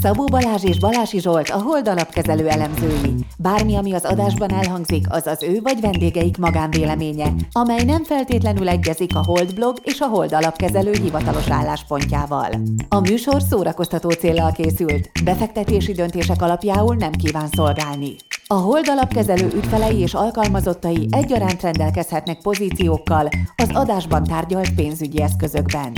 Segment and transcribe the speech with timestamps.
[0.00, 3.14] Szabó Balázs és Balási Zsolt a Hold alapkezelő elemzői.
[3.38, 9.16] Bármi, ami az adásban elhangzik, az az ő vagy vendégeik magánvéleménye, amely nem feltétlenül egyezik
[9.16, 12.50] a Hold blog és a Hold alapkezelő hivatalos álláspontjával.
[12.88, 18.16] A műsor szórakoztató célral készült, befektetési döntések alapjául nem kíván szolgálni.
[18.46, 25.92] A Hold alapkezelő ügyfelei és alkalmazottai egyaránt rendelkezhetnek pozíciókkal az adásban tárgyalt pénzügyi eszközökben.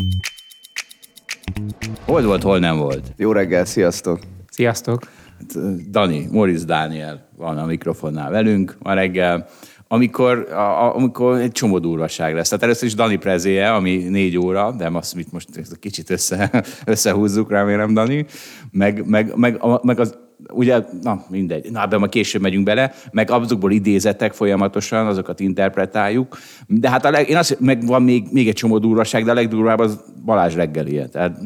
[2.04, 3.12] Hol volt, hol nem volt?
[3.16, 4.18] Jó reggel, sziasztok!
[4.50, 5.02] Sziasztok!
[5.38, 9.46] Hát, Dani, Moritz Dániel van a mikrofonnál velünk ma reggel,
[9.88, 12.48] amikor, a, amikor egy csomó durvaság lesz.
[12.48, 15.48] Tehát először is Dani prezéje, ami négy óra, de azt mit most
[15.80, 18.27] kicsit össze, összehúzzuk, remélem, Dani,
[18.70, 20.18] meg, meg, meg, meg az
[20.52, 26.38] ugye, na mindegy, na ebben ma később megyünk bele, meg azokból idézetek folyamatosan, azokat interpretáljuk.
[26.66, 29.34] De hát a leg, én azt, meg van még, még egy csomó durvaság, de a
[29.34, 31.06] legdurvább az Balázs reggelie.
[31.06, 31.38] Tehát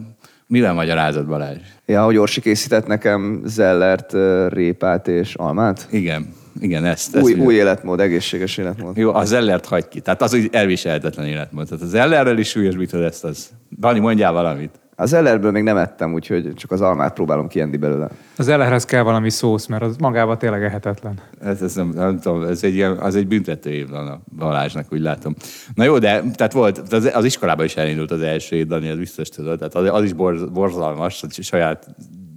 [0.47, 1.59] mivel magyarázod Balázs?
[1.87, 4.15] Ja, hogy Orsi készített nekem zellert,
[4.53, 5.89] répát és almát?
[5.91, 6.35] Igen.
[6.61, 7.17] Igen, ezt.
[7.17, 8.97] Új, ezt új életmód, egészséges életmód.
[8.97, 10.01] Jó, a zellert hagy ki.
[10.01, 11.69] Tehát az úgy elviselhetetlen életmód.
[11.69, 13.25] Tehát az zellerrel is súlyosbítod ezt.
[13.25, 13.51] Az.
[13.79, 14.81] Dani, mondjál valamit.
[15.01, 18.09] Az ellerből még nem ettem, úgyhogy csak az almát próbálom kienni belőle.
[18.37, 21.21] Az ellerhez kell valami szósz, mert az magában tényleg ehetetlen.
[21.41, 24.87] Ez, ez, nem, nem tudom, ez egy, ilyen, az egy büntető év van a Balázsnak,
[24.93, 25.35] úgy látom.
[25.75, 28.97] Na jó, de tehát volt, az, az iskolában is elindult az első év, Dani, ez
[28.97, 29.59] biztos tudod.
[29.59, 31.89] Tehát az, az is borz, borzalmas, hogy saját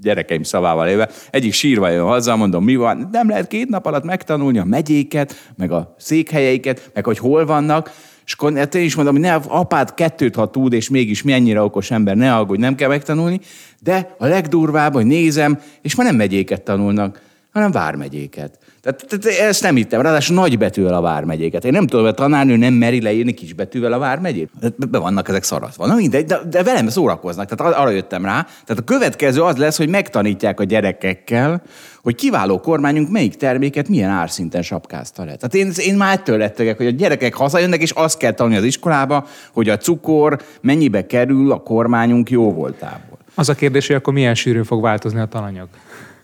[0.01, 1.09] gyerekeim szavával éve.
[1.29, 3.07] Egyik sírva jön haza, mondom, mi van?
[3.11, 7.91] Nem lehet két nap alatt megtanulni a megyéket, meg a székhelyeiket, meg hogy hol vannak
[8.31, 11.61] és akkor hát én is mondom, hogy ne, apád kettőt, ha tud, és mégis mennyire
[11.61, 13.39] okos ember, ne aggódj, nem kell megtanulni,
[13.79, 17.21] de a legdurvább, hogy nézem, és már nem megyéket tanulnak,
[17.51, 18.59] hanem vármegyéket.
[18.81, 21.65] Tehát, tehát ezt nem hittem, ráadásul nagy betűvel a vármegyéket.
[21.65, 24.49] Én nem tudom, hogy a tanárnő nem meri leírni kis betűvel a vármegyét.
[24.89, 25.87] Be vannak ezek szaratva.
[25.87, 27.49] Na mindegy, de, de velem szórakoznak.
[27.49, 28.41] Tehát arra jöttem rá.
[28.41, 31.61] Tehát a következő az lesz, hogy megtanítják a gyerekekkel,
[32.01, 35.35] hogy kiváló kormányunk melyik terméket milyen árszinten sapkázta le.
[35.35, 38.63] Tehát én, én már ettől rettegek, hogy a gyerekek hazajönnek, és azt kell tanulni az
[38.63, 43.17] iskolába, hogy a cukor mennyibe kerül a kormányunk jó voltából.
[43.35, 45.67] Az a kérdés, hogy akkor milyen sűrűn fog változni a tananyag?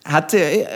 [0.08, 0.36] Hát,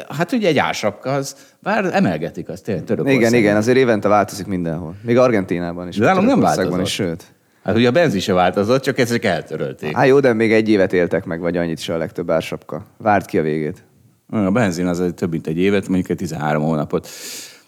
[0.09, 3.27] hát ugye egy ársapka, az, bár emelgetik azt tényleg Törökországban.
[3.27, 4.95] Igen, igen, azért évente változik mindenhol.
[5.01, 5.97] Még Argentinában is.
[5.97, 6.81] De nem változott.
[6.81, 7.23] Is, sőt.
[7.63, 9.95] Hát ugye a benzin se változott, csak ezek eltörölték.
[9.95, 12.85] Hát jó, de még egy évet éltek meg, vagy annyit se a legtöbb ársapka.
[12.97, 13.83] Várt ki a végét.
[14.29, 17.07] A benzin az több mint egy évet, mondjuk egy 13 hónapot.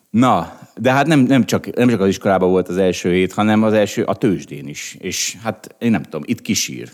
[0.09, 3.63] Na, de hát nem, nem, csak, nem csak az iskolában volt az első hét, hanem
[3.63, 4.97] az első a tőzsdén is.
[4.99, 6.89] És hát én nem tudom, itt kisír.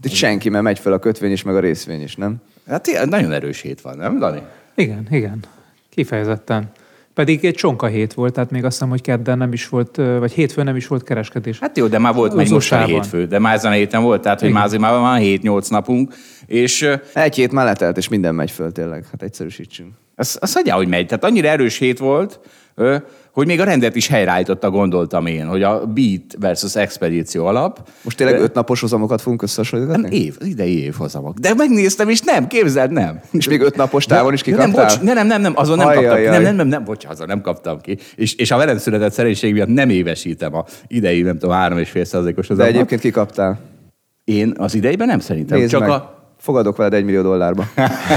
[0.00, 2.36] De senki, mert megy fel a kötvény is, meg a részvény is, nem?
[2.68, 4.42] Hát nagyon erős hét van, nem, Dani?
[4.74, 5.44] Igen, igen.
[5.90, 6.70] Kifejezetten.
[7.14, 10.32] Pedig egy csonka hét volt, tehát még azt hiszem, hogy kedden nem is volt, vagy
[10.32, 11.58] hétfőn nem is volt kereskedés.
[11.58, 14.40] Hát jó, de már volt meg most hétfő, de már ezen a héten volt, tehát
[14.40, 16.14] hogy már azért már van 7-8 napunk,
[16.46, 16.88] és...
[17.14, 19.92] Egy hét már letelt, és minden megy föl tényleg, hát egyszerűsítsünk.
[20.16, 21.06] Az, az hagyja, hogy megy.
[21.06, 22.40] Tehát annyira erős hét volt,
[23.32, 27.88] hogy még a rendet is helyreállította, gondoltam én, hogy a Beat versus Expedíció alap.
[28.02, 30.02] Most tényleg öt napos hozamokat fogunk összehasonlítani?
[30.02, 31.38] Nem, év, az idei év hozamok.
[31.38, 33.20] De megnéztem, és nem, képzeld, nem.
[33.32, 34.68] És még öt napos távon is kikaptál?
[34.68, 36.22] Nem, bocs, nem, nem, nem, azon nem kaptam ki.
[36.22, 37.98] Nem, nem, nem, nem, bocs, azon nem kaptam ki.
[38.14, 41.90] És, és a velem született szerénység miatt nem évesítem a idei, nem tudom, három és
[41.90, 43.60] fél százalékos De egyébként kikaptál?
[44.24, 45.58] Én az idejében nem szerintem.
[45.58, 45.90] Nézd csak meg.
[45.90, 47.64] a Fogadok veled egy millió dollárba.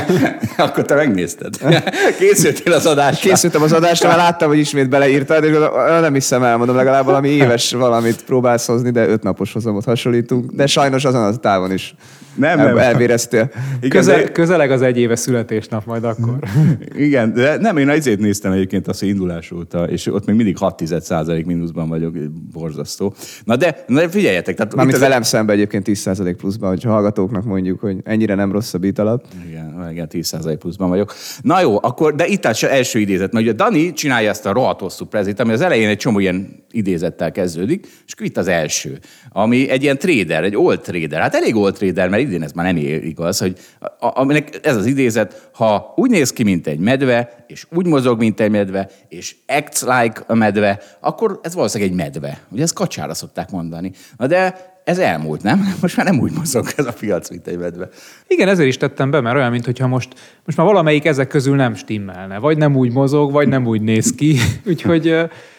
[0.58, 1.54] Akkor te megnézted.
[2.20, 3.30] Készültél az adásra.
[3.30, 5.56] Készültem az adásra, mert láttam, hogy ismét beleírtad, és
[6.02, 10.52] nem hiszem el, mondom, legalább valami éves valamit próbálsz hozni, de öt napos hozamot hasonlítunk.
[10.52, 11.96] De sajnos azon a távon is
[12.38, 12.78] nem, nem.
[12.78, 13.52] elvéreztél.
[13.90, 14.32] Közel, de...
[14.32, 16.40] Közeleg az egy éves születésnap majd akkor.
[17.08, 20.84] Igen, de nem, én azért néztem egyébként azt indulás óta, és ott még mindig 6
[21.02, 22.14] százalék mínuszban vagyok,
[22.54, 23.14] borzasztó.
[23.44, 24.56] Na de, na de figyeljetek.
[24.56, 28.74] Tehát Mármint velem szemben egyébként 10 százalék pluszban, hogy hallgatóknak mondjuk, hogy ennyire nem rossz
[28.74, 29.26] a beat alatt.
[29.48, 31.14] Igen, igen 10 százalék pluszban vagyok.
[31.42, 34.80] Na jó, akkor, de itt az első idézet, mert ugye Dani csinálja ezt a rohadt
[34.80, 39.70] hosszú prezit, ami az elején egy csomó ilyen idézettel kezdődik, és itt az első, ami
[39.70, 41.22] egy ilyen trader, egy old trader.
[41.22, 43.58] Hát elég old trader, mert idén ez már nem igaz, hogy
[44.00, 48.40] aminek ez az idézet, ha úgy néz ki, mint egy medve, és úgy mozog, mint
[48.40, 52.42] egy medve, és acts like a medve, akkor ez valószínűleg egy medve.
[52.50, 53.92] Ugye ezt kacsára szokták mondani.
[54.18, 55.74] Na de ez elmúlt, nem?
[55.82, 57.90] Most már nem úgy mozog ez a piac, mint egy medve.
[58.28, 60.14] Igen, ezért is tettem be, mert olyan, mintha most,
[60.46, 62.38] most már valamelyik ezek közül nem stimmelne.
[62.38, 64.38] Vagy nem úgy mozog, vagy nem úgy néz ki.
[64.70, 65.16] Úgyhogy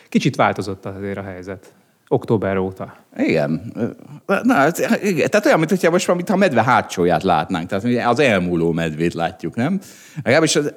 [0.08, 1.72] kicsit változott azért a helyzet
[2.08, 2.96] október óta.
[3.16, 3.72] Igen.
[4.26, 4.66] Na,
[5.02, 5.30] igen.
[5.30, 7.68] Tehát olyan, mintha most mintha a medve hátsóját látnánk.
[7.68, 9.80] Tehát az elmúló medvét látjuk, nem?
[10.22, 10.74] Legalábbis az,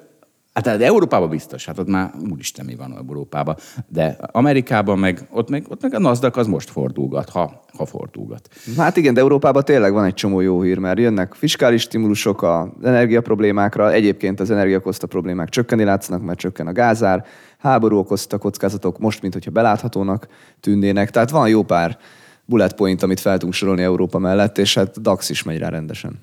[0.53, 3.55] Hát de Európában biztos, hát ott már úristen mi van Európában.
[3.87, 8.49] De Amerikában meg, ott meg, ott meg a NASDAQ az most fordulgat, ha, ha fordulgat.
[8.77, 12.67] Hát igen, de Európában tényleg van egy csomó jó hír, mert jönnek fiskális stimulusok az
[12.83, 17.25] energiaproblémákra, egyébként az energiakoszta problémák csökkenni látszanak, mert csökken a gázár,
[17.61, 20.27] háború okozta kockázatok most, mint hogyha beláthatónak
[20.59, 21.97] tűnnének, tehát van jó pár
[22.45, 26.19] bullet point, amit fel tudunk sorolni Európa mellett, és hát DAX is megy rá rendesen.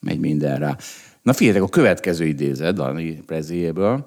[0.00, 0.76] Megy minden rá.
[1.22, 4.06] Na figyeljetek, a következő idézet Dani Prezéjéből.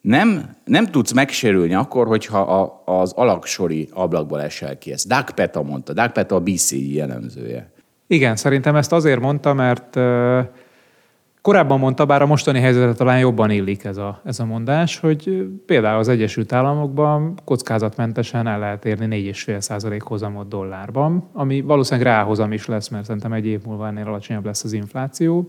[0.00, 4.92] Nem, nem tudsz megsérülni akkor, hogyha a, az alaksori ablakból esel ki.
[4.92, 5.92] Ezt Doug Peta mondta.
[5.92, 7.72] Doug Peta a BCI jellemzője.
[8.06, 9.96] Igen, szerintem ezt azért mondta, mert
[11.42, 15.46] korábban mondta, bár a mostani helyzetre talán jobban illik ez a, ez a mondás, hogy
[15.66, 22.66] például az Egyesült Államokban kockázatmentesen el lehet érni 4,5% hozamot dollárban, ami valószínűleg ráhozam is
[22.66, 25.48] lesz, mert szerintem egy év múlva ennél alacsonyabb lesz az infláció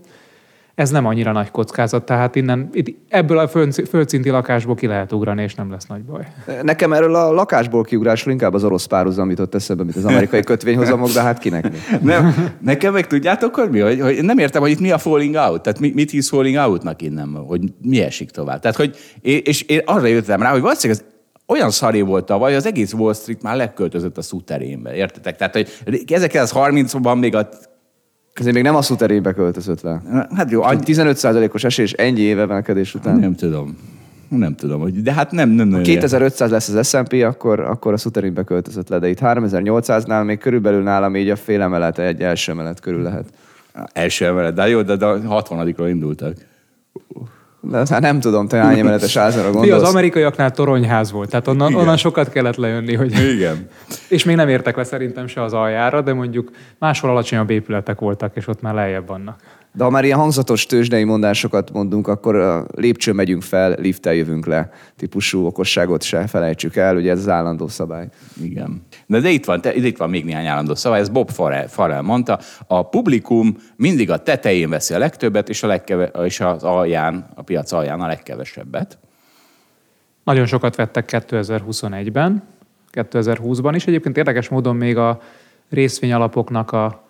[0.74, 2.70] ez nem annyira nagy kockázat, tehát innen,
[3.08, 3.48] ebből a
[3.88, 6.26] földszinti lakásból ki lehet ugrani, és nem lesz nagy baj.
[6.62, 11.10] Nekem erről a lakásból kiugrásról inkább az orosz párhuzam jutott eszembe, mint az amerikai kötvényhozamok,
[11.10, 11.78] de hát kinek mi?
[12.00, 13.80] Nem, nekem meg tudjátok, hogy mi?
[13.80, 15.62] Hogy, hogy nem értem, hogy itt mi a falling out.
[15.62, 18.60] Tehát mit, mit hisz falling outnak innen, hogy mi esik tovább.
[18.60, 21.12] Tehát, hogy, és én arra jöttem rá, hogy valószínűleg ez
[21.46, 25.36] olyan szaré volt tavaly, az egész Wall Street már leköltözött a szúterénbe, értetek?
[25.36, 27.48] Tehát, hogy 1930-ban még a
[28.34, 30.02] ezért még nem a szuterébe költözött le.
[30.34, 30.62] Hát jó.
[30.62, 30.80] Annyi...
[30.84, 33.18] 15%-os esés ennyi évemelkedés után.
[33.18, 33.76] Nem tudom.
[34.28, 37.96] Nem tudom, hogy, de hát nem, nem Ha 2500 lesz az S&P, akkor, akkor a
[37.96, 42.52] szuterébe költözött le, de itt 3800-nál még körülbelül nálam így a fél emelet, egy első
[42.52, 43.24] emelet körül lehet.
[43.92, 46.34] Első emelet, de jó, de, de a 60 indultak.
[47.70, 49.82] De hát nem tudom, te hány emeletes házra gondolsz.
[49.82, 52.94] az amerikaiaknál toronyház volt, tehát onnan, onnan sokat kellett lejönni.
[52.94, 53.12] Hogy...
[53.34, 53.68] Igen.
[54.08, 58.36] és még nem értek le szerintem se az aljára, de mondjuk máshol alacsonyabb épületek voltak,
[58.36, 59.36] és ott már lejjebb vannak.
[59.76, 64.46] De ha már ilyen hangzatos tőzsdei mondásokat mondunk, akkor a lépcső megyünk fel, lifttel jövünk
[64.46, 68.08] le típusú okosságot se felejtsük el, ugye ez az állandó szabály.
[68.42, 68.82] Igen.
[69.06, 72.00] De, de itt, van, te, itt van még néhány állandó szabály, ez Bob Farrell, Farrell
[72.00, 77.30] mondta, a publikum mindig a tetején veszi a legtöbbet, és, a legkeve, és az alján,
[77.34, 78.98] a piac alján a legkevesebbet.
[80.24, 82.42] Nagyon sokat vettek 2021-ben,
[82.92, 83.86] 2020-ban is.
[83.86, 85.20] Egyébként érdekes módon még a
[85.70, 87.04] részvényalapoknak a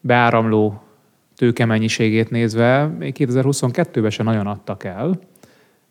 [0.00, 0.82] beáramló
[1.40, 5.18] tőkemennyiségét nézve még 2022-ben se nagyon adtak el,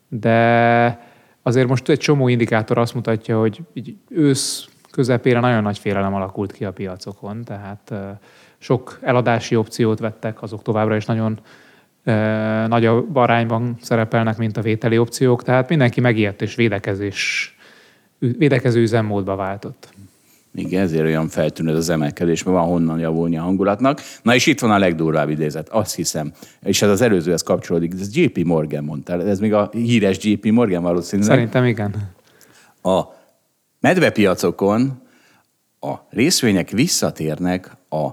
[0.08, 1.08] de
[1.42, 6.52] azért most egy csomó indikátor azt mutatja, hogy így ősz közepére nagyon nagy félelem alakult
[6.52, 7.94] ki a piacokon, tehát
[8.58, 11.40] sok eladási opciót vettek, azok továbbra is nagyon
[12.68, 17.56] nagyobb arányban szerepelnek, mint a vételi opciók, tehát mindenki megijedt és védekezés,
[18.18, 19.88] védekező üzemmódba váltott.
[20.54, 24.00] Igen, ezért olyan feltűnő az emelkedés, mert van honnan javulni a hangulatnak.
[24.22, 26.32] Na és itt van a legdurvább idézet, azt hiszem,
[26.62, 30.82] és ez az előzőhez kapcsolódik, ez JP Morgan mondta, ez még a híres JP Morgan
[30.82, 31.30] valószínűleg.
[31.30, 32.12] Szerintem igen.
[32.82, 33.02] A
[33.80, 35.02] medvepiacokon
[35.80, 38.08] a részvények visszatérnek a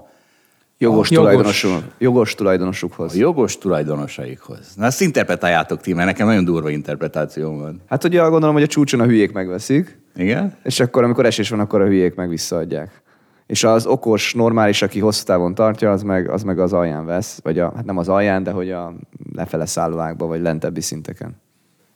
[0.80, 3.14] Jogos, tulajdonosuk, jogos tulajdonosukhoz.
[3.14, 4.74] A jogos tulajdonosaikhoz.
[4.76, 7.80] Na ezt interpretáljátok ti, mert nekem nagyon durva interpretáció van.
[7.86, 9.98] Hát ugye gondolom, hogy a csúcson a hülyék megveszik.
[10.18, 10.56] Igen?
[10.62, 13.02] És akkor, amikor esés van, akkor a hülyék meg visszaadják.
[13.46, 17.40] És az okos, normális, aki hosszú távon tartja, az meg az, meg az alján vesz.
[17.42, 18.94] Vagy a, hát nem az alján, de hogy a
[19.32, 21.40] lefele szállóákba, vagy lentebbi szinteken.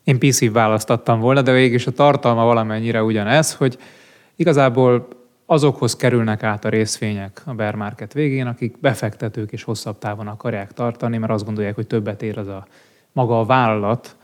[0.05, 3.79] Én PC választattam volna, de végig is a tartalma valamennyire ugyanez, hogy
[4.37, 5.09] igazából
[5.47, 10.73] azokhoz kerülnek át a részvények a bear market végén, akik befektetők és hosszabb távon akarják
[10.73, 12.67] tartani, mert azt gondolják, hogy többet ér az a
[13.13, 14.17] maga a vállalat,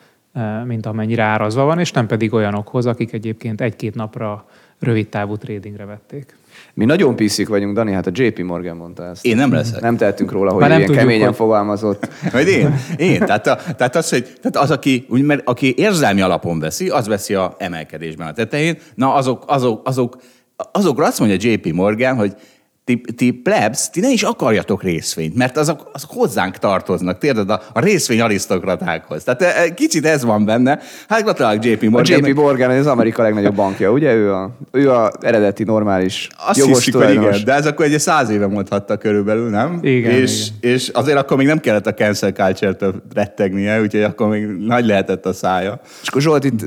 [0.65, 4.45] mint amennyire árazva van, és nem pedig olyanokhoz, akik egyébként egy-két napra
[4.79, 6.37] rövid távú tradingre vették.
[6.75, 9.25] Mi nagyon piszik vagyunk, Dani, hát a JP Morgan mondta ezt.
[9.25, 9.81] Én nem leszek.
[9.81, 11.37] Nem tehetünk róla, hogy ilyen keményen hogy...
[11.37, 12.09] fogalmazott.
[12.33, 12.75] Majd én?
[12.97, 13.19] Én.
[13.19, 17.07] Tehát, a, tehát az, hogy tehát az, aki, úgy, mert aki érzelmi alapon veszi, az
[17.07, 18.79] veszi a emelkedésben a tetején.
[18.95, 20.17] Na, azok, azok, azok
[20.73, 22.35] azokra azt mondja JP Morgan, hogy
[22.89, 27.61] ti, ti plebs, ti ne is akarjatok részvényt, mert azok, azok hozzánk tartoznak, térd a,
[27.73, 29.25] a részvény arisztokratákhoz.
[29.25, 30.79] Tehát e, e, kicsit ez van benne.
[31.09, 32.23] Hát gratulálok JP Morgan.
[32.23, 34.15] A JP Morgan az Amerika legnagyobb bankja, ugye?
[34.15, 37.99] Ő a, ő a eredeti normális Azt jogos hiszik, hogy igen, de ez akkor egy
[37.99, 39.79] száz éve mondhatta körülbelül, nem?
[39.83, 40.73] Igen, és, igen.
[40.73, 45.27] és azért akkor még nem kellett a cancel culture-től rettegnie, úgyhogy akkor még nagy lehetett
[45.27, 45.81] a szája.
[46.03, 46.65] És akkor Zsolt itt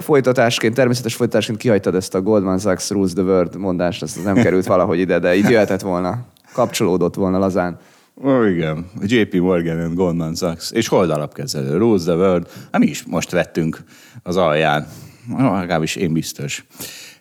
[0.00, 4.66] folytatásként, természetes folytatásként kihagytad ezt a Goldman Sachs rules the world mondást, ezt nem került
[4.66, 7.78] valahogy ide, de itt jöhetett volna, kapcsolódott volna lazán.
[8.24, 8.86] Ó, igen.
[9.02, 10.70] JP Morgan and Goldman Sachs.
[10.70, 11.76] És hold alapkezelő.
[11.76, 12.46] Rose the World.
[12.72, 13.84] Hát mi is most vettünk
[14.22, 14.86] az alján.
[15.38, 16.64] Legalábbis én biztos.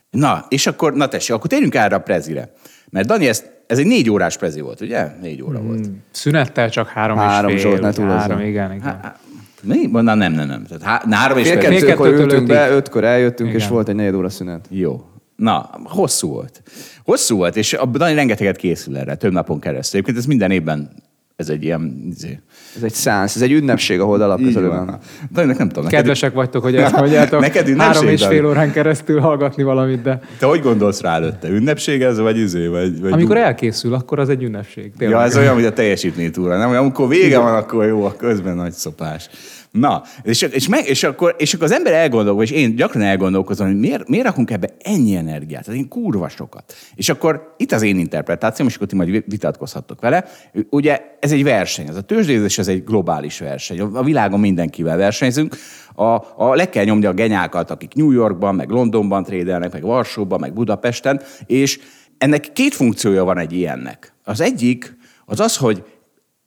[0.10, 2.54] Na, és akkor, na tessék, akkor térjünk át a prezire.
[2.90, 5.08] Mert Dani, ez, ez egy négy órás prezi volt, ugye?
[5.22, 5.86] Négy óra volt.
[5.86, 7.82] Hmm, szünettel csak három, három és fél.
[7.82, 8.82] Három, három, igen, igen.
[8.84, 9.16] Há,
[9.64, 9.88] Mi?
[9.88, 10.64] Mondanám, nem, nem, nem.
[10.64, 13.70] Tehát há- három és Fél fél kettőkor ültünk be, ötkor eljöttünk, és Igen.
[13.70, 14.66] volt egy negyed óra szünet.
[14.70, 15.06] Jó.
[15.40, 16.62] Na, hosszú volt.
[17.04, 20.00] Hosszú volt, és a Dani rengeteget készül erre, több napon keresztül.
[20.00, 20.92] Egyébként ez minden évben,
[21.36, 22.08] ez egy ilyen...
[22.16, 22.40] izé,
[22.76, 24.86] Ez egy szánsz, ez egy ünnepség, ahol dalap Így közelő van.
[24.86, 25.00] van.
[25.32, 25.84] Daninak nem tudom.
[25.84, 27.40] neked- Kedvesek vagytok, hogy ezt mondjátok.
[27.50, 31.50] Neked ünnepség, Három és fél órán keresztül hallgatni valamit, de Te hogy gondolsz rá előtte?
[31.50, 32.68] Ünnepség ez, vagy izé?
[32.68, 34.92] Vagy, vagy amikor elkészül, akkor az egy ünnepség.
[34.98, 35.18] Tényleg.
[35.20, 36.70] Ja, ez olyan, mint a teljesítménytúra, nem?
[36.70, 39.30] Amikor vége van, akkor jó, a közben nagy szopás.
[39.72, 43.68] Na, és, és, meg, és, akkor, és akkor az ember elgondolkozik, és én gyakran elgondolkozom,
[43.68, 46.74] hogy miért, miért rakunk ebbe ennyi energiát, tehát én kurva sokat.
[46.96, 50.26] És akkor itt az én interpretációm, és akkor ti majd vitatkozhattok vele.
[50.70, 53.80] Ugye ez egy verseny, ez a tőzsdézés, ez egy globális verseny.
[53.80, 55.56] A világon mindenkivel versenyzünk.
[55.96, 56.04] A,
[56.36, 60.54] a, le kell nyomni a genyákat, akik New Yorkban, meg Londonban trédelnek, meg Varsóban, meg
[60.54, 61.80] Budapesten, és
[62.18, 64.14] ennek két funkciója van egy ilyennek.
[64.24, 65.84] Az egyik az az, hogy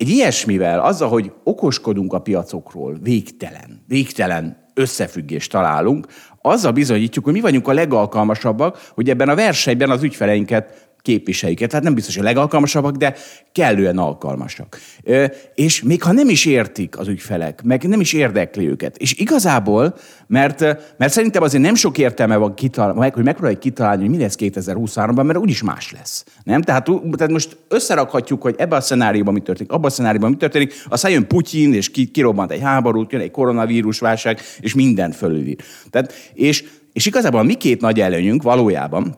[0.02, 6.06] egy ilyesmivel, azzal, hogy okoskodunk a piacokról, végtelen, végtelen összefüggést találunk,
[6.40, 11.58] azzal bizonyítjuk, hogy mi vagyunk a legalkalmasabbak, hogy ebben a versenyben az ügyfeleinket képviseljük.
[11.58, 13.14] Tehát nem biztos, hogy legalkalmasabbak, de
[13.52, 14.78] kellően alkalmasak.
[15.54, 18.96] És még ha nem is értik az ügyfelek, meg nem is érdekli őket.
[18.96, 19.94] És igazából,
[20.26, 20.60] mert,
[20.96, 25.24] mert szerintem azért nem sok értelme van, kitalálni, hogy megpróbáljuk kitalálni, hogy mi lesz 2023-ban,
[25.24, 26.24] mert úgyis más lesz.
[26.44, 26.62] Nem?
[26.62, 26.84] Tehát,
[27.16, 31.10] tehát most összerakhatjuk, hogy ebben a szenárióban mi történik, abban a szenárióban mi történik, aztán
[31.10, 35.56] jön Putyin, és ki, kirobbant egy háborút, jön egy koronavírus válság, és minden fölülír.
[35.90, 39.16] Tehát, és, és igazából a mi két nagy előnyünk valójában,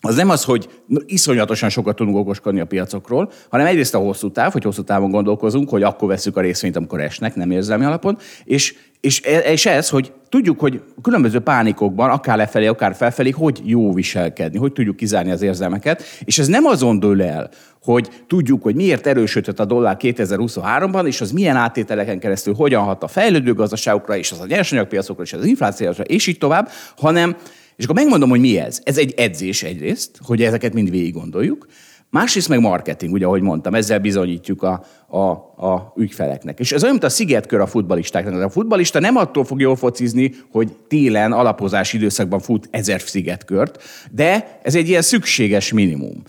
[0.00, 0.68] az nem az, hogy
[1.06, 5.68] iszonyatosan sokat tudunk okoskodni a piacokról, hanem egyrészt a hosszú táv, hogy hosszú távon gondolkozunk,
[5.68, 10.12] hogy akkor veszük a részvényt, amikor esnek, nem érzelmi alapon, és, és, és ez, hogy
[10.28, 15.42] tudjuk, hogy különböző pánikokban, akár lefelé, akár felfelé, hogy jó viselkedni, hogy tudjuk kizárni az
[15.42, 17.50] érzelmeket, és ez nem azon dől el,
[17.82, 23.02] hogy tudjuk, hogy miért erősödött a dollár 2023-ban, és az milyen áttételeken keresztül hogyan hat
[23.02, 27.36] a fejlődő gazdaságokra, és az a nyersanyagpiacokra, és az inflációra, és így tovább, hanem
[27.80, 28.80] és akkor megmondom, hogy mi ez.
[28.84, 31.66] Ez egy edzés egyrészt, hogy ezeket mind végig gondoljuk.
[32.10, 35.26] Másrészt meg marketing, ugye, ahogy mondtam, ezzel bizonyítjuk a, a,
[35.66, 36.58] a ügyfeleknek.
[36.58, 38.42] És ez olyan, mint a szigetkör a futbalistáknak.
[38.42, 44.60] A futbalista nem attól fog jól focizni, hogy télen alapozási időszakban fut ezer szigetkört, de
[44.62, 46.22] ez egy ilyen szükséges minimum.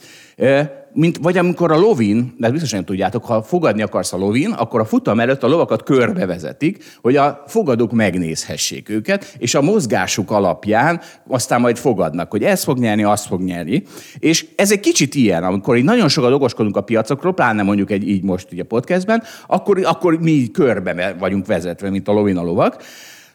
[0.93, 4.79] Mint, vagy amikor a lovin, de biztosan nem tudjátok, ha fogadni akarsz a lovin, akkor
[4.79, 11.01] a futam előtt a lovakat körbevezetik, hogy a fogadók megnézhessék őket, és a mozgásuk alapján
[11.27, 13.83] aztán majd fogadnak, hogy ez fog nyerni, azt fog nyerni.
[14.19, 18.07] És ez egy kicsit ilyen, amikor így nagyon sokat okoskodunk a piacokról, pláne mondjuk egy
[18.07, 22.43] így most így a podcastben, akkor, akkor mi körbe vagyunk vezetve, mint a lovin a
[22.43, 22.83] lovak.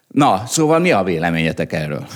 [0.08, 2.06] Na, szóval mi a véleményetek erről?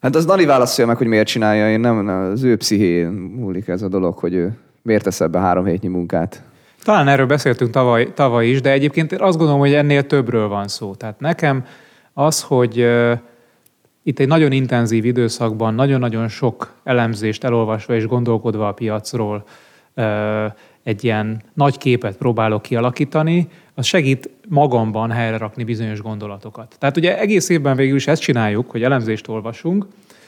[0.00, 3.68] Hát az Dani válaszolja meg, hogy miért csinálja, én nem, nem az ő pszichén múlik
[3.68, 6.42] ez a dolog, hogy ő miért tesz ebbe három hétnyi munkát.
[6.82, 10.94] Talán erről beszéltünk tavaly, tavaly is, de egyébként azt gondolom, hogy ennél többről van szó.
[10.94, 11.64] Tehát nekem
[12.12, 12.88] az, hogy
[14.02, 19.44] itt egy nagyon intenzív időszakban nagyon-nagyon sok elemzést elolvasva és gondolkodva a piacról
[20.82, 26.76] egy ilyen nagy képet próbálok kialakítani, az segít magamban helyre rakni bizonyos gondolatokat.
[26.78, 29.86] Tehát ugye egész évben végül is ezt csináljuk, hogy elemzést olvasunk,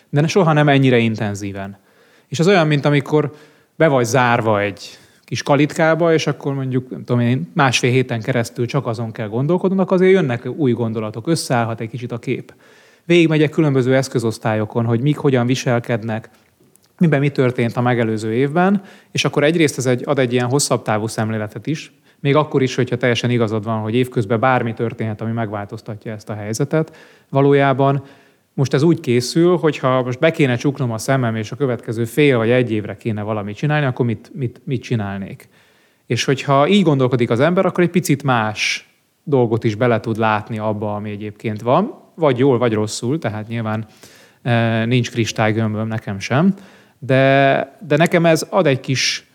[0.08, 1.78] de soha nem ennyire intenzíven.
[2.28, 3.34] És az olyan, mint amikor
[3.82, 8.66] be vagy zárva egy kis kalitkába, és akkor mondjuk, nem tudom én, másfél héten keresztül
[8.66, 12.54] csak azon kell gondolkodnunk, azért jönnek új gondolatok, összeállhat egy kicsit a kép.
[13.04, 16.30] Végigmegyek különböző eszközosztályokon, hogy mik hogyan viselkednek,
[16.98, 20.82] miben mi történt a megelőző évben, és akkor egyrészt ez egy, ad egy ilyen hosszabb
[20.82, 25.32] távú szemléletet is, még akkor is, hogyha teljesen igazad van, hogy évközben bármi történhet, ami
[25.32, 26.96] megváltoztatja ezt a helyzetet.
[27.28, 28.04] Valójában
[28.54, 32.04] most ez úgy készül, hogy ha most be kéne csuknom a szemem, és a következő
[32.04, 35.48] fél vagy egy évre kéne valamit csinálni, akkor mit, mit, mit csinálnék?
[36.06, 38.88] És hogyha így gondolkodik az ember, akkor egy picit más
[39.24, 43.86] dolgot is bele tud látni abba, ami egyébként van, vagy jól, vagy rosszul, tehát nyilván
[44.42, 46.54] e, nincs kristálygömböm nekem sem,
[46.98, 49.31] de, de nekem ez ad egy kis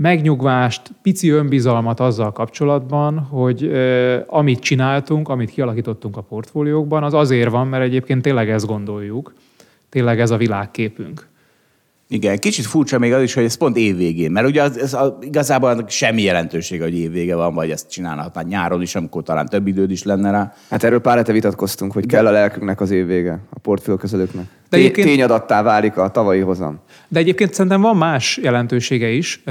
[0.00, 7.50] megnyugvást, pici önbizalmat azzal kapcsolatban, hogy eh, amit csináltunk, amit kialakítottunk a portfóliókban, az azért
[7.50, 9.34] van, mert egyébként tényleg ezt gondoljuk,
[9.88, 11.28] tényleg ez a világképünk.
[12.12, 15.18] Igen, kicsit furcsa még az is, hogy ez pont évvégén, mert ugye az, ez a,
[15.20, 19.46] igazából annak semmi jelentősége, hogy évvége van, vagy ezt csinálhat már nyáron is, amikor talán
[19.46, 20.52] több időd is lenne rá.
[20.70, 24.44] Hát erről pár hete vitatkoztunk, hogy kell a lelkünknek az év vége, a portfőkezelőknek.
[24.44, 26.80] De De egyébként- Tényadattá válik a tavalyi hozam.
[27.08, 29.42] De egyébként szerintem van más jelentősége is.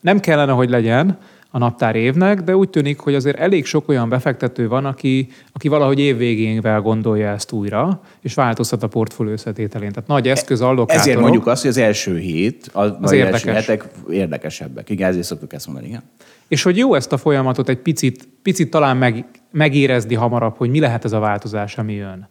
[0.00, 1.18] Nem kellene, hogy legyen,
[1.50, 5.68] a naptár évnek, de úgy tűnik, hogy azért elég sok olyan befektető van, aki, aki
[5.68, 9.92] valahogy évvégénvel gondolja ezt újra, és változtat a portfólió összetételén.
[9.92, 11.00] Tehát nagy eszköz allokátorok.
[11.00, 13.44] Ezért mondjuk azt, hogy az első hét, az, az érdekes.
[13.44, 14.90] első hetek érdekesebbek.
[14.90, 16.02] Igen, ezért szoktuk ezt mondani, igen.
[16.48, 20.80] És hogy jó ezt a folyamatot egy picit, picit talán meg, megérezni hamarabb, hogy mi
[20.80, 22.28] lehet ez a változás, ami jön.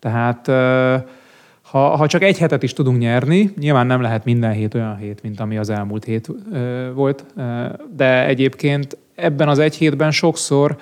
[0.00, 0.48] Tehát
[1.74, 5.22] ha, ha csak egy hetet is tudunk nyerni, nyilván nem lehet minden hét olyan hét,
[5.22, 6.28] mint ami az elmúlt hét
[6.94, 7.24] volt,
[7.96, 10.76] de egyébként ebben az egy hétben sokszor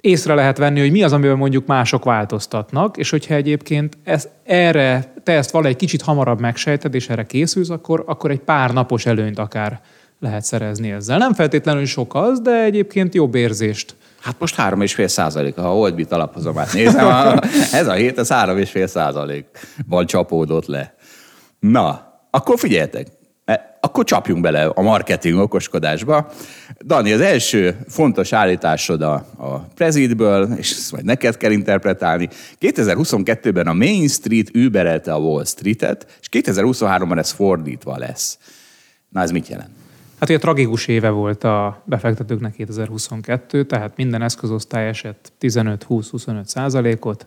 [0.00, 5.12] észre lehet venni, hogy mi az, amiben mondjuk mások változtatnak, és hogyha egyébként ez, erre
[5.22, 9.38] te ezt valahogy kicsit hamarabb megsejted, és erre készülsz, akkor, akkor egy pár napos előnyt
[9.38, 9.80] akár
[10.20, 11.18] lehet szerezni ezzel.
[11.18, 16.72] Nem feltétlenül sok az, de egyébként jobb érzést Hát most 3,5 százalék, ha Oldbit alapozomát
[16.72, 17.08] nézem,
[17.72, 20.94] ez a hét, ez 3,5 százalékban csapódott le.
[21.60, 23.06] Na, akkor figyeljetek,
[23.44, 26.30] e, akkor csapjunk bele a marketing okoskodásba.
[26.84, 32.28] Dani, az első fontos állításod a, a prezidből, és ezt majd neked kell interpretálni.
[32.60, 38.38] 2022-ben a Main Street überelte a Wall Street-et, és 2023-ban ez fordítva lesz.
[39.08, 39.83] Na, ez mit jelent?
[40.24, 47.26] Hát ugye tragikus éve volt a befektetőknek 2022, tehát minden eszközosztály esett 15-20-25 százalékot,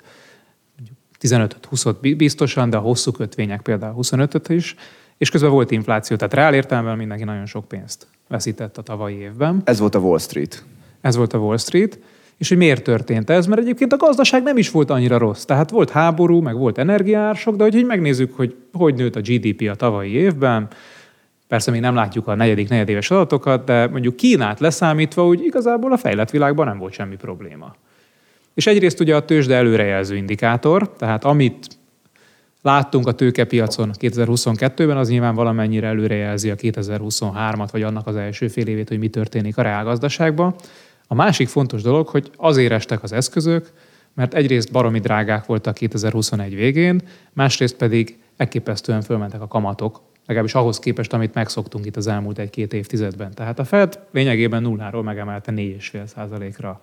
[1.21, 4.75] 15-20 biztosan, de a hosszú kötvények például 25 is,
[5.17, 9.61] és közben volt infláció, tehát reál értelemben mindenki nagyon sok pénzt veszített a tavalyi évben.
[9.63, 10.63] Ez volt a Wall Street.
[11.01, 11.99] Ez volt a Wall Street.
[12.37, 13.45] És hogy miért történt ez?
[13.45, 15.43] Mert egyébként a gazdaság nem is volt annyira rossz.
[15.43, 19.69] Tehát volt háború, meg volt energiársok, de hogy így megnézzük, hogy hogy nőtt a GDP
[19.69, 20.67] a tavalyi évben,
[21.47, 25.97] Persze még nem látjuk a negyedik, negyedéves adatokat, de mondjuk Kínát leszámítva, úgy igazából a
[25.97, 27.75] fejlett világban nem volt semmi probléma.
[28.53, 31.67] És egyrészt ugye a tőzsde előrejelző indikátor, tehát amit
[32.61, 38.67] láttunk a tőkepiacon 2022-ben, az nyilván valamennyire előrejelzi a 2023-at, vagy annak az első fél
[38.67, 40.55] évét, hogy mi történik a reálgazdaságban.
[41.07, 43.71] A másik fontos dolog, hogy azért estek az eszközök,
[44.13, 47.01] mert egyrészt baromi drágák voltak 2021 végén,
[47.33, 52.73] másrészt pedig elképesztően fölmentek a kamatok legalábbis ahhoz képest, amit megszoktunk itt az elmúlt egy-két
[52.73, 53.33] évtizedben.
[53.33, 56.81] Tehát a Fed lényegében nulláról megemelte 4,5%-ra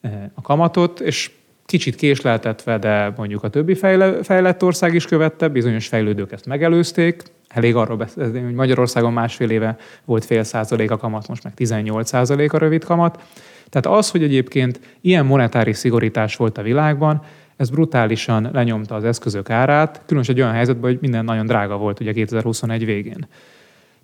[0.00, 1.30] eh, a kamatot, és
[1.68, 3.74] kicsit késleltetve, de mondjuk a többi
[4.22, 7.22] fejlett ország is követte, bizonyos fejlődők ezt megelőzték.
[7.48, 12.08] Elég arról beszélni, hogy Magyarországon másfél éve volt fél százalék a kamat, most meg 18
[12.08, 13.22] százalék a rövid kamat.
[13.70, 17.22] Tehát az, hogy egyébként ilyen monetáris szigorítás volt a világban,
[17.58, 22.00] ez brutálisan lenyomta az eszközök árát, különösen egy olyan helyzetben, hogy minden nagyon drága volt
[22.00, 23.26] ugye 2021 végén.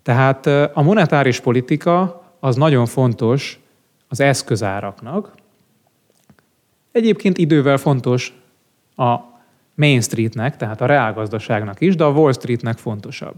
[0.02, 3.60] Tehát a monetáris politika az nagyon fontos
[4.08, 5.32] az eszközáraknak.
[6.92, 8.32] Egyébként idővel fontos
[8.96, 9.16] a
[9.74, 13.34] Main Streetnek, tehát a reálgazdaságnak is, de a Wall Streetnek fontosabb.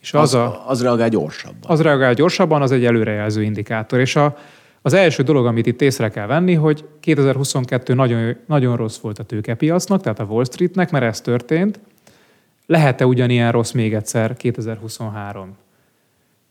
[0.00, 1.70] És az, az, a, az reagál gyorsabban.
[1.70, 4.00] Az reagál gyorsabban, az egy előrejelző indikátor.
[4.00, 4.36] És a,
[4.82, 9.22] az első dolog, amit itt észre kell venni, hogy 2022 nagyon, nagyon rossz volt a
[9.22, 11.78] tőkepiacnak, tehát a Wall Streetnek, mert ez történt.
[12.66, 15.56] Lehet-e ugyanilyen rossz még egyszer 2023?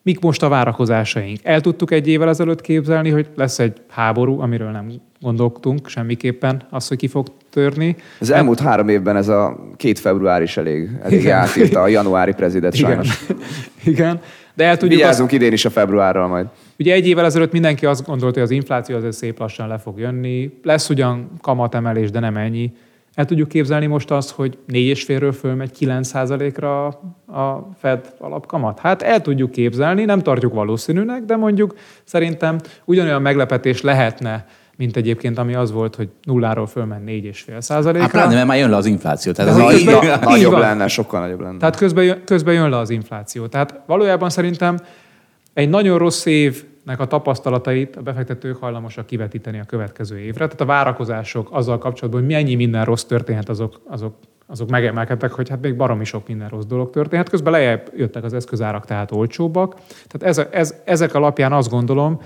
[0.02, 1.40] Mik most a várakozásaink?
[1.44, 6.88] El tudtuk egy évvel ezelőtt képzelni, hogy lesz egy háború, amiről nem gondoltunk semmiképpen, az,
[6.88, 7.96] hogy ki fog törni.
[8.20, 12.76] Az elmúlt három évben ez a két február is elég, elég átírta a januári prezident
[12.76, 13.26] sajnos.
[13.84, 14.22] Igen.
[14.60, 15.38] De el tudjuk Vigyázzunk azt...
[15.38, 16.48] idén is a februárral majd.
[16.80, 20.00] Ugye egy évvel ezelőtt mindenki azt gondolta, hogy az infláció azért szép lassan le fog
[20.00, 20.60] jönni.
[20.64, 22.72] Lesz ugyan kamatemelés, de nem ennyi.
[23.14, 26.86] El tudjuk képzelni most azt, hogy 4,5-ről fölmegy 9%-ra
[27.28, 28.80] a Fed alapkamat?
[28.80, 34.46] Hát el tudjuk képzelni, nem tartjuk valószínűnek, de mondjuk szerintem ugyanolyan meglepetés lehetne,
[34.80, 38.02] mint egyébként ami az volt, hogy nulláról fölment 4,5 százalékra.
[38.02, 39.32] Hát pláne, mert már jön le az infláció.
[39.32, 41.58] Tehát közben, így, nagyobb lenne, sokkal nagyobb lenne.
[41.58, 43.48] Tehát közben jön, közben jön le az infláció.
[43.48, 44.78] Tehát valójában szerintem
[45.54, 50.46] egy nagyon rossz évnek a tapasztalatait a befektetők hajlamosak kivetíteni a következő évre.
[50.46, 54.16] Tehát a várakozások azzal kapcsolatban, hogy mennyi minden rossz történhet, azok, azok,
[54.48, 57.30] azok megemelkedtek, hogy hát még baromi sok minden rossz dolog történhet.
[57.30, 59.76] Közben lejjebb jöttek az eszközárak, tehát olcsóbbak.
[60.08, 62.22] Tehát ez, ez, ezek alapján azt gondolom,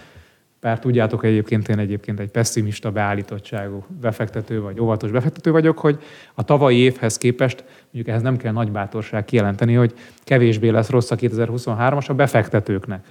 [0.63, 5.99] bár tudjátok egyébként, én egyébként egy pessimista beállítottságú befektető vagy óvatos befektető vagyok, hogy
[6.33, 11.11] a tavalyi évhez képest mondjuk ehhez nem kell nagy bátorság kijelenteni, hogy kevésbé lesz rossz
[11.11, 13.05] a 2023-as a befektetőknek.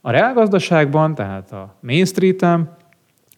[0.00, 2.76] A reálgazdaságban, tehát a Main Street-en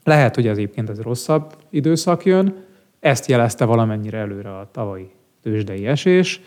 [0.05, 2.64] lehet, hogy ez egyébként ez rosszabb időszak jön,
[3.01, 5.11] ezt jelezte valamennyire előre a tavalyi
[5.42, 6.40] tőzsdei esés,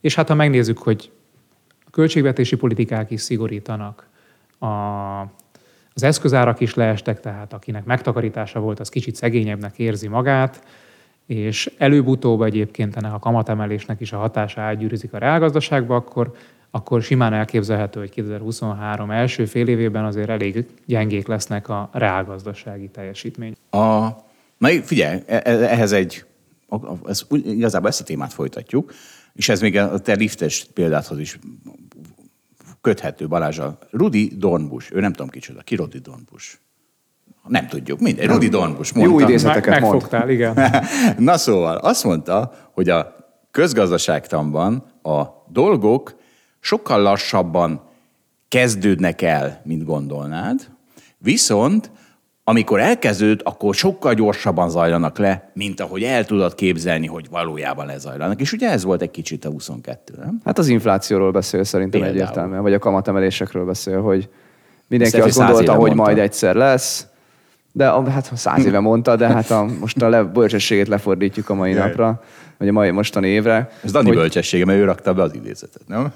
[0.00, 1.10] és hát ha megnézzük, hogy
[1.86, 4.08] a költségvetési politikák is szigorítanak,
[4.58, 4.66] a
[5.96, 10.64] az eszközárak is leestek, tehát akinek megtakarítása volt, az kicsit szegényebbnek érzi magát,
[11.26, 16.32] és előbb-utóbb egyébként ennek a kamatemelésnek is a hatása átgyűrűzik a reálgazdaságba, akkor
[16.70, 23.56] akkor simán elképzelhető, hogy 2023 első fél évében azért elég gyengék lesznek a reálgazdasági teljesítmény.
[23.70, 24.06] A,
[24.58, 26.24] na figyelj, e- e- ehhez egy,
[27.06, 28.92] ez, igazából ezt a témát folytatjuk,
[29.32, 31.38] és ez még a te liftes példádhoz is
[32.86, 33.78] köthető Balázsa.
[33.90, 36.60] Rudi Dornbus, ő nem tudom kicsoda, ki Rudi Dornbus?
[37.48, 38.26] Nem tudjuk, mindegy.
[38.26, 39.12] Rudi Dornbus mondta.
[39.12, 39.92] Jó idézeteket Meg, mond.
[39.92, 40.58] megfogtál, igen.
[41.18, 43.16] Na szóval, azt mondta, hogy a
[43.50, 46.16] közgazdaságtanban a dolgok
[46.60, 47.82] sokkal lassabban
[48.48, 50.68] kezdődnek el, mint gondolnád,
[51.18, 51.90] viszont
[52.48, 58.40] amikor elkezdőd, akkor sokkal gyorsabban zajlanak le, mint ahogy el tudod képzelni, hogy valójában lezajlanak.
[58.40, 60.40] És ugye ez volt egy kicsit a 22, nem?
[60.44, 62.20] Hát az inflációról beszél szerintem Például.
[62.22, 64.28] egyértelműen, vagy a kamatemelésekről beszél, hogy
[64.88, 66.02] mindenki Ezt azt gondolta, hogy mondta.
[66.02, 67.06] majd egyszer lesz,
[67.76, 71.54] de a, hát száz éve mondta, de hát a, most a le, bölcsességét lefordítjuk a
[71.54, 71.86] mai Jaj.
[71.88, 72.22] napra,
[72.58, 73.70] vagy a mai mostani évre.
[73.84, 76.12] Ez Dani hogy- bölcsessége, mert ő rakta be az idézetet, nem?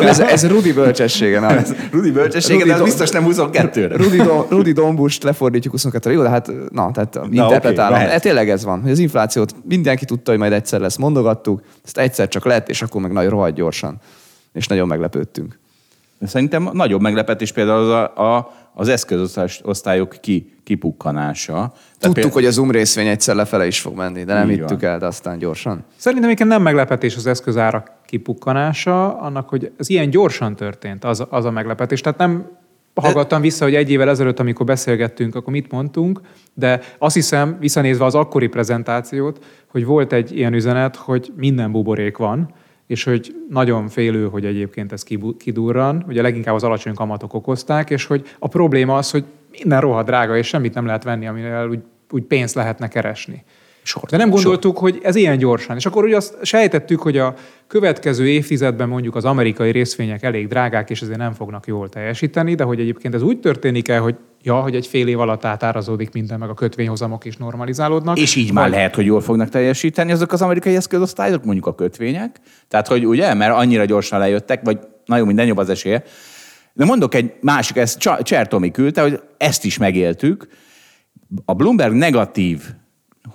[0.00, 1.64] ez, ez Rudi bölcsessége, nem?
[1.92, 3.96] Rudi bölcsessége, de az Rudi- biztos nem 22-re.
[3.96, 7.92] Rudi, Don, Rudi Dombust lefordítjuk 22 Jó, de hát, na, tehát interpretálom.
[7.92, 8.06] mehet.
[8.08, 11.98] Okay, tényleg ez van, hogy az inflációt mindenki tudta, hogy majd egyszer lesz, mondogattuk, ezt
[11.98, 13.96] egyszer csak lett, és akkor meg nagyon rohadt gyorsan.
[14.52, 15.58] És nagyon meglepődtünk.
[16.22, 21.52] Szerintem nagyobb meglepetés például az, a, a, az eszközosztályok ki, kipukkanása.
[21.52, 24.82] Tehát Tudtuk, például, hogy a Zoom részvény egyszer lefele is fog menni, de nem hittük
[24.82, 25.84] el, de aztán gyorsan.
[25.96, 31.44] Szerintem egyébként nem meglepetés az eszközárak kipukkanása, annak, hogy ez ilyen gyorsan történt, az, az
[31.44, 32.00] a meglepetés.
[32.00, 32.48] Tehát nem
[32.94, 36.20] hallgattam vissza, hogy egy évvel ezelőtt, amikor beszélgettünk, akkor mit mondtunk,
[36.54, 42.16] de azt hiszem, visszanézve az akkori prezentációt, hogy volt egy ilyen üzenet, hogy minden buborék
[42.16, 42.54] van,
[42.86, 45.02] és hogy nagyon félő, hogy egyébként ez
[45.38, 49.24] kidurran, ugye leginkább az alacsony kamatok okozták, és hogy a probléma az, hogy
[49.58, 53.44] minden rohadt drága, és semmit nem lehet venni, amivel úgy, úgy pénzt lehetne keresni.
[53.82, 55.76] Sor- De nem sor- gondoltuk, hogy ez ilyen gyorsan.
[55.76, 57.34] És akkor ugye azt sejtettük, hogy a
[57.66, 62.64] következő évtizedben mondjuk az amerikai részvények elég drágák, és ezért nem fognak jól teljesíteni, de
[62.64, 64.14] hogy egyébként ez úgy történik el, hogy
[64.46, 68.18] ja, hogy egy fél év alatt átárazódik minden, meg a kötvényhozamok is normalizálódnak.
[68.18, 72.40] És így már lehet, hogy jól fognak teljesíteni azok az amerikai eszközosztályok, mondjuk a kötvények.
[72.68, 76.02] Tehát, hogy ugye, mert annyira gyorsan lejöttek, vagy nagyon minden jobb az esélye.
[76.72, 80.48] De mondok egy másik, ezt Csa- Cser Tomi küldte, hogy ezt is megéltük.
[81.44, 82.62] A Bloomberg negatív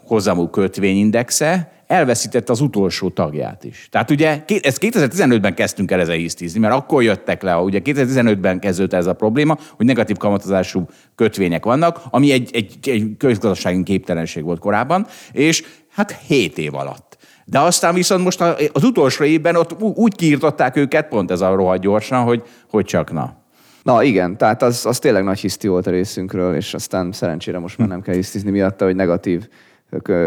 [0.06, 3.88] hozamú kötvényindexe elveszítette az utolsó tagját is.
[3.90, 8.94] Tehát ugye ezt 2015-ben kezdtünk el ezen hisztizni, mert akkor jöttek le, ugye 2015-ben kezdődött
[8.94, 14.60] ez a probléma, hogy negatív kamatozású kötvények vannak, ami egy, egy, egy közgazdasági képtelenség volt
[14.60, 17.18] korábban, és hát 7 év alatt.
[17.46, 21.82] De aztán viszont most az utolsó évben ott úgy kiirtották őket, pont ez a rohadt
[21.82, 23.40] gyorsan, hogy, hogy csak na.
[23.84, 27.78] Na igen, tehát az, az tényleg nagy hiszti volt a részünkről, és aztán szerencsére most
[27.78, 29.48] már nem kell hisztizni miatta, hogy negatív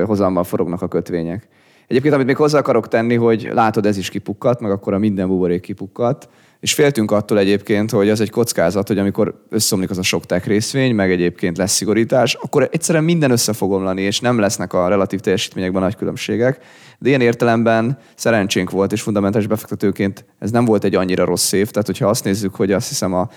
[0.04, 1.48] hozammal forognak a kötvények.
[1.86, 5.28] Egyébként, amit még hozzá akarok tenni, hogy látod, ez is kipukkat, meg akkor a minden
[5.28, 6.28] buborék kipukkat,
[6.60, 10.46] és féltünk attól egyébként, hogy az egy kockázat, hogy amikor összeomlik az a sok tech
[10.46, 14.88] részvény, meg egyébként lesz szigorítás, akkor egyszerűen minden össze fog omlani, és nem lesznek a
[14.88, 16.58] relatív teljesítményekben nagy különbségek.
[16.98, 21.70] De ilyen értelemben szerencsénk volt, és fundamentális befektetőként ez nem volt egy annyira rossz év.
[21.70, 23.28] Tehát, hogyha azt nézzük, hogy azt hiszem a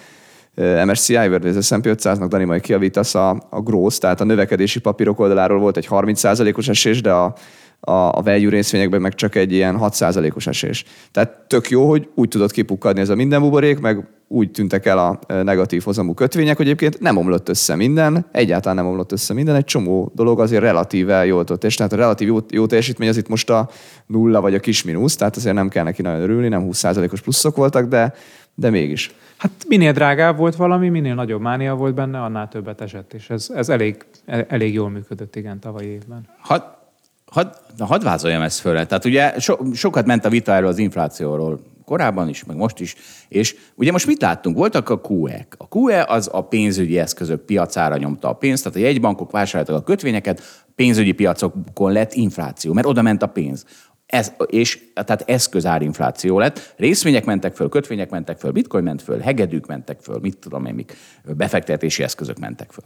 [0.86, 5.20] MSCI, vagy az S&P 500-nak, Dani, majd kiavítasz a, a growth, tehát a növekedési papírok
[5.20, 7.36] oldaláról volt egy 30%-os esés, de a,
[7.80, 10.86] a, a value részvényekben meg csak egy ilyen 6%-os esés.
[11.12, 14.98] Tehát tök jó, hogy úgy tudott kipukkadni ez a minden buborék, meg úgy tűntek el
[14.98, 19.56] a negatív hozamú kötvények, hogy egyébként nem omlott össze minden, egyáltalán nem omlott össze minden,
[19.56, 23.17] egy csomó dolog azért relatíve jól tudott, és tehát a relatív jó, jó teljesítmény az
[23.17, 23.70] itt most a
[24.06, 27.56] nulla vagy a kis mínusz, tehát azért nem kell neki nagyon örülni, nem 20%-os pluszok
[27.56, 28.13] voltak, de,
[28.56, 29.12] de mégis.
[29.38, 33.50] Hát minél drágább volt valami, minél nagyobb mánia volt benne, annál többet esett, és ez,
[33.56, 36.28] ez elég, elég jól működött, igen, tavalyi évben.
[36.39, 36.63] Had,
[37.26, 38.86] had, na, hadd vázoljam ezt föl.
[38.86, 42.95] Tehát ugye so, sokat ment a vita erről az inflációról korábban is, meg most is,
[43.28, 44.58] és ugye most mit láttunk?
[44.58, 45.56] Voltak a QE-k.
[45.58, 49.84] A QE az a pénzügyi eszközök piacára nyomta a pénzt, tehát a jegybankok vásároltak a
[49.84, 53.65] kötvényeket, pénzügyi piacokon lett infláció, mert oda ment a pénz.
[54.08, 56.74] Ez, és tehát eszközárinfláció lett.
[56.78, 60.74] Részvények mentek föl, kötvények mentek föl, bitcoin ment föl, hegedűk mentek föl, mit tudom én,
[60.74, 62.84] mik, befektetési eszközök mentek föl.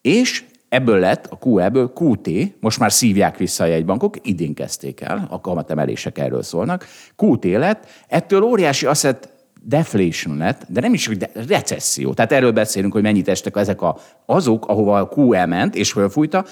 [0.00, 2.28] És ebből lett, a QE-ből QT,
[2.60, 7.86] most már szívják vissza a jegybankok, idén kezdték el, a kamatemelések erről szólnak, QT lett,
[8.08, 9.28] ettől óriási asset
[9.64, 12.14] deflation lett, de nem is, de, recesszió.
[12.14, 16.44] Tehát erről beszélünk, hogy mennyit estek ezek a, azok, ahova a QE ment és fölfújta,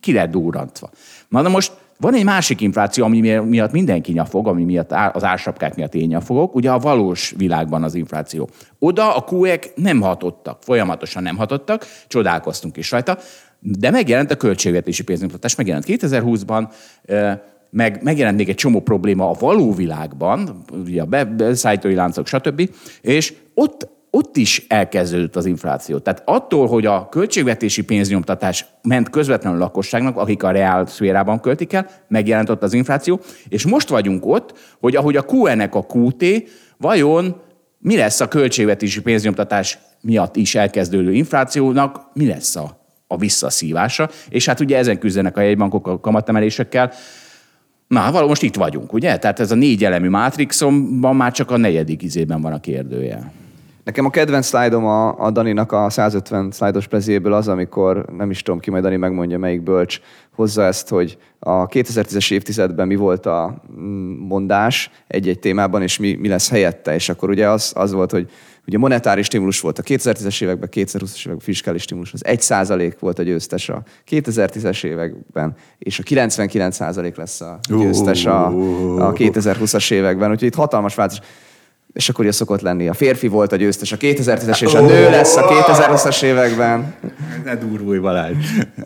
[0.00, 0.90] ki lett durrantva.
[1.28, 5.74] Na de most van egy másik infláció, ami miatt mindenki nyafog, ami miatt az ársapkák
[5.74, 8.48] miatt én nyafogok, ugye a valós világban az infláció.
[8.78, 13.18] Oda a QE-k nem hatottak, folyamatosan nem hatottak, csodálkoztunk is rajta,
[13.58, 16.72] de megjelent a költségvetési pénzmutatás, megjelent 2020-ban,
[17.04, 17.30] ö,
[17.70, 23.34] meg megjelent még egy csomó probléma a való világban, ugye a beszállítói láncok, stb., és
[23.54, 25.98] ott ott is elkezdődött az infláció.
[25.98, 31.72] Tehát attól, hogy a költségvetési pénznyomtatás ment közvetlenül a lakosságnak, akik a reál szférában költik
[31.72, 36.24] el, megjelent ott az infláció, és most vagyunk ott, hogy ahogy a QN-nek a QT,
[36.76, 37.40] vajon
[37.78, 44.46] mi lesz a költségvetési pénznyomtatás miatt is elkezdődő inflációnak, mi lesz a, a visszaszívása, és
[44.46, 46.92] hát ugye ezen küzdenek a jegybankok a kamatemelésekkel,
[47.86, 49.18] Na, való, most itt vagyunk, ugye?
[49.18, 53.32] Tehát ez a négy elemű mátrixomban már csak a negyedik izében van a kérdője.
[53.84, 58.42] Nekem a kedvenc szlájdom a, a Daninak a 150 szlájdos prezéből az, amikor nem is
[58.42, 60.00] tudom ki, majd Dani megmondja, melyik bölcs
[60.34, 66.14] hozza ezt, hogy a 2010-es évtizedben mi volt a mm, mondás egy-egy témában, és mi,
[66.14, 66.94] mi lesz helyette.
[66.94, 68.30] És akkor ugye az, az volt, hogy
[68.66, 73.18] ugye monetáris stimulus volt a 2010-es években, 2020-as években fiskális stimulus, az 1 százalék volt
[73.18, 78.46] a győztes a 2010-es években, és a 99 százalék lesz a győztes a,
[79.06, 80.30] a 2020-as években.
[80.30, 81.24] Úgyhogy itt hatalmas változás
[81.92, 82.88] és akkor ugye szokott lenni.
[82.88, 86.94] A férfi volt a győztes a 2010-es, és a nő lesz a 2020-as években.
[87.44, 88.34] Ne durvulj, Balázs.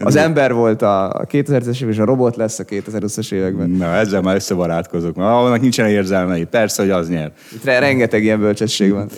[0.01, 3.71] Az ember volt a 2010-es években, és a robot lesz a 2020-as években.
[3.71, 5.17] Na, ezzel már összebarátkozok.
[5.17, 6.45] Mert annak nincsen érzelmei.
[6.45, 7.33] Persze, hogy az nyer.
[7.53, 9.09] Itt rengeteg ilyen bölcsesség van.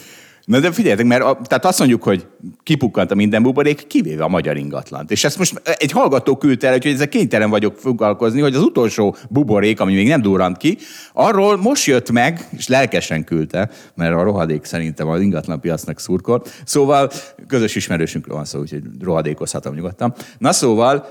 [0.46, 2.26] Na de figyeljetek, mert a, tehát azt mondjuk, hogy
[2.62, 5.10] kipukkant a minden buborék, kivéve a magyar ingatlant.
[5.10, 9.16] És ezt most egy hallgató küldte el, hogy ezzel kénytelen vagyok foglalkozni, hogy az utolsó
[9.30, 10.78] buborék, ami még nem durrant ki,
[11.12, 16.42] arról most jött meg, és lelkesen küldte, mert a rohadék szerintem az ingatlanpiacnak szurkol.
[16.64, 17.10] Szóval
[17.46, 20.14] közös ismerősünkről van szó, úgyhogy rohadékozhatom nyugodtan.
[20.38, 21.06] Na szóval,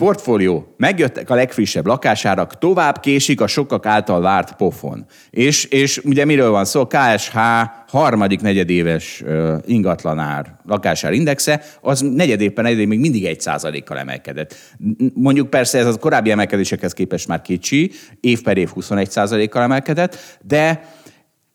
[0.00, 5.06] portfólió, megjöttek a legfrissebb lakásárak, tovább késik a sokak által várt pofon.
[5.30, 6.86] És, és ugye miről van szó?
[6.86, 7.36] KSH
[7.88, 9.22] harmadik negyedéves
[9.66, 14.54] ingatlanár lakásár indexe, az negyedéppen negyedév még mindig egy százalékkal emelkedett.
[15.14, 20.38] Mondjuk persze ez a korábbi emelkedésekhez képest már kicsi, év per év 21 százalékkal emelkedett,
[20.42, 20.82] de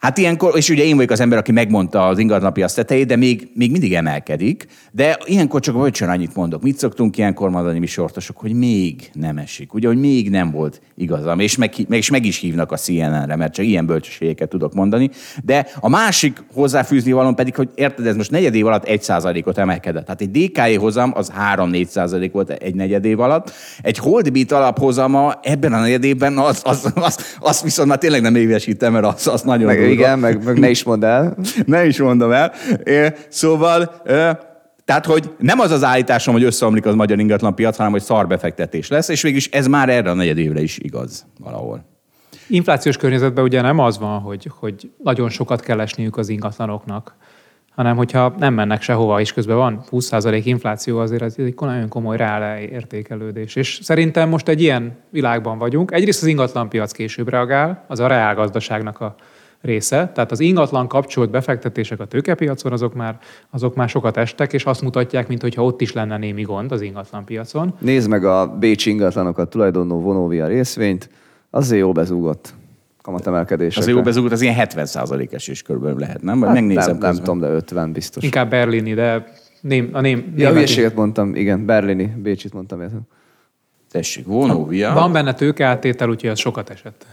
[0.06, 3.50] Hát ilyenkor, és ugye én vagyok az ember, aki megmondta az ingatlanpiac tetejét, de még,
[3.54, 4.68] még mindig emelkedik.
[4.92, 6.62] De ilyenkor csak olcsón annyit mondok.
[6.62, 9.74] Mit szoktunk ilyenkor mondani mi sortosok, hogy még nem esik.
[9.74, 11.40] Ugye, hogy még nem volt igazam.
[11.40, 15.10] És meg, és meg is hívnak a CNN-re, mert csak ilyen bölcsességeket tudok mondani.
[15.44, 19.58] De a másik hozzáfűzni valom pedig, hogy érted, ez most negyed év alatt egy százalékot
[19.58, 20.06] emelkedett.
[20.06, 23.52] Tehát egy DKI hozam az 3-4 százalék volt egy negyed év alatt.
[23.82, 28.22] Egy holdbit alaphozama ebben a negyed évben, az, az, az, az, az viszont már tényleg
[28.22, 31.38] nem évesítem, mert az, az nagyon igen, meg, meg ne is mondd el.
[31.66, 32.54] ne is mondom el.
[33.30, 34.02] Szóval
[34.86, 39.08] tehát, hogy nem az az állításom, hogy összeomlik az magyar ingatlanpiac, hanem hogy szarbefektetés lesz,
[39.08, 41.86] és végülis ez már erre a negyed évre is igaz valahol.
[42.48, 47.16] Inflációs környezetben ugye nem az van, hogy, hogy nagyon sokat kell esniük az ingatlanoknak,
[47.76, 52.18] hanem hogyha nem mennek sehova, és közben van 20% infláció, azért ez egy nagyon komoly
[52.18, 53.56] reál értékelődés.
[53.56, 55.92] És szerintem most egy ilyen világban vagyunk.
[55.92, 59.16] Egyrészt az ingatlanpiac később reagál, az a reál gazdaságnak a
[59.62, 60.12] része.
[60.14, 64.82] Tehát az ingatlan kapcsolt befektetések a tőkepiacon, azok már, azok már sokat estek, és azt
[64.82, 67.74] mutatják, mintha ott is lenne némi gond az ingatlan piacon.
[67.80, 71.10] Nézd meg a Bécsi ingatlanokat tulajdonló Vonóvia részvényt,
[71.50, 72.54] azért jól bezúgott
[73.02, 73.78] kamatemelkedés.
[73.78, 74.88] Az jó bezúgott, az ilyen 70
[75.32, 76.40] es is körülbelül lehet, nem?
[76.40, 78.24] Vagy hát megnézem nem, nem tudom, de 50 biztos.
[78.24, 80.34] Inkább berlini, de ném, a ném...
[80.36, 82.82] Ja, hülyeséget mondtam, igen, berlini, Bécsit mondtam.
[82.82, 83.02] Értem.
[83.92, 84.94] Tessék, Vonóvia.
[84.94, 87.06] Van benne tőkeáttétel, úgyhogy az sokat esett.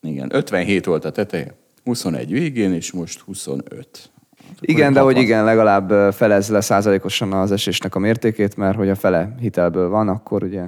[0.00, 4.10] Igen, 57 volt a teteje, 21 végén, és most 25.
[4.46, 8.88] Hát igen, de hogy igen, legalább felez le százalékosan az esésnek a mértékét, mert hogy
[8.88, 10.64] a fele hitelből van, akkor ugye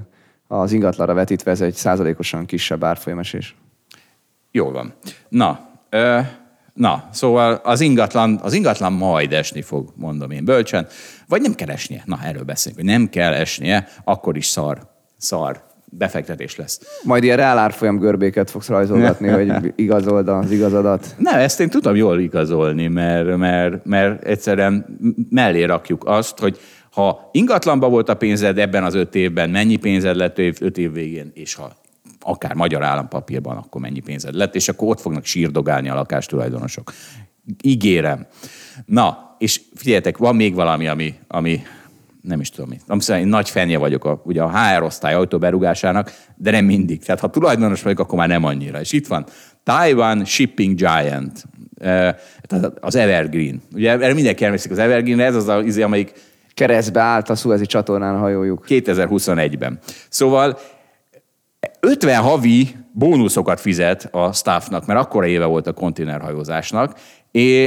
[0.47, 3.57] az ingatlanra vetítve ez egy százalékosan kisebb árfolyamesés.
[4.51, 4.95] Jól van.
[5.29, 6.21] Na, ö,
[6.75, 10.87] na, szóval az ingatlan, az ingatlan majd esni fog, mondom én bölcsen,
[11.27, 12.03] vagy nem kell esnie.
[12.05, 14.89] Na, erről beszélünk, hogy nem kell esnie, akkor is szar.
[15.17, 16.81] Szar befektetés lesz.
[17.05, 21.15] Majd ilyen reálárfolyam görbéket fogsz rajzolgatni, hogy igazold az igazadat.
[21.19, 24.99] Ne, ezt én tudom jól igazolni, mert, mert, mert egyszerűen
[25.31, 26.59] mellé rakjuk azt, hogy
[26.91, 31.31] ha ingatlanba volt a pénzed ebben az öt évben, mennyi pénzed lett öt év végén,
[31.35, 31.73] és ha
[32.21, 36.93] akár magyar állampapírban, akkor mennyi pénzed lett, és akkor ott fognak sírdogálni a lakástulajdonosok.
[37.63, 38.27] Ígérem.
[38.87, 41.63] Na, és figyeljetek, van még valami, ami, ami
[42.23, 42.83] nem is tudom mit.
[42.87, 47.05] Amúgy én nagy fenje vagyok a, ugye a HR osztály autóberugásának, de nem mindig.
[47.05, 48.81] Tehát ha tulajdonos vagyok, akkor már nem annyira.
[48.81, 49.27] És itt van
[49.63, 51.45] Taiwan Shipping Giant,
[52.47, 53.63] tehát az Evergreen.
[53.75, 56.13] Ugye erre mindenki emlékszik az Evergreen, ez az az, izé, amelyik
[56.55, 58.65] keresztbe állt a Suezi csatornán a hajójuk.
[58.69, 59.79] 2021-ben.
[60.09, 60.59] Szóval
[61.81, 66.99] 50 havi bónuszokat fizet a staffnak, mert akkora éve volt a konténerhajózásnak,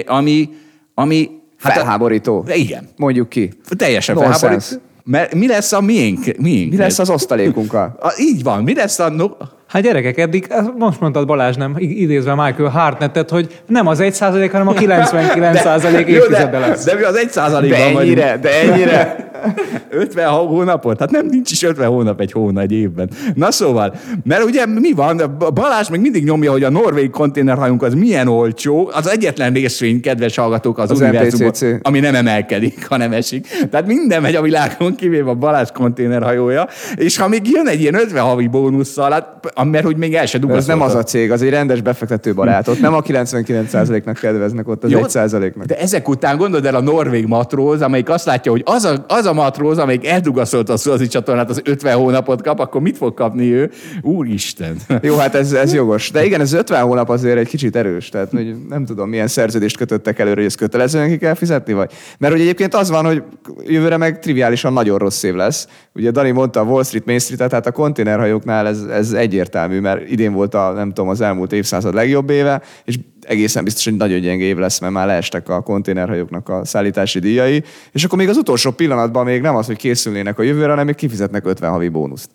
[0.06, 0.50] ami,
[0.94, 1.30] ami
[1.63, 2.43] Hát Felháborító.
[2.47, 2.89] A, igen.
[2.97, 3.54] Mondjuk ki.
[3.78, 4.39] Teljesen Nonsense.
[4.39, 4.82] felháborító.
[5.04, 6.38] Mert mi lesz a miénk?
[6.38, 7.97] miénk Mi lesz az osztalékunkkal?
[7.99, 9.10] A, így van, mi lesz a...
[9.10, 9.28] No...
[9.74, 14.52] Hát gyerekek, eddig, most mondtad Balázs, nem idézve Michael Hartnettet, hogy nem az 1 százalék,
[14.52, 16.84] hanem a 99 százalék Jó, évtizede lesz.
[16.86, 18.02] De mi az egy százalékban De vagyunk.
[18.02, 19.32] ennyire, de ennyire.
[19.90, 21.00] 50 hónapot?
[21.00, 23.10] Hát nem, nincs is 50 hónap egy hónap egy évben.
[23.34, 27.94] Na szóval, mert ugye mi van, Balázs még mindig nyomja, hogy a norvég konténerhajónk az
[27.94, 31.66] milyen olcsó, az egyetlen részvény, kedves hallgatók, az, Az univerzumban, MPCC.
[31.82, 33.48] ami nem emelkedik, hanem esik.
[33.72, 37.96] Tehát minden megy a világon, kivéve a Balázs konténerhajója, és ha még jön egy ilyen
[37.96, 41.41] 50 havi bónusszal, hát, mert hogy még el se Ez nem az a cég, az
[41.41, 42.67] egy rendes befektető barát.
[42.67, 45.65] Ott nem a 99%-nak kedveznek, ott az Jó, 1%-nak.
[45.65, 49.26] De ezek után gondold el a norvég matróz, amelyik azt látja, hogy az a, az
[49.26, 53.54] a matróz, amelyik eldugaszolta a szuazi csatornát, az 50 hónapot kap, akkor mit fog kapni
[53.54, 53.71] ő?
[54.02, 54.76] Úristen!
[55.02, 56.12] Jó, hát ez, ez jogos.
[56.12, 58.10] De igen, ez 50 hónap azért egy kicsit erős.
[58.10, 61.91] Tehát hogy nem tudom, milyen szerződést kötöttek előre, hogy ezt kötelezően ki kell fizetni, vagy?
[62.17, 63.23] Mert hogy egyébként az van, hogy
[63.65, 65.67] jövőre meg triviálisan nagyon rossz év lesz.
[65.95, 69.13] Ugye Dani mondta a Wall Street, Main Street, tehát a konténerhajóknál ez, ez
[69.54, 73.84] egyértelmű, mert idén volt a, nem tudom, az elmúlt évszázad legjobb éve, és egészen biztos,
[73.84, 78.18] hogy nagyon gyenge év lesz, mert már leestek a konténerhajóknak a szállítási díjai, és akkor
[78.18, 81.72] még az utolsó pillanatban még nem az, hogy készülnének a jövőre, hanem még kifizetnek 50
[81.72, 82.30] havi bónuszt.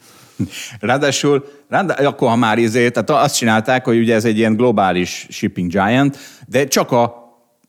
[0.81, 5.27] Ráadásul, ráadá, akkor ha már izé, tehát azt csinálták, hogy ugye ez egy ilyen globális
[5.31, 7.15] shipping giant, de csak a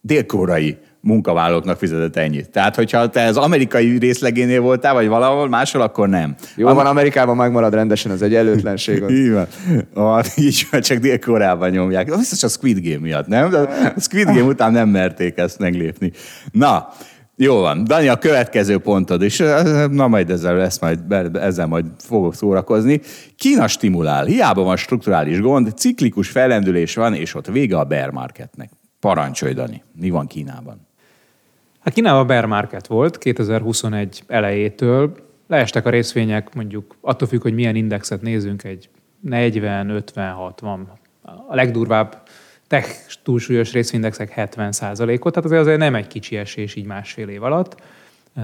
[0.02, 2.50] dél-koreai munkavállalóknak fizetett ennyit.
[2.50, 6.36] Tehát, hogyha te az amerikai részlegénél voltál, vagy valahol máshol, akkor nem.
[6.56, 9.04] Jó van, Amerikában megmarad rendesen az egyenlőtlenség.
[9.04, 9.10] ott.
[9.20, 9.48] Így van.
[9.94, 12.16] A, így van, csak Dél-Koreában nyomják.
[12.18, 13.50] Biztos a Squid Game miatt, nem?
[13.50, 16.12] De a Squid Game után nem merték ezt meglépni.
[16.52, 16.88] Na,
[17.36, 17.84] jó van.
[17.84, 21.00] Dani, a következő pontod, eh, na majd ezzel, ezt majd,
[21.34, 23.02] ezzel majd fogok szórakozni.
[23.38, 24.26] Kína stimulál.
[24.26, 28.70] Hiába van strukturális gond, ciklikus fellendülés van, és ott vége a bear marketnek.
[29.00, 29.84] Parancsolj, Dani.
[30.00, 30.89] Mi van Kínában?
[31.90, 35.16] Hát Kínában bear market volt 2021 elejétől.
[35.48, 40.92] Leestek a részvények, mondjuk attól függ, hogy milyen indexet nézünk, egy 40, 50, 60.
[41.48, 42.24] A legdurvább
[42.68, 42.90] tech
[43.24, 44.76] túlsúlyos részvényindexek 70 ot
[45.20, 47.82] tehát azért, azért nem egy kicsi esés így másfél év alatt,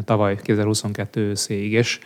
[0.05, 1.71] tavaly 2022 őszéig.
[1.71, 1.99] És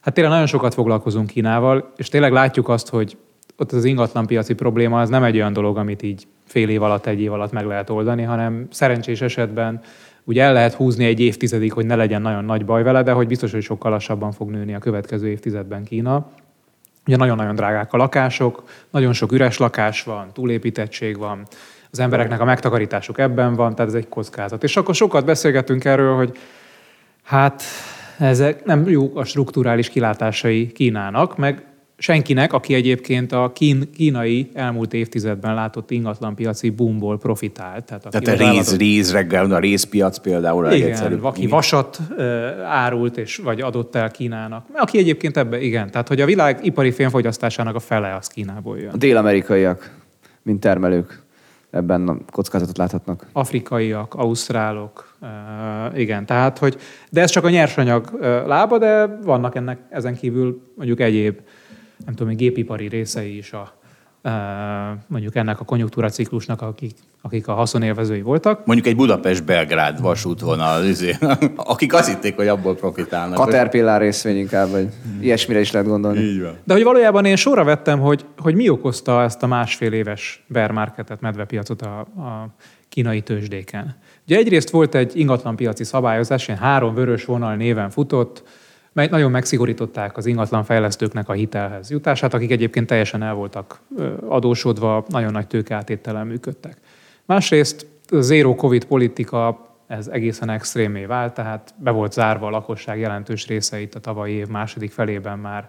[0.00, 3.16] hát tényleg nagyon sokat foglalkozunk Kínával, és tényleg látjuk azt, hogy
[3.56, 7.20] ott az ingatlanpiaci probléma az nem egy olyan dolog, amit így fél év alatt, egy
[7.20, 9.80] év alatt meg lehet oldani, hanem szerencsés esetben
[10.26, 13.26] ugye el lehet húzni egy évtizedig, hogy ne legyen nagyon nagy baj vele, de hogy
[13.26, 16.30] biztos, hogy sokkal lassabban fog nőni a következő évtizedben Kína.
[17.06, 21.42] Ugye nagyon-nagyon drágák a lakások, nagyon sok üres lakás van, túlépítettség van,
[21.90, 24.62] az embereknek a megtakarításuk ebben van, tehát ez egy kockázat.
[24.62, 26.38] És akkor sokat beszélgetünk erről, hogy
[27.22, 27.62] hát
[28.18, 31.64] ezek nem jó a strukturális kilátásai Kínának, meg
[31.98, 37.84] senkinek, aki egyébként a kín, kínai elmúlt évtizedben látott ingatlanpiaci boomból profitált.
[37.84, 41.24] Tehát, aki Tehát a az réz, réz reggel, a részpiac például a igen, legegyszerűbb.
[41.24, 42.24] aki vasat uh,
[42.64, 44.66] árult és vagy adott el Kínának.
[44.72, 45.90] Aki egyébként ebbe, igen.
[45.90, 48.90] Tehát, hogy a világ ipari félfogyasztásának a fele az Kínából jön.
[48.92, 49.90] A dél-amerikaiak,
[50.42, 51.24] mint termelők,
[51.70, 53.26] ebben a kockázatot láthatnak.
[53.32, 56.76] afrikaiak, ausztrálok, uh, igen, tehát, hogy,
[57.10, 61.38] de ez csak a nyersanyag uh, lába, de vannak ennek ezen kívül mondjuk egyéb,
[62.04, 63.72] nem tudom, hogy gépipari részei is a,
[64.22, 64.32] uh,
[65.06, 68.66] mondjuk ennek a konjunktúra ciklusnak, akik, akik a haszonélvezői voltak.
[68.66, 71.16] Mondjuk egy Budapest-Belgrád vasútvonal, izé,
[71.56, 73.38] akik azt hitték, hogy abból profitálnak.
[73.38, 74.88] Caterpillar részvény inkább, vagy
[75.20, 76.20] ilyesmire is lehet gondolni.
[76.20, 76.56] Így van.
[76.64, 80.70] De hogy valójában én sorra vettem, hogy, hogy mi okozta ezt a másfél éves bear
[80.70, 82.54] marketet, medvepiacot a, a
[82.88, 83.96] kínai tőzsdéken.
[84.26, 88.42] Ugye egyrészt volt egy ingatlanpiaci szabályozás, ilyen három vörös vonal néven futott,
[88.96, 93.80] mely nagyon megszigorították az ingatlanfejlesztőknek a hitelhez jutását, akik egyébként teljesen el voltak
[94.28, 96.76] adósodva, nagyon nagy tőkeátétellel működtek.
[97.24, 102.98] Másrészt a zero covid politika ez egészen extrémé vált, tehát be volt zárva a lakosság
[102.98, 105.68] jelentős része itt a tavalyi év második felében már.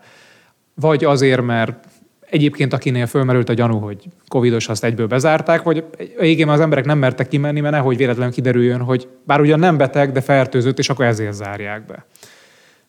[0.74, 1.88] Vagy azért, mert
[2.30, 5.86] egyébként akinél fölmerült a gyanú, hogy covidos, azt egyből bezárták, vagy
[6.20, 10.12] igen, az emberek nem mertek kimenni, mert nehogy véletlenül kiderüljön, hogy bár ugyan nem beteg,
[10.12, 12.06] de fertőzött, és akkor ezért zárják be.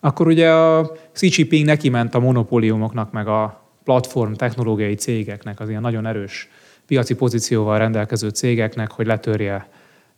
[0.00, 5.68] Akkor ugye a Xi Jinping neki ment a monopóliumoknak, meg a platform technológiai cégeknek, az
[5.68, 6.48] ilyen nagyon erős
[6.86, 9.68] piaci pozícióval rendelkező cégeknek, hogy letörje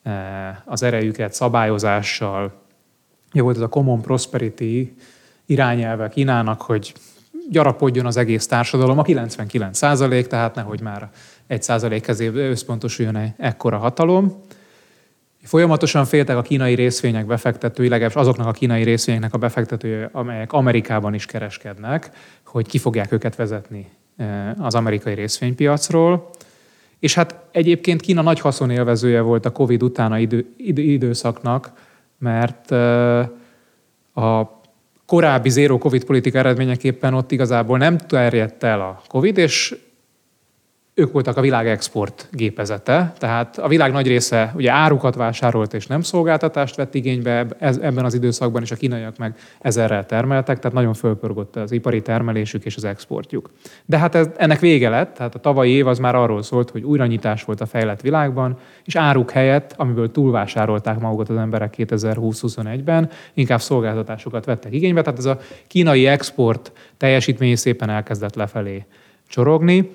[0.02, 0.12] eh,
[0.64, 2.52] az erejüket szabályozással.
[3.32, 4.96] Ugye volt ez a Common Prosperity
[5.46, 6.92] irányelve Kínának, hogy
[7.50, 11.10] gyarapodjon az egész társadalom, a 99 százalék, tehát nehogy már
[11.46, 14.42] 1 százalék kezébe összpontosuljon egy ekkora hatalom.
[15.42, 21.14] Folyamatosan féltek a kínai részvények befektetői, legalábbis azoknak a kínai részvényeknek a befektetői, amelyek Amerikában
[21.14, 22.10] is kereskednek,
[22.46, 26.30] hogy ki fogják őket vezetni eh, az amerikai részvénypiacról.
[26.98, 31.72] És hát egyébként Kína nagy haszonélvezője volt a Covid utána idő, idő, időszaknak,
[32.18, 33.28] mert eh,
[34.14, 34.60] a
[35.06, 39.76] korábbi zéró Covid politika eredményeképpen ott igazából nem terjedt el a Covid, és
[41.00, 45.86] ők voltak a világ export gépezete, tehát a világ nagy része ugye árukat vásárolt és
[45.86, 50.94] nem szolgáltatást vett igénybe ebben az időszakban, és a kínaiak meg ezerrel termeltek, tehát nagyon
[50.94, 53.50] fölpörgött az ipari termelésük és az exportjuk.
[53.86, 56.82] De hát ez, ennek vége lett, tehát a tavalyi év az már arról szólt, hogy
[56.82, 63.60] újranyitás volt a fejlett világban, és áruk helyett, amiből túlvásárolták magukat az emberek 2020-21-ben, inkább
[63.60, 68.84] szolgáltatásokat vettek igénybe, tehát ez a kínai export teljesítmény szépen elkezdett lefelé
[69.28, 69.90] csorogni,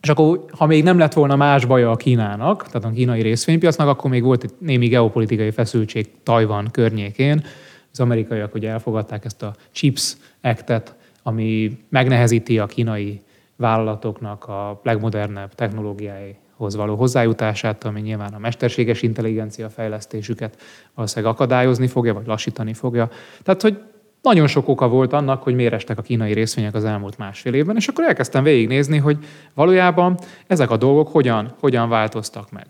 [0.00, 3.88] és akkor, ha még nem lett volna más baja a Kínának, tehát a kínai részvénypiacnak,
[3.88, 7.44] akkor még volt egy némi geopolitikai feszültség Tajvan környékén.
[7.92, 13.20] Az amerikaiak ugye elfogadták ezt a CHIPS Act-et, ami megnehezíti a kínai
[13.56, 20.56] vállalatoknak a legmodernebb technológiáihoz való hozzájutását, ami nyilván a mesterséges intelligencia fejlesztésüket
[20.94, 23.10] valószínűleg akadályozni fogja, vagy lassítani fogja.
[23.42, 23.82] Tehát, hogy
[24.22, 27.76] nagyon sok oka volt annak, hogy miért estek a kínai részvények az elmúlt másfél évben,
[27.76, 29.18] és akkor elkezdtem végignézni, hogy
[29.54, 32.66] valójában ezek a dolgok hogyan, hogyan változtak meg.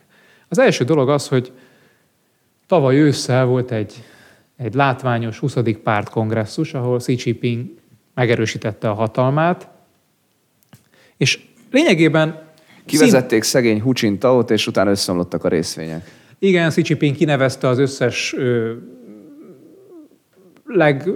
[0.49, 1.53] Az első dolog az, hogy
[2.67, 4.05] tavaly ősszel volt egy,
[4.57, 5.57] egy látványos 20.
[5.83, 7.67] pártkongresszus, ahol Xi Jinping
[8.15, 9.69] megerősítette a hatalmát,
[11.17, 11.41] és
[11.71, 12.47] lényegében...
[12.85, 13.51] Kivezették szín...
[13.51, 16.11] szegény Hu Jintao-t, és utána összeomlottak a részvények.
[16.39, 18.35] Igen, Xi Jinping kinevezte az összes
[20.69, 21.11] leg,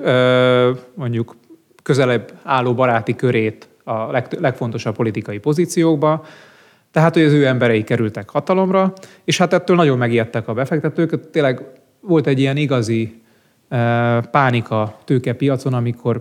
[0.94, 1.36] mondjuk
[1.82, 6.24] közelebb álló baráti körét a leg, legfontosabb politikai pozíciókba,
[6.90, 8.92] tehát, hogy az ő emberei kerültek hatalomra,
[9.24, 11.30] és hát ettől nagyon megijedtek a befektetők.
[11.30, 11.62] Tényleg
[12.00, 13.22] volt egy ilyen igazi
[14.30, 16.20] pánika tőkepiacon, amikor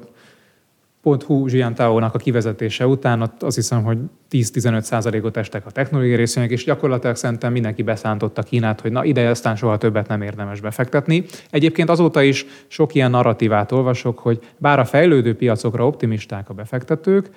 [1.03, 3.97] Hu Jiantao-nak a kivezetése után ott azt hiszem, hogy
[4.31, 9.29] 10-15 százalékot estek a technológiai részvények, és gyakorlatilag szerintem mindenki beszántotta Kínát, hogy na ide
[9.29, 11.23] aztán soha többet nem érdemes befektetni.
[11.49, 17.29] Egyébként azóta is sok ilyen narratívát olvasok, hogy bár a fejlődő piacokra optimisták a befektetők,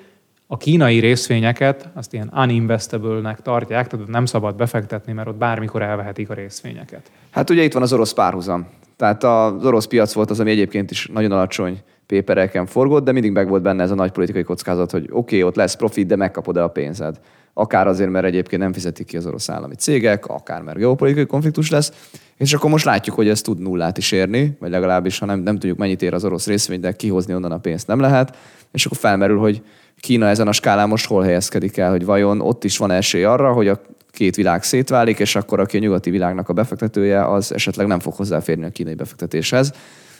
[0.46, 6.30] a kínai részvényeket azt ilyen uninvestable-nek tartják, tehát nem szabad befektetni, mert ott bármikor elvehetik
[6.30, 7.10] a részvényeket.
[7.30, 8.66] Hát ugye itt van az orosz párhuzam.
[8.96, 13.32] Tehát az orosz piac volt az, ami egyébként is nagyon alacsony pépereken forgott, de mindig
[13.32, 16.16] meg volt benne ez a nagy politikai kockázat, hogy oké, okay, ott lesz profit, de
[16.16, 17.20] megkapod-e a pénzed.
[17.54, 21.70] Akár azért, mert egyébként nem fizetik ki az orosz állami cégek, akár mert geopolitikai konfliktus
[21.70, 21.92] lesz,
[22.36, 25.58] és akkor most látjuk, hogy ez tud nullát is érni, vagy legalábbis, ha nem, nem
[25.58, 28.36] tudjuk, mennyit ér az orosz részvény, de kihozni onnan a pénzt nem lehet,
[28.72, 29.62] és akkor felmerül, hogy
[30.00, 33.52] Kína ezen a skálán most hol helyezkedik el, hogy vajon ott is van esély arra,
[33.52, 33.80] hogy a
[34.10, 38.14] két világ szétválik, és akkor aki a nyugati világnak a befektetője, az esetleg nem fog
[38.14, 39.72] hozzáférni a kínai befektetéshez.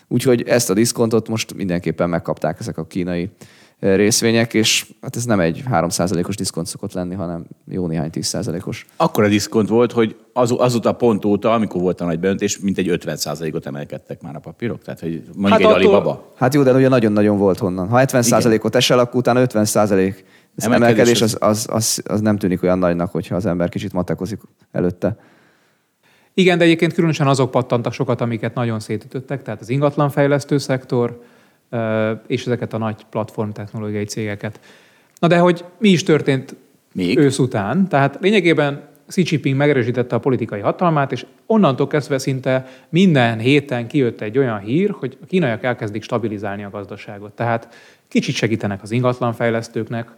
[0.09, 3.31] Úgyhogy ezt a diszkontot most mindenképpen megkapták ezek a kínai
[3.79, 8.87] eh, részvények, és hát ez nem egy 3%-os diszkont szokott lenni, hanem jó néhány 10%-os.
[8.97, 12.79] Akkor a diszkont volt, hogy az, azóta pont óta, amikor volt a nagy beöntés, mint
[12.79, 14.83] egy 50%-ot emelkedtek már a papírok?
[14.83, 15.77] Tehát, hogy mondjuk hát egy attól...
[15.77, 16.33] Alibaba?
[16.37, 17.89] Hát jó, de ugye nagyon-nagyon volt honnan.
[17.89, 20.15] Ha 70%-ot esel, akkor utána 50%
[20.57, 24.41] ez emelkedés, az, az, az, az, nem tűnik olyan nagynak, hogyha az ember kicsit matekozik
[24.73, 25.17] előtte.
[26.35, 31.23] Igen, de egyébként különösen azok pattantak sokat, amiket nagyon szétütöttek, tehát az ingatlanfejlesztő szektor,
[32.27, 34.61] és ezeket a nagy platform technológiai cégeket.
[35.19, 36.57] Na de hogy mi is történt
[36.93, 37.19] Még?
[37.19, 37.89] ősz után?
[37.89, 44.21] Tehát lényegében Xi Jinping megerősítette a politikai hatalmát, és onnantól kezdve szinte minden héten kijött
[44.21, 47.33] egy olyan hír, hogy a kínaiak elkezdik stabilizálni a gazdaságot.
[47.33, 47.69] Tehát
[48.09, 50.11] kicsit segítenek az ingatlanfejlesztőknek,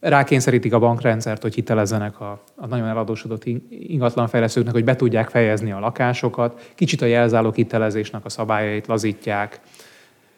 [0.00, 5.78] rákényszerítik a bankrendszert, hogy hitelezzenek a, a nagyon eladósodott ingatlanfejlesztőknek, hogy be tudják fejezni a
[5.78, 9.60] lakásokat, kicsit a jelzálók hitelezésnek a szabályait lazítják,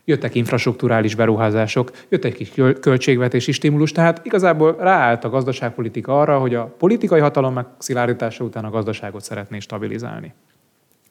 [0.05, 6.55] jöttek infrastruktúrális beruházások, jött egy kis költségvetési stimulus, tehát igazából ráállt a gazdaságpolitika arra, hogy
[6.55, 10.35] a politikai hatalom megszilárdítása után a gazdaságot szeretné stabilizálni.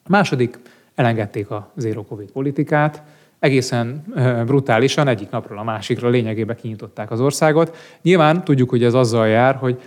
[0.08, 0.58] Második,
[0.94, 3.02] elengedték a zero covid politikát,
[3.38, 4.04] egészen
[4.46, 7.76] brutálisan egyik napról a másikra lényegében kinyitották az országot.
[8.02, 9.78] Nyilván tudjuk, hogy ez azzal jár, hogy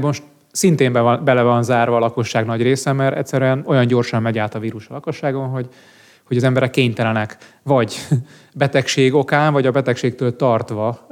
[0.00, 0.22] most
[0.52, 4.38] szintén be van, bele van zárva a lakosság nagy része, mert egyszerűen olyan gyorsan megy
[4.38, 5.68] át a vírus a lakosságon, hogy,
[6.26, 7.96] hogy az emberek kénytelenek vagy
[8.54, 11.06] betegség okán, vagy a betegségtől tartva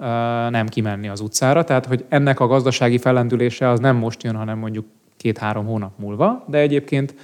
[0.51, 1.65] nem kimenni az utcára.
[1.65, 6.45] Tehát, hogy ennek a gazdasági fellendülése az nem most jön, hanem mondjuk két-három hónap múlva,
[6.49, 7.15] de egyébként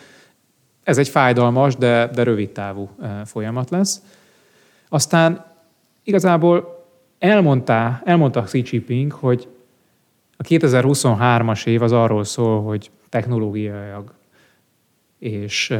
[0.82, 2.88] ez egy fájdalmas, de, de rövid távú
[3.24, 4.02] folyamat lesz.
[4.92, 5.44] Aztán
[6.02, 6.84] igazából
[7.18, 9.48] elmondta, elmondta Xi Jinping, hogy
[10.36, 14.14] a 2023-as év az arról szól, hogy technológiailag
[15.18, 15.76] és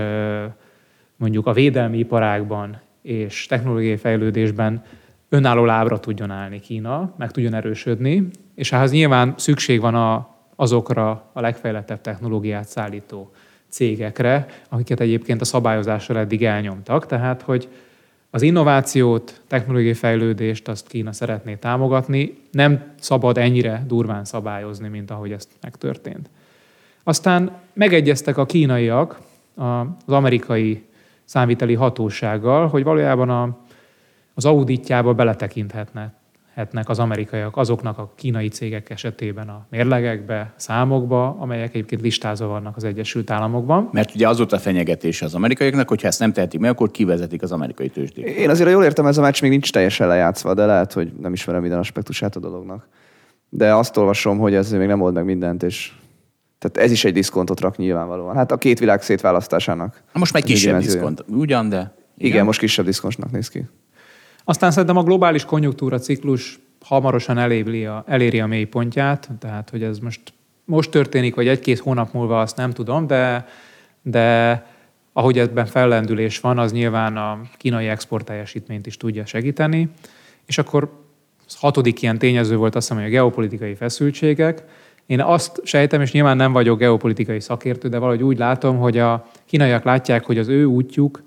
[1.17, 4.83] mondjuk a védelmi iparágban és technológiai fejlődésben
[5.29, 11.31] önálló lábra tudjon állni Kína, meg tudjon erősödni, és ehhez nyilván szükség van a, azokra
[11.33, 13.31] a legfejlettebb technológiát szállító
[13.69, 17.69] cégekre, akiket egyébként a szabályozással eddig elnyomtak, tehát hogy
[18.31, 25.33] Az innovációt, technológiai fejlődést azt Kína szeretné támogatni, nem szabad ennyire durván szabályozni, mint ahogy
[25.33, 26.31] ezt megtörtént.
[27.03, 29.21] Aztán megegyeztek a kínaiak
[29.55, 30.85] az amerikai
[31.25, 33.59] számviteli hatósággal, hogy valójában a,
[34.35, 35.13] az auditjába
[36.55, 42.77] beletekinthetnek az amerikaiak azoknak a kínai cégek esetében a mérlegekbe, számokba, amelyek egyébként listázva vannak
[42.77, 43.89] az Egyesült Államokban.
[43.93, 46.91] Mert ugye az ott a fenyegetés az amerikaiaknak, hogy ha ezt nem tehetik meg, akkor
[46.91, 48.27] kivezetik az amerikai tőzsdét.
[48.27, 51.33] Én azért jól értem, ez a meccs még nincs teljesen lejátszva, de lehet, hogy nem
[51.33, 52.89] ismerem minden aspektusát a dolognak.
[53.49, 55.93] De azt olvasom, hogy ez még nem old meg mindent, és
[56.59, 58.35] tehát ez is egy diszkontot rak nyilvánvalóan.
[58.35, 60.03] Hát a két világ szétválasztásának.
[60.13, 61.95] Most meg kisebb diszkont, ugyan, de...
[62.17, 63.65] Igen, igen most kisebb diszkontnak néz ki.
[64.45, 69.99] Aztán szerintem a globális konjunktúra ciklus hamarosan eléri a, eléri a mélypontját, tehát hogy ez
[69.99, 70.21] most,
[70.65, 73.47] most történik, vagy egy-két hónap múlva, azt nem tudom, de,
[74.03, 74.67] de
[75.13, 79.89] ahogy ebben fellendülés van, az nyilván a kínai exportteljesítményt is tudja segíteni.
[80.47, 80.99] És akkor
[81.59, 84.65] hatodik ilyen tényező volt azt hiszem, hogy a geopolitikai feszültségek.
[85.07, 89.27] Én azt sejtem, és nyilván nem vagyok geopolitikai szakértő, de valahogy úgy látom, hogy a
[89.45, 91.23] kínaiak látják, hogy az ő útjuk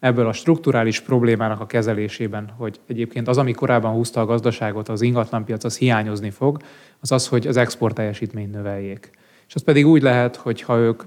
[0.00, 5.02] ebből a strukturális problémának a kezelésében, hogy egyébként az, ami korábban húzta a gazdaságot, az
[5.02, 6.58] ingatlanpiac, az hiányozni fog,
[7.00, 9.10] az az, hogy az export teljesítményt növeljék.
[9.48, 11.02] És az pedig úgy lehet, hogy ha ők,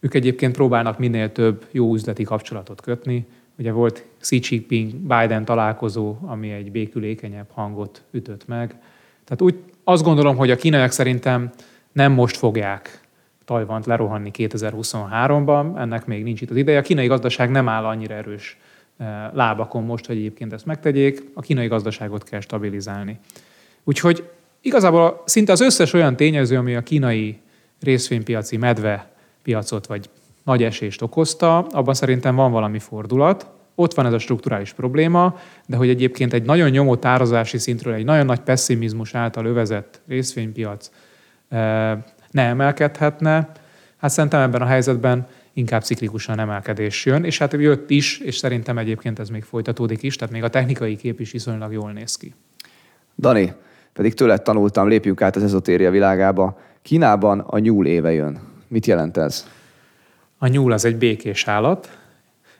[0.00, 3.26] ők egyébként próbálnak minél több jó üzleti kapcsolatot kötni,
[3.60, 8.68] Ugye volt Xi Jinping-Biden találkozó, ami egy békülékenyebb hangot ütött meg.
[9.24, 9.54] Tehát úgy
[9.84, 11.50] azt gondolom, hogy a kínaiak szerintem
[11.92, 12.99] nem most fogják
[13.44, 16.78] Tajvant lerohanni 2023-ban, ennek még nincs itt az ideje.
[16.78, 18.58] A kínai gazdaság nem áll annyira erős
[18.96, 21.30] eh, lábakon most, hogy egyébként ezt megtegyék.
[21.34, 23.18] A kínai gazdaságot kell stabilizálni.
[23.84, 24.30] Úgyhogy
[24.60, 27.38] igazából szinte az összes olyan tényező, ami a kínai
[27.80, 29.10] részvénypiaci medve
[29.42, 30.10] piacot vagy
[30.44, 33.50] nagy esést okozta, abban szerintem van valami fordulat.
[33.74, 38.04] Ott van ez a strukturális probléma, de hogy egyébként egy nagyon nyomó tározási szintről, egy
[38.04, 40.90] nagyon nagy pessimizmus által övezett részvénypiac
[41.48, 41.98] eh,
[42.30, 43.50] ne emelkedhetne,
[43.96, 48.78] hát szerintem ebben a helyzetben inkább ciklikusan emelkedés jön, és hát jött is, és szerintem
[48.78, 52.34] egyébként ez még folytatódik is, tehát még a technikai kép is viszonylag jól néz ki.
[53.18, 53.52] Dani,
[53.92, 56.60] pedig tőled tanultam, lépjünk át az ezotéria világába.
[56.82, 58.38] Kínában a nyúl éve jön.
[58.68, 59.46] Mit jelent ez?
[60.38, 61.98] A nyúl az egy békés állat,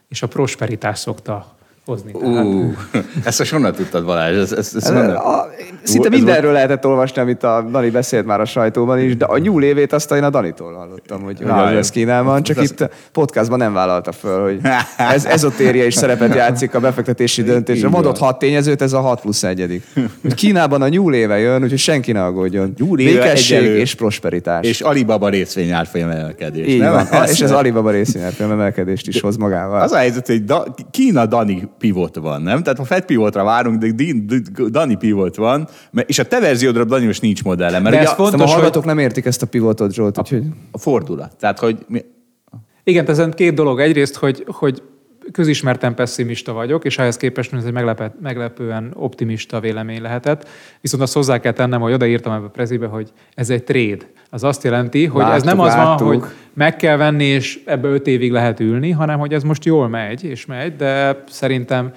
[0.09, 1.59] és a prosperitás szokta
[1.91, 2.13] hozni.
[2.13, 2.45] Tehát...
[2.45, 2.75] Uh,
[3.29, 4.37] ezt most honnan tudtad, Balázs?
[4.37, 5.15] Ezt, ezt, ezt honnan?
[5.15, 5.47] A,
[5.83, 6.55] szinte uh, mindenről volt...
[6.55, 10.13] lehetett olvasni, amit a Dani beszélt már a sajtóban is, de a nyúl évét azt
[10.13, 14.61] én a Danitól hallottam, hogy, az lesz Kínában, csak itt podcastban nem vállalta föl, hogy
[15.15, 17.89] ez ezotéria is szerepet játszik a befektetési döntésre.
[17.89, 19.85] Mondott hat tényezőt, ez a hat plusz egyedik.
[20.23, 22.73] Hogy Kínában a nyúl éve jön, úgyhogy senki ne aggódjon.
[22.79, 24.67] Nyúl Békesség és prosperitás.
[24.67, 26.67] És Alibaba részvény árfolyam emelkedés.
[26.67, 26.93] Így nem?
[26.93, 27.25] van.
[27.29, 29.81] És ez Alibaba részvény árfolyam emelkedést is hoz magával.
[29.81, 32.63] Az a helyzet, hogy da, Kína Dani pivot van, nem?
[32.63, 34.07] Tehát ha Fed pivotra várunk, de
[34.69, 35.69] Dani pivot van,
[36.07, 37.79] és a te verziódra Dani most nincs modelle.
[37.79, 38.95] Mert de ez fontos, a hallgatók hogy...
[38.95, 40.43] nem értik ezt a pivotot, Zsolt, a, úgyhogy...
[40.71, 41.37] A fordulat.
[41.37, 41.79] Tehát, hogy...
[41.89, 42.05] Mi...
[42.85, 43.81] Igen, ezen két dolog.
[43.81, 44.83] Egyrészt, hogy, hogy
[45.33, 50.49] közismerten pessimista vagyok, és ehhez képest ez egy meglepet, meglepően optimista vélemény lehetett.
[50.81, 54.11] Viszont azt hozzá kell tennem, hogy odaírtam ebbe a prezibe, hogy ez egy trade.
[54.31, 56.09] Az azt jelenti, hogy láttuk, ez nem az láttuk.
[56.09, 59.65] van, hogy meg kell venni, és ebbe öt évig lehet ülni, hanem hogy ez most
[59.65, 61.93] jól megy, és megy, de szerintem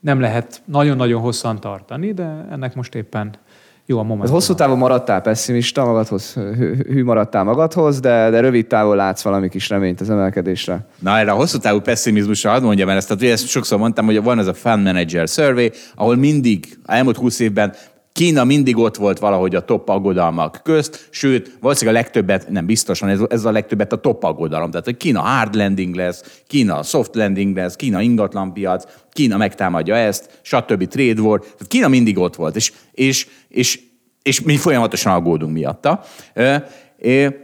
[0.00, 3.34] nem lehet nagyon-nagyon hosszan tartani, de ennek most éppen
[3.86, 4.34] jó a momentum.
[4.34, 6.34] Hosszú távon maradtál pessimista magadhoz,
[6.88, 10.86] hű maradtál magadhoz, de, de rövid távon látsz valami kis reményt az emelkedésre.
[10.98, 14.22] Na erre a hosszú távú pessimizmusra hadd mondjam el ezt, tehát ezt sokszor mondtam, hogy
[14.22, 17.74] van ez a Fund Manager Survey, ahol mindig elmúlt 20 évben
[18.16, 23.26] Kína mindig ott volt valahogy a top aggodalmak közt, sőt, valószínűleg a legtöbbet, nem biztosan,
[23.28, 24.70] ez, a legtöbbet a top aggodalom.
[24.70, 30.40] Tehát, hogy Kína hard landing lesz, Kína soft landing lesz, Kína ingatlanpiac, Kína megtámadja ezt,
[30.42, 30.86] stb.
[30.88, 31.40] trade war.
[31.40, 33.80] Tehát Kína mindig ott volt, és, és, és,
[34.22, 36.02] és mi folyamatosan aggódunk miatta.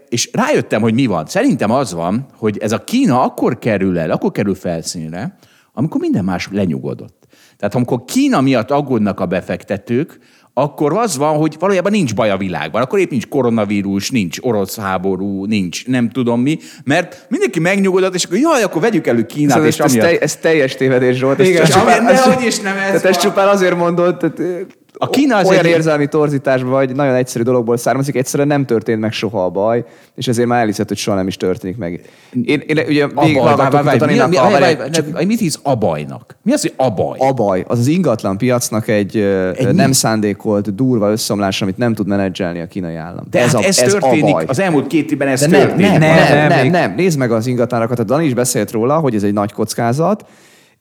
[0.08, 1.26] És rájöttem, hogy mi van.
[1.26, 5.36] Szerintem az van, hogy ez a Kína akkor kerül el, akkor kerül felszínre,
[5.72, 7.26] amikor minden más lenyugodott.
[7.56, 10.18] Tehát amikor Kína miatt aggódnak a befektetők,
[10.54, 12.82] akkor az van, hogy valójában nincs baj a világban.
[12.82, 18.24] Akkor épp nincs koronavírus, nincs orosz háború, nincs nem tudom mi, mert mindenki megnyugodott, és
[18.24, 19.50] akkor jaj, akkor vegyük elő Kínát.
[19.50, 21.38] Szóval és ez, ez, te, ez teljes tévedés volt.
[21.38, 24.66] Igen, ez, csupán, ez, is nem ez tehát ez csupán azért mondod, tehát
[24.98, 25.70] a Kína az olyan egy...
[25.70, 29.84] érzelmi torzítás vagy, nagyon egyszerű dologból származik, egyszerűen nem történt meg soha a baj,
[30.14, 32.00] és ezért már elhiszed, hogy soha nem is történik meg.
[32.44, 33.40] Én, én ugye végig
[35.26, 36.36] Mit hisz a bajnak?
[36.42, 37.18] Mi az, hogy a baj?
[37.18, 37.64] A baj.
[37.66, 39.16] Az az ingatlan piacnak egy,
[39.56, 39.94] egy nem mi?
[39.94, 43.24] szándékolt, durva összeomlás, amit nem tud menedzselni a kínai állam.
[43.30, 44.44] De ez, hát a, ez, ez történik, a baj.
[44.48, 45.90] az elmúlt két évben ez De történik.
[45.90, 48.98] Nem, nem, nem, nem, nem, nem, nézd meg az ingatlanokat, a Dani is beszélt róla,
[48.98, 50.24] hogy ez egy nagy kockázat,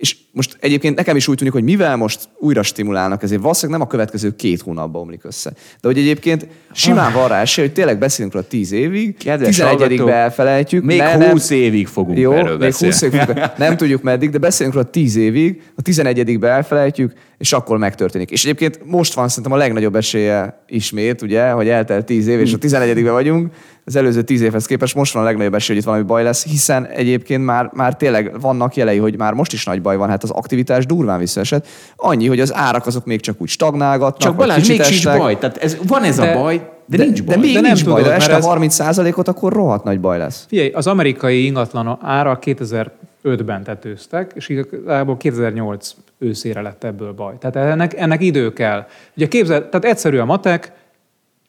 [0.02, 3.88] És most egyébként nekem is úgy tűnik, hogy mivel most újra stimulálnak, ezért valószínűleg nem
[3.88, 5.49] a következő két hónapban omlik össze.
[5.82, 9.78] De hogy egyébként simán van rá esély, hogy tényleg beszélünk róla 10 évig, Kedves 11
[9.78, 10.84] hallgató, elfelejtjük.
[10.84, 13.16] Még ne, 20 évig fogunk jó, erről még 20 beszélni.
[13.16, 17.78] évig, fogunk- nem tudjuk meddig, de beszélünk róla 10 évig, a 11 elfelejtjük, és akkor
[17.78, 18.32] megtörténik.
[18.32, 22.54] És egyébként most van szerintem a legnagyobb esélye ismét, ugye, hogy eltelt 10 év, és
[22.54, 23.52] a 11 vagyunk,
[23.86, 26.45] az előző 10 évhez képest most van a legnagyobb esély, hogy itt valami baj lesz,
[26.45, 30.23] hiszen egyébként már, már tényleg vannak jelei, hogy már most is nagy baj van, hát
[30.23, 31.67] az aktivitás durván visszaesett.
[31.95, 35.38] Annyi, hogy az árak azok még csak úgy stagnálgatnak, Csak Balázs, még sincs baj.
[35.38, 37.36] Tehát ez, van ez De- a baj, de, De, nincs baj.
[37.36, 40.17] de még De nem nincs baj, tudod, de este ez- 30%-ot, akkor rohadt nagy baj
[40.17, 40.45] lesz.
[40.47, 47.34] Figyelj, az amerikai ingatlan ára 2005-ben tetőztek, és igazából 2008 őszére lett ebből baj.
[47.39, 48.86] Tehát ennek, ennek idő kell.
[49.17, 50.71] Ugye képzel, tehát egyszerű a matek,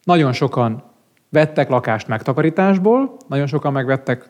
[0.03, 0.83] nagyon sokan
[1.33, 4.29] vettek lakást megtakarításból, nagyon sokan megvettek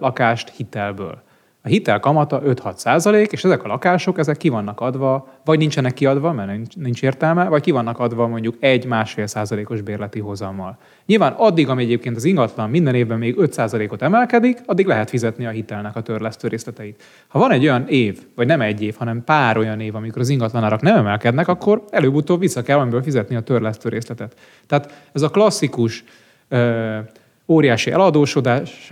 [0.00, 1.22] lakást hitelből.
[1.68, 5.94] A hitel kamata 5-6 százalék, és ezek a lakások, ezek ki vannak adva, vagy nincsenek
[5.94, 10.78] kiadva, mert nincs, nincs értelme, vagy ki vannak adva mondjuk 1-1,5 százalékos bérleti hozammal.
[11.06, 15.46] Nyilván addig, amíg egyébként az ingatlan minden évben még 5 százalékot emelkedik, addig lehet fizetni
[15.46, 17.02] a hitelnek a törlesztő részleteit.
[17.28, 20.28] Ha van egy olyan év, vagy nem egy év, hanem pár olyan év, amikor az
[20.28, 24.34] ingatlanárak nem emelkednek, akkor előbb-utóbb vissza kell amiből fizetni a törlesztő részletet.
[24.66, 26.04] Tehát ez a klasszikus
[26.48, 26.98] ö,
[27.48, 28.88] óriási eladósodás,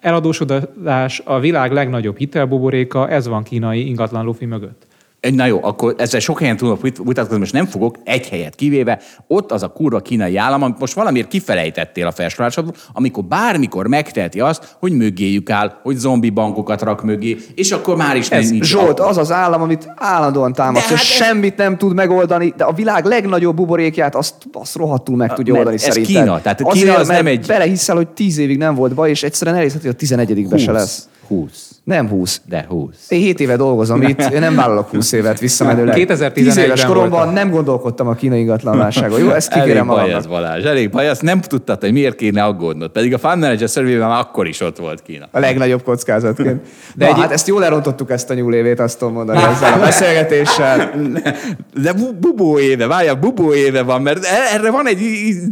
[0.00, 4.86] eladósodás a világ legnagyobb hitelbuboréka, ez van kínai ingatlan lufi mögött.
[5.34, 9.00] Na jó, akkor ezzel sok helyen tudok vit- vitatkozni, most nem fogok, egy helyet kivéve,
[9.26, 14.40] ott az a kurva kínai állam, amit most valamiért kifelejtettél a felsorolásodból, amikor bármikor megteheti
[14.40, 18.64] azt, hogy mögéjük áll, hogy zombi bankokat rak mögé, és akkor már is Ez, nincs.
[18.64, 22.54] Zsolt, az az állam, amit állandóan támadsz, De és hát ez- semmit nem tud megoldani,
[22.56, 26.24] de a világ legnagyobb buborékját azt, azt rohadtul meg tudja oldani ez szerintem.
[26.24, 29.22] Kína, tehát Kína Azért, az nem egy- Belehiszel, hogy tíz évig nem volt baj, és
[29.22, 31.08] egyszerűen elhiszed, hogy a 11 se lesz.
[31.28, 31.65] 20.
[31.86, 32.40] Nem 20.
[32.48, 33.10] De 20.
[33.10, 35.96] Én 7 éve dolgozom itt, én nem vállalok 20 évet visszamenőleg.
[36.08, 37.32] 2011-ben 10 éves koromban voltam.
[37.34, 39.20] nem gondolkodtam a kínai ingatlanválságon.
[39.20, 40.18] Jó, ezt Elég kikérem baj magamnak.
[40.20, 42.90] ez, Balázs, elég baj, azt nem tudtad, hogy miért kéne aggódnod.
[42.90, 45.28] Pedig a Fund Manager survey már akkor is ott volt Kína.
[45.30, 46.60] A legnagyobb kockázatként.
[46.94, 49.78] De Na, egy- hát ezt jól elrontottuk ezt a nyúlévét, azt tudom mondani ezzel a
[49.78, 50.90] beszélgetéssel.
[51.82, 55.00] De bu- bubó éve, várjál, bubó éve van, mert e- erre van egy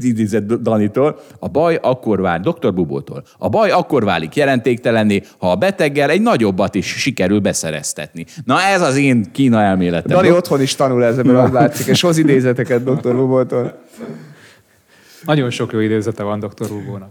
[0.00, 1.18] idézet Danitól.
[1.38, 2.74] A baj akkor vár, dr.
[2.74, 3.22] Bubótól.
[3.38, 8.24] A baj akkor válik jelentéktelenné, ha a beteggel egy nagyobbat is sikerül beszereztetni.
[8.44, 10.16] Na ez az én Kína elméletem.
[10.16, 13.14] Dani otthon is tanul ebből, az látszik, és hoz idézeteket dr.
[13.14, 13.78] Bubótól.
[15.24, 16.68] Nagyon sok jó idézete van dr.
[16.68, 17.10] Rubónak.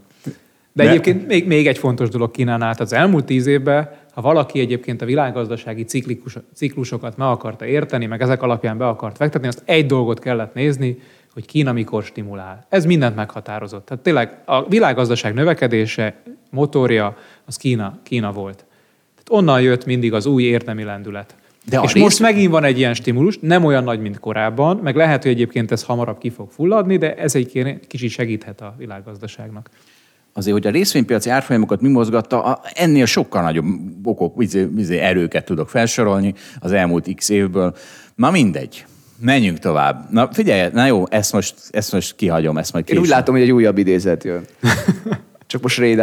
[0.75, 2.59] De De- egyébként még, még egy fontos dolog Kínánál.
[2.59, 8.05] Tehát az elmúlt tíz évben, ha valaki egyébként a világgazdasági ciklikus, ciklusokat meg akarta érteni,
[8.05, 10.97] meg ezek alapján be akart fektetni, azt egy dolgot kellett nézni,
[11.33, 12.65] hogy Kína mikor stimulál.
[12.69, 13.85] Ez mindent meghatározott.
[13.85, 16.15] Tehát tényleg a világgazdaság növekedése,
[16.49, 18.65] motorja, az Kína, Kína volt.
[19.23, 21.35] Tehát onnan jött mindig az új érdemi lendület.
[21.69, 24.95] De és rész- most megint van egy ilyen stimulus, nem olyan nagy, mint korábban, meg
[24.95, 29.69] lehet, hogy egyébként ez hamarabb ki fog fulladni, de ez egy kicsit segíthet a világgazdaságnak.
[30.33, 33.65] Azért, hogy a részvénypiaci árfolyamokat mi mozgatta, ennél sokkal nagyobb
[34.03, 37.75] okok, izé, izé, erőket tudok felsorolni az elmúlt x évből.
[38.15, 38.85] Na mindegy.
[39.19, 40.07] Menjünk tovább.
[40.11, 43.17] Na figyelj, na jó, ezt most, ezt most kihagyom, ezt majd Én úgy később.
[43.17, 44.45] látom, hogy egy újabb idézet jön.
[45.53, 45.97] Csak most Ray.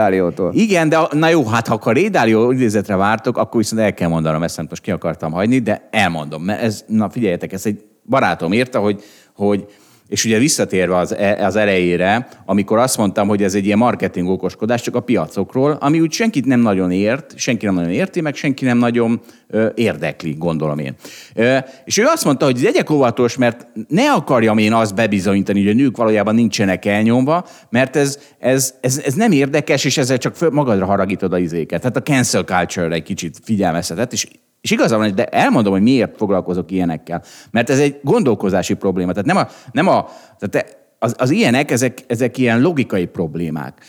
[0.53, 4.43] Igen, de na jó, hát ha a Rédálió idézetre vártok, akkor viszont el kell mondanom,
[4.43, 8.53] ezt nem most ki akartam hagyni, de elmondom, mert ez, na figyeljetek, ez egy barátom
[8.53, 9.03] írta, hogy,
[9.35, 9.67] hogy
[10.11, 14.29] és ugye visszatérve az, e- az elejére, amikor azt mondtam, hogy ez egy ilyen marketing
[14.29, 18.35] okoskodás csak a piacokról, ami úgy senkit nem nagyon ért, senki nem nagyon érti, meg
[18.35, 20.95] senki nem nagyon ö, érdekli, gondolom én.
[21.35, 25.71] Ö, és ő azt mondta, hogy legyek óvatos, mert ne akarjam én azt bebizonyítani, hogy
[25.71, 30.37] a nők valójában nincsenek elnyomva, mert ez, ez, ez, ez nem érdekes, és ezzel csak
[30.37, 31.81] föl, magadra haragítod a izéket.
[31.81, 34.27] Tehát a cancel culture egy kicsit figyelmeztetett, és
[34.61, 37.23] és igaza van, de elmondom, hogy miért foglalkozok ilyenekkel.
[37.51, 39.11] Mert ez egy gondolkozási probléma.
[39.11, 40.09] Tehát nem a, nem a
[40.39, 43.85] tehát az, az ilyenek, ezek, ezek ilyen logikai problémák.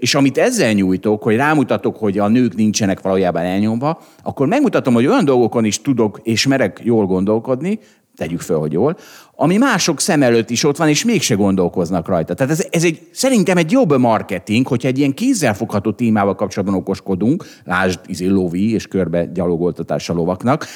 [0.00, 5.06] És amit ezzel nyújtok, hogy rámutatok, hogy a nők nincsenek valójában elnyomva, akkor megmutatom, hogy
[5.06, 7.78] olyan dolgokon is tudok és merek jól gondolkodni,
[8.16, 8.96] tegyük fel, hogy jól,
[9.36, 12.34] ami mások szem előtt is ott van, és mégse gondolkoznak rajta.
[12.34, 17.44] Tehát ez, ez egy, szerintem egy jobb marketing, hogyha egy ilyen kézzelfogható témával kapcsolatban okoskodunk,
[17.64, 20.66] lásd, izé, lovi és körbe gyalogoltatás a lovaknak,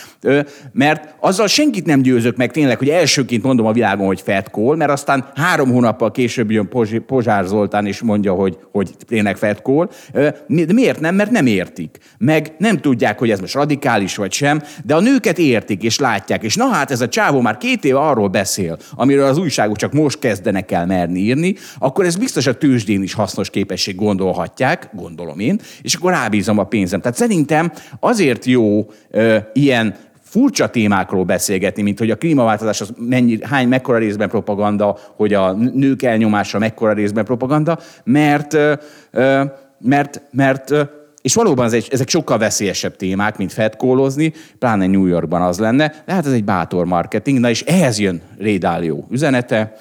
[0.73, 4.91] mert azzal senkit nem győzök meg tényleg, hogy elsőként mondom a világon, hogy Call, mert
[4.91, 9.39] aztán három hónappal később jön Pozs- Pozsár Zoltán és mondja, hogy, hogy tényleg
[10.13, 11.15] De miért nem?
[11.15, 11.99] Mert nem értik.
[12.19, 16.43] Meg nem tudják, hogy ez most radikális vagy sem, de a nőket értik és látják.
[16.43, 18.49] És na hát ez a csávó már két éve arról beszél,
[18.95, 23.13] amiről az újságok csak most kezdenek el merni írni, akkor ez biztos a tőzsdén is
[23.13, 27.01] hasznos képesség gondolhatják, gondolom én, és akkor rábízom a pénzem.
[27.01, 29.95] Tehát szerintem azért jó ö, ilyen
[30.31, 35.53] furcsa témákról beszélgetni, mint hogy a klímaváltozás az mennyi, hány, mekkora részben propaganda, hogy a
[35.53, 38.57] nők elnyomása mekkora részben propaganda, mert,
[39.79, 40.75] mert, mert
[41.23, 45.89] és valóban ez egy, ezek sokkal veszélyesebb témák, mint fetkólozni, pláne New Yorkban az lenne,
[46.07, 47.39] de hát ez egy bátor marketing.
[47.39, 48.61] Na és ehhez jön Ray
[49.11, 49.77] üzenete,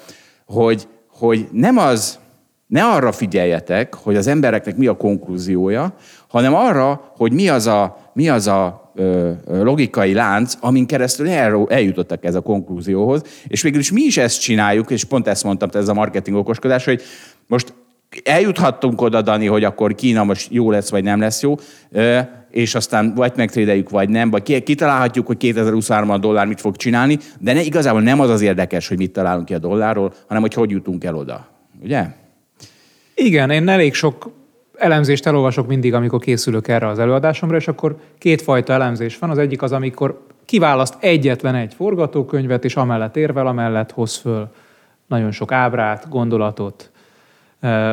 [0.46, 2.18] hogy, hogy nem az,
[2.66, 5.94] ne arra figyeljetek, hogy az embereknek mi a konklúziója,
[6.28, 11.66] hanem arra, hogy mi az a, mi az a ö, logikai lánc, amin keresztül el,
[11.68, 15.68] eljutottak ez a konklúzióhoz, és végül is mi is ezt csináljuk, és pont ezt mondtam,
[15.72, 17.02] ez a marketing okoskodás, hogy
[17.46, 17.74] most
[18.24, 21.54] eljuthattunk oda, Dani, hogy akkor Kína most jó lesz, vagy nem lesz jó,
[22.50, 27.18] és aztán vagy megtrédeljük, vagy nem, vagy kitalálhatjuk, hogy 2023 a dollár mit fog csinálni,
[27.38, 30.54] de ne, igazából nem az az érdekes, hogy mit találunk ki a dollárról, hanem hogy
[30.54, 31.46] hogy jutunk el oda.
[31.82, 32.06] Ugye?
[33.14, 34.30] Igen, én elég sok
[34.76, 39.30] elemzést elolvasok mindig, amikor készülök erre az előadásomra, és akkor kétfajta elemzés van.
[39.30, 44.48] Az egyik az, amikor kiválaszt egyetlen egy forgatókönyvet, és amellett érvel, amellett hoz föl
[45.06, 46.90] nagyon sok ábrát, gondolatot,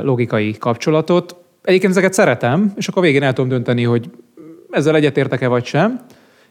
[0.02, 1.36] logikai kapcsolatot.
[1.64, 4.10] Egyébként ezeket szeretem, és akkor végén el tudom dönteni, hogy
[4.72, 6.00] ezzel egyetértek-e vagy sem.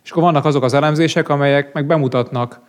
[0.04, 2.60] És akkor vannak azok az elemzések, amelyek meg bemutatnak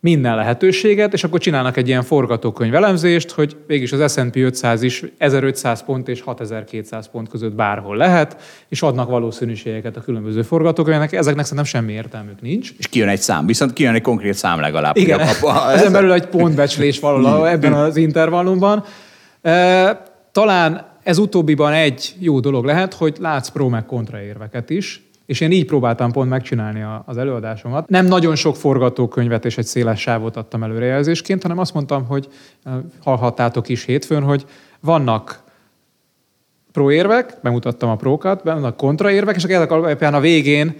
[0.00, 5.04] minden lehetőséget, és akkor csinálnak egy ilyen forgatókönyv elemzést, hogy végig az S&P 500 is
[5.18, 8.36] 1500 pont és 6200 pont között bárhol lehet,
[8.68, 11.12] és adnak valószínűségeket a különböző forgatókönyveknek.
[11.12, 12.70] Ezeknek szerintem semmi értelmük nincs.
[12.78, 14.96] És kijön egy szám, viszont kijön egy konkrét szám legalább.
[14.96, 18.84] Igen, a, a, ezen belül egy pontbecslés valahol ebben az intervallumban.
[20.32, 25.50] Talán ez utóbbiban egy jó dolog lehet, hogy látsz pro meg kontraérveket is, és én
[25.50, 27.88] így próbáltam pont megcsinálni az előadásomat.
[27.88, 32.28] Nem nagyon sok forgatókönyvet és egy széles sávot adtam előrejelzésként, hanem azt mondtam, hogy
[33.02, 34.46] hallhattátok is hétfőn, hogy
[34.80, 35.42] vannak
[36.72, 40.76] proérvek, bemutattam a prókat, vannak kontraérvek, és ezek alapján a végén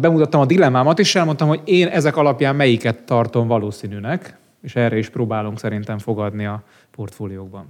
[0.00, 5.08] bemutattam a dilemmámat, és elmondtam, hogy én ezek alapján melyiket tartom valószínűnek, és erre is
[5.08, 7.66] próbálunk szerintem fogadni a portfóliókban.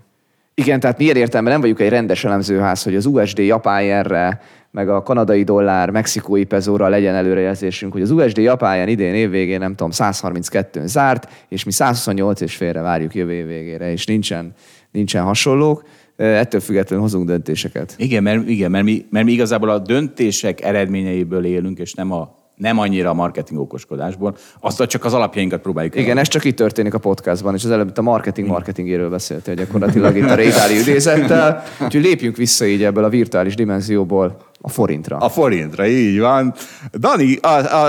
[0.62, 4.40] Igen, tehát miért értelme nem vagyunk egy rendes elemzőház, hogy az USD japájerre,
[4.70, 9.70] meg a kanadai dollár, mexikói pezóra legyen előrejelzésünk, hogy az USD japáján idén évvégén, nem
[9.70, 14.52] tudom, 132 zárt, és mi 128 és félre várjuk jövő év végére, és nincsen,
[14.90, 15.82] nincsen hasonlók
[16.16, 17.94] ettől függetlenül hozunk döntéseket.
[17.98, 22.34] Igen, mert, igen mert, mi, mert mi igazából a döntések eredményeiből élünk, és nem a
[22.56, 25.94] nem annyira a marketing okoskodásból, azt csak az alapjainkat próbáljuk.
[25.94, 26.18] Igen, el.
[26.18, 30.30] ez csak itt történik a podcastban, és az előbb a marketing marketingéről beszéltél gyakorlatilag itt
[30.30, 31.62] a régáli idézettel.
[31.84, 35.16] Úgyhogy lépjünk vissza így ebből a virtuális dimenzióból a forintra.
[35.16, 36.54] A forintra, így van.
[36.98, 37.38] Dani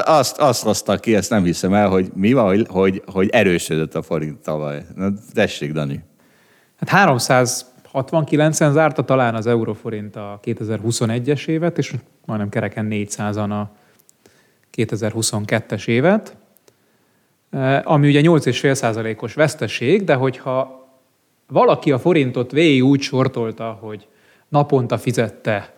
[0.06, 3.96] azt, azt hozta ki, ezt nem hiszem el, hogy mi van, hogy, hogy, hogy erősödött
[3.96, 4.86] a forint tavaly.
[4.96, 6.04] Na, tessék, Dani.
[6.86, 7.10] Hát
[7.94, 11.94] 369-en zárta talán az euróforint a 2021-es évet, és
[12.26, 13.72] majdnem kereken 400-an a
[14.78, 16.36] 2022-es évet,
[17.50, 20.88] eh, ami ugye 8,5%-os veszteség, de hogyha
[21.48, 24.08] valaki a forintot végig úgy sortolta, hogy
[24.48, 25.76] naponta fizette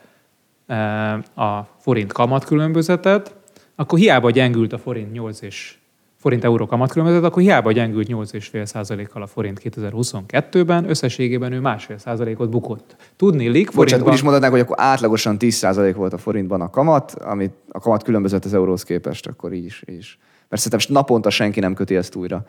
[0.66, 3.36] eh, a forint kamatkülönbözetet,
[3.76, 5.79] akkor hiába gyengült a forint 8 és
[6.20, 12.96] forint euró kamatkülönbözet, akkor hiába gyengült 8,5%-kal a forint 2022-ben, összességében ő másfél százalékot bukott.
[13.16, 14.08] Tudni lik, forintban...
[14.08, 18.04] úgy is mondhatnánk, hogy akkor átlagosan 10% volt a forintban a kamat, amit a kamat
[18.04, 19.84] különbözött az euróhoz képest, akkor így is.
[19.90, 20.20] Így is.
[20.50, 22.46] Mert szerintem naponta senki nem köti ezt újra.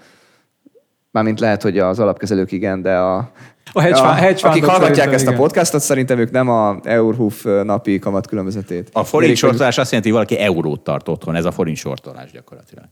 [1.10, 3.30] Mármint lehet, hogy az alapkezelők igen, de a,
[3.72, 5.34] a hedge, a, hedge akik hallgatják ezt igen.
[5.34, 8.88] a podcastot, szerintem ők nem a Eurhuf napi kamat különbözетét.
[8.92, 12.84] A forint sortolás azt jelenti, hogy valaki eurót tart otthon, ez a forint sortolás gyakorlatilag.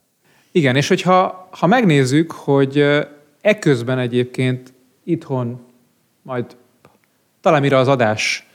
[0.53, 2.85] Igen, és hogyha ha megnézzük, hogy
[3.41, 4.73] ekközben egyébként
[5.05, 5.61] itthon
[6.23, 6.57] majd
[7.41, 8.49] talán mire az adás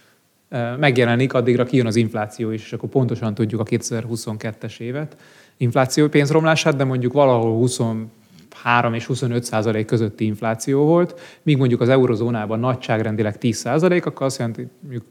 [0.80, 5.18] megjelenik, addigra kijön az infláció is, és akkor pontosan tudjuk a 2022-es évet,
[5.58, 11.90] infláció pénzromlását, de mondjuk valahol 23 és 25 százalék közötti infláció volt, míg mondjuk az
[11.90, 15.04] eurozónában nagyságrendileg 10 százalék, akkor azt jelenti, mondjuk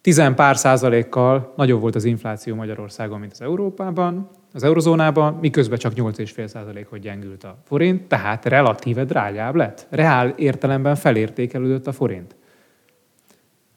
[0.00, 5.92] tizen pár százalékkal nagyobb volt az infláció Magyarországon, mint az Európában, az eurozónában, miközben csak
[5.96, 9.86] 8,5%-ot gyengült a forint, tehát relatíve drágább lett.
[9.90, 12.36] Reál értelemben felértékelődött a forint.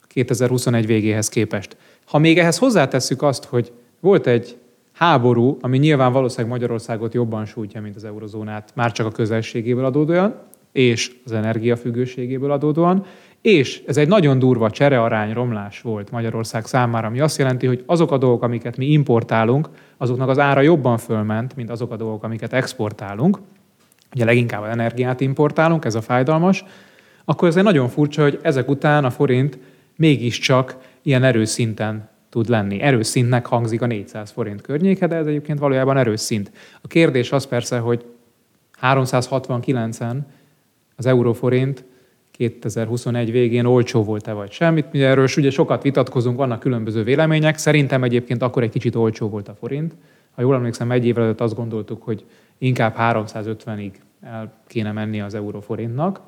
[0.07, 1.77] 2021 végéhez képest.
[2.05, 4.57] Ha még ehhez hozzátesszük azt, hogy volt egy
[4.91, 10.35] háború, ami nyilván valószínűleg Magyarországot jobban sújtja, mint az eurozónát, már csak a közelségéből adódóan,
[10.71, 13.05] és az energiafüggőségéből adódóan,
[13.41, 18.11] És ez egy nagyon durva cserearány romlás volt Magyarország számára, ami azt jelenti, hogy azok
[18.11, 22.53] a dolgok, amiket mi importálunk, azoknak az ára jobban fölment, mint azok a dolgok, amiket
[22.53, 23.39] exportálunk.
[24.13, 26.65] Ugye leginkább energiát importálunk, ez a fájdalmas.
[27.25, 29.59] Akkor ez egy nagyon furcsa, hogy ezek után a forint
[29.95, 32.81] mégiscsak ilyen erős szinten tud lenni.
[32.81, 36.51] Erős szintnek hangzik a 400 forint környéke, de ez egyébként valójában erős szint.
[36.81, 38.05] A kérdés az persze, hogy
[38.81, 40.17] 369-en
[40.95, 41.85] az euróforint
[42.31, 44.91] 2021 végén olcsó volt-e vagy semmit.
[44.91, 47.57] Mi erről ugye sokat vitatkozunk, vannak különböző vélemények.
[47.57, 49.93] Szerintem egyébként akkor egy kicsit olcsó volt a forint.
[50.35, 52.25] Ha jól emlékszem, egy évvel előtt azt gondoltuk, hogy
[52.57, 56.19] inkább 350-ig el kéne menni az euróforintnak.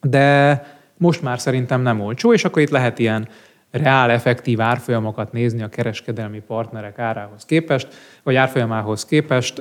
[0.00, 0.62] De
[0.96, 3.28] most már szerintem nem olcsó, és akkor itt lehet ilyen
[3.70, 7.88] reál, effektív árfolyamokat nézni a kereskedelmi partnerek árához képest,
[8.22, 9.58] vagy árfolyamához képest.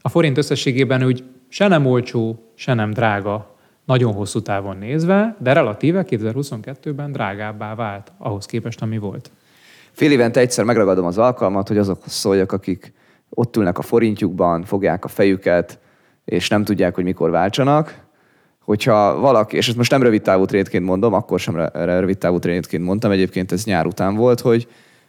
[0.00, 3.56] A forint összességében úgy se nem olcsó, se nem drága
[3.88, 9.30] nagyon hosszú távon nézve, de relatíve 2022-ben drágábbá vált ahhoz képest, ami volt.
[9.92, 12.92] Fél évente egyszer megragadom az alkalmat, hogy azokhoz szóljak, akik
[13.28, 15.78] ott ülnek a forintjukban, fogják a fejüket,
[16.24, 18.06] és nem tudják, hogy mikor váltsanak.
[18.64, 22.84] Hogyha valaki, és ezt most nem rövid távú trédként mondom, akkor sem rövid távú trédként
[22.84, 24.68] mondtam, egyébként ez nyár után volt, hogy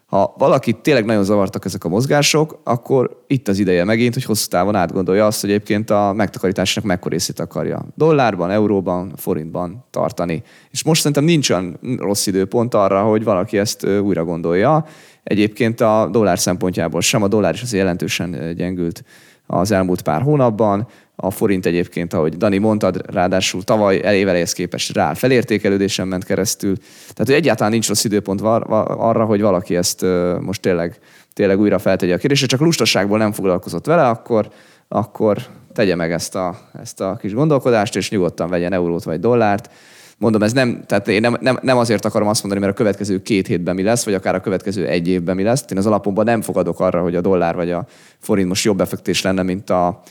[0.09, 4.47] ha valakit tényleg nagyon zavartak ezek a mozgások, akkor itt az ideje megint, hogy hosszú
[4.49, 10.43] távon átgondolja azt, hogy egyébként a megtakarításnak mekkora részét akarja dollárban, euróban, forintban tartani.
[10.71, 14.85] És most szerintem nincs olyan rossz időpont arra, hogy valaki ezt újra gondolja.
[15.23, 19.03] Egyébként a dollár szempontjából sem, a dollár is azért jelentősen gyengült
[19.47, 20.87] az elmúlt pár hónapban.
[21.21, 26.75] A forint egyébként, ahogy Dani mondtad, ráadásul tavaly elévelejhez képest rá felértékelődésen ment keresztül.
[26.99, 30.05] Tehát, hogy egyáltalán nincs rossz időpont arra, hogy valaki ezt
[30.39, 30.99] most tényleg,
[31.33, 34.49] tényleg újra feltegye a kérdésre, csak lustaságból nem foglalkozott vele, akkor,
[34.87, 35.37] akkor
[35.73, 39.69] tegye meg ezt a, ezt a kis gondolkodást, és nyugodtan vegyen eurót vagy dollárt.
[40.17, 43.21] Mondom, ez nem, tehát én nem, nem, nem azért akarom azt mondani, mert a következő
[43.21, 45.65] két hétben mi lesz, vagy akár a következő egy évben mi lesz.
[45.71, 47.85] Én az alapomban nem fogadok arra, hogy a dollár vagy a
[48.19, 50.01] forint most jobb befektetés lenne, mint a,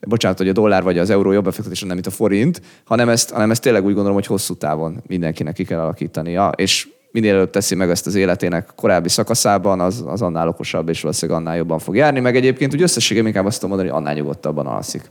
[0.00, 3.30] bocsánat, hogy a dollár vagy az euró jobb befektetés lenne, mint a forint, hanem ezt,
[3.30, 7.50] hanem ezt tényleg úgy gondolom, hogy hosszú távon mindenkinek ki kell alakítania, és minél előbb
[7.50, 11.78] teszi meg ezt az életének korábbi szakaszában, az, az annál okosabb, és valószínűleg annál jobban
[11.78, 15.10] fog járni, meg egyébként úgy összességében inkább azt tudom mondani, hogy annál nyugodtabban alszik.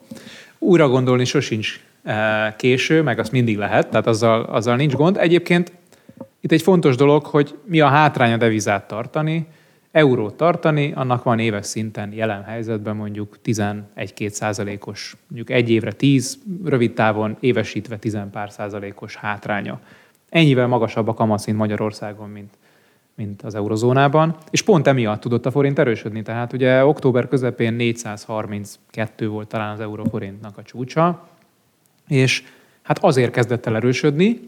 [0.60, 5.18] Újra gondolni sosincs eh, késő, meg azt mindig lehet, tehát azzal, azzal nincs gond.
[5.18, 5.72] Egyébként
[6.42, 9.48] itt egy fontos dolog, hogy mi a hátrány a devizát tartani,
[9.96, 16.38] eurót tartani, annak van éves szinten jelen helyzetben mondjuk 11-2 százalékos, mondjuk egy évre 10,
[16.66, 19.80] rövid távon évesítve 10 pár százalékos hátránya.
[20.30, 22.54] Ennyivel magasabb a kamatszint Magyarországon, mint,
[23.14, 26.22] mint az eurozónában, és pont emiatt tudott a forint erősödni.
[26.22, 31.28] Tehát ugye október közepén 432 volt talán az euróforintnak a csúcsa,
[32.08, 32.44] és
[32.82, 34.40] hát azért kezdett el erősödni,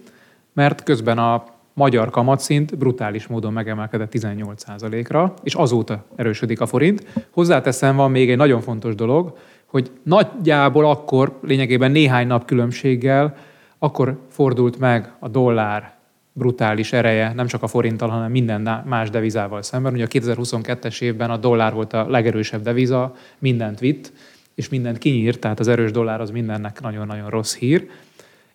[0.53, 7.05] mert közben a magyar kamatszint brutális módon megemelkedett 18%-ra, és azóta erősödik a forint.
[7.31, 13.35] Hozzáteszem, van még egy nagyon fontos dolog, hogy nagyjából akkor, lényegében néhány nap különbséggel,
[13.79, 15.97] akkor fordult meg a dollár
[16.33, 19.93] brutális ereje, nem csak a forinttal, hanem minden más devizával szemben.
[19.93, 24.11] Ugye a 2022-es évben a dollár volt a legerősebb deviza, mindent vitt,
[24.55, 27.89] és mindent kinyírt, tehát az erős dollár az mindennek nagyon-nagyon rossz hír.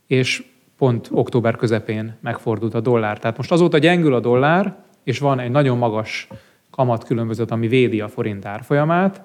[0.07, 0.45] És
[0.83, 3.19] pont október közepén megfordult a dollár.
[3.19, 6.29] Tehát most azóta gyengül a dollár, és van egy nagyon magas
[6.71, 9.23] kamatkülönbözet, ami védi a forint árfolyamát,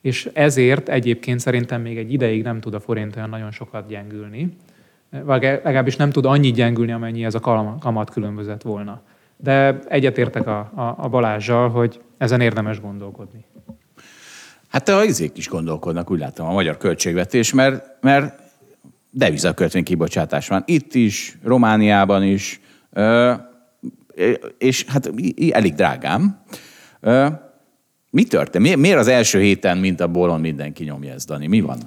[0.00, 4.56] és ezért egyébként szerintem még egy ideig nem tud a forint olyan nagyon sokat gyengülni,
[5.24, 7.40] vagy legalábbis nem tud annyi gyengülni, amennyi ez a
[7.80, 9.00] kamat különbözet volna.
[9.36, 13.44] De egyetértek a, a, a Balázsjal, hogy ezen érdemes gondolkodni.
[14.68, 18.45] Hát a izék is gondolkodnak, úgy látom, a magyar költségvetés, mert, mert
[19.16, 20.62] devizakötvény kibocsátás van.
[20.66, 22.60] Itt is, Romániában is,
[24.58, 25.10] és hát
[25.50, 26.42] elég drágám.
[28.10, 28.76] Mi történt?
[28.76, 31.46] Miért az első héten, mint a bolon mindenki nyomja ezt, Dani?
[31.46, 31.78] Mi van?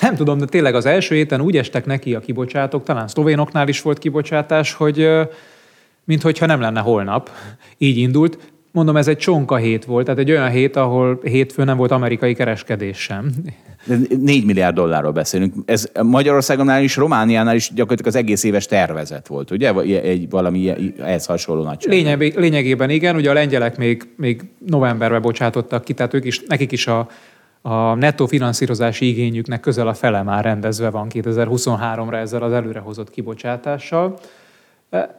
[0.00, 3.82] Nem tudom, de tényleg az első héten úgy estek neki a kibocsátók, talán szlovénoknál is
[3.82, 5.08] volt kibocsátás, hogy
[6.04, 7.30] minthogyha nem lenne holnap.
[7.78, 8.52] Így indult.
[8.76, 12.34] Mondom, ez egy csonka hét volt, tehát egy olyan hét, ahol hétfő nem volt amerikai
[12.34, 13.30] kereskedés sem.
[14.20, 15.54] 4 milliárd dollárról beszélünk.
[15.64, 19.72] Ez Magyarországonnál is, Romániánál is gyakorlatilag az egész éves tervezet volt, ugye?
[20.02, 25.84] Egy valami ehhez hasonló nagy Lényeg, Lényegében igen, ugye a lengyelek még, még novemberben bocsátottak
[25.84, 27.08] ki, tehát ők is, nekik is a,
[27.62, 34.18] a nettó finanszírozási igényüknek közel a fele már rendezve van 2023-ra ezzel az előrehozott kibocsátással.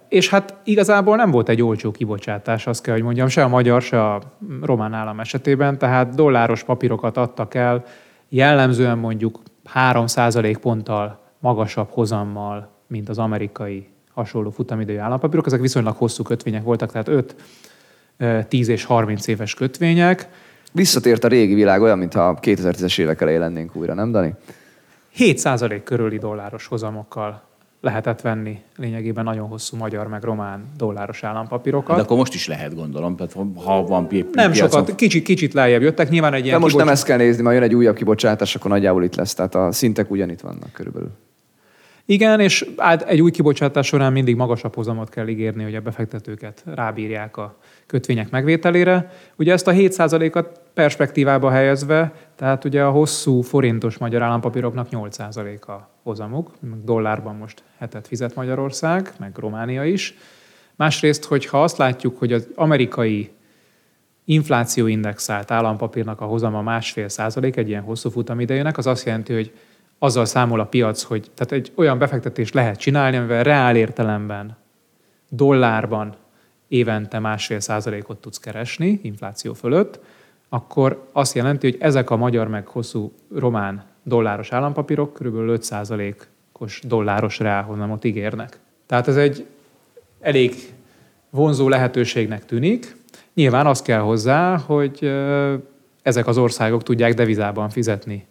[0.07, 3.81] És hát igazából nem volt egy olcsó kibocsátás, azt kell, hogy mondjam, se a magyar,
[3.81, 4.21] se a
[4.61, 7.83] román állam esetében, tehát dolláros papírokat adtak el,
[8.29, 10.05] jellemzően mondjuk 3
[10.61, 15.45] ponttal magasabb hozammal, mint az amerikai hasonló futamidejű állampapírok.
[15.45, 17.07] Ezek viszonylag hosszú kötvények voltak, tehát
[18.17, 20.29] 5, 10 és 30 éves kötvények.
[20.71, 24.33] Visszatért a régi világ olyan, mintha 2010-es évek elején lennénk újra, nem Dani?
[25.17, 27.41] 7% körüli dolláros hozamokkal
[27.81, 31.95] lehetett venni lényegében nagyon hosszú magyar meg román dolláros állampapírokat.
[31.95, 33.33] De akkor most is lehet, gondolom, tehát
[33.65, 36.09] ha van pi- nem piacon- sokat, kicsit, kicsit lejjebb jöttek.
[36.09, 38.55] Nyilván egy De ilyen most nem kibocs- ezt kell nézni, majd jön egy újabb kibocsátás,
[38.55, 39.33] akkor nagyjából itt lesz.
[39.33, 41.09] Tehát a szintek ugyanitt vannak körülbelül.
[42.09, 46.63] Igen, és át egy új kibocsátás során mindig magasabb hozamot kell ígérni, hogy a befektetőket
[46.65, 49.11] rábírják a kötvények megvételére.
[49.35, 55.89] Ugye ezt a 7%-at perspektívába helyezve, tehát ugye a hosszú forintos magyar állampapíroknak 8% a
[56.03, 56.51] hozamuk,
[56.83, 60.15] dollárban most hetet fizet Magyarország, meg Románia is.
[60.75, 63.31] Másrészt, hogyha azt látjuk, hogy az amerikai
[64.25, 69.51] inflációindexált állampapírnak a hozama másfél százalék egy ilyen hosszú futamidejének, az azt jelenti, hogy
[69.99, 74.57] azzal számol a piac, hogy tehát egy olyan befektetést lehet csinálni, amivel reál értelemben
[75.29, 76.15] dollárban
[76.67, 79.99] évente másfél százalékot tudsz keresni infláció fölött,
[80.49, 85.35] akkor azt jelenti, hogy ezek a magyar meg hosszú román dolláros állampapírok kb.
[85.35, 88.59] 5 százalékos dolláros reálhozamot ígérnek.
[88.85, 89.45] Tehát ez egy
[90.19, 90.53] elég
[91.29, 92.95] vonzó lehetőségnek tűnik.
[93.33, 95.11] Nyilván az kell hozzá, hogy
[96.01, 98.25] ezek az országok tudják devizában fizetni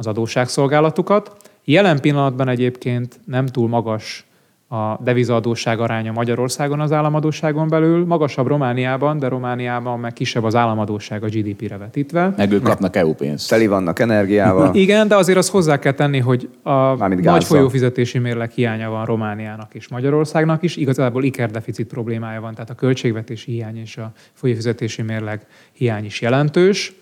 [0.00, 1.36] az adósságszolgálatukat.
[1.64, 4.24] Jelen pillanatban egyébként nem túl magas
[4.68, 11.22] a devizaadósság aránya Magyarországon az államadóságon belül, magasabb Romániában, de Romániában meg kisebb az államadóság
[11.22, 12.34] a GDP-re vetítve.
[12.36, 13.48] Meg ők kapnak EU pénzt.
[13.48, 14.74] Teli vannak energiával.
[14.84, 19.04] Igen, de azért azt hozzá kell tenni, hogy a Mármint nagy folyófizetési mérleg hiánya van
[19.04, 20.76] Romániának és Magyarországnak is.
[20.76, 26.99] Igazából ikerdeficit problémája van, tehát a költségvetési hiány és a folyófizetési mérleg hiány is jelentős.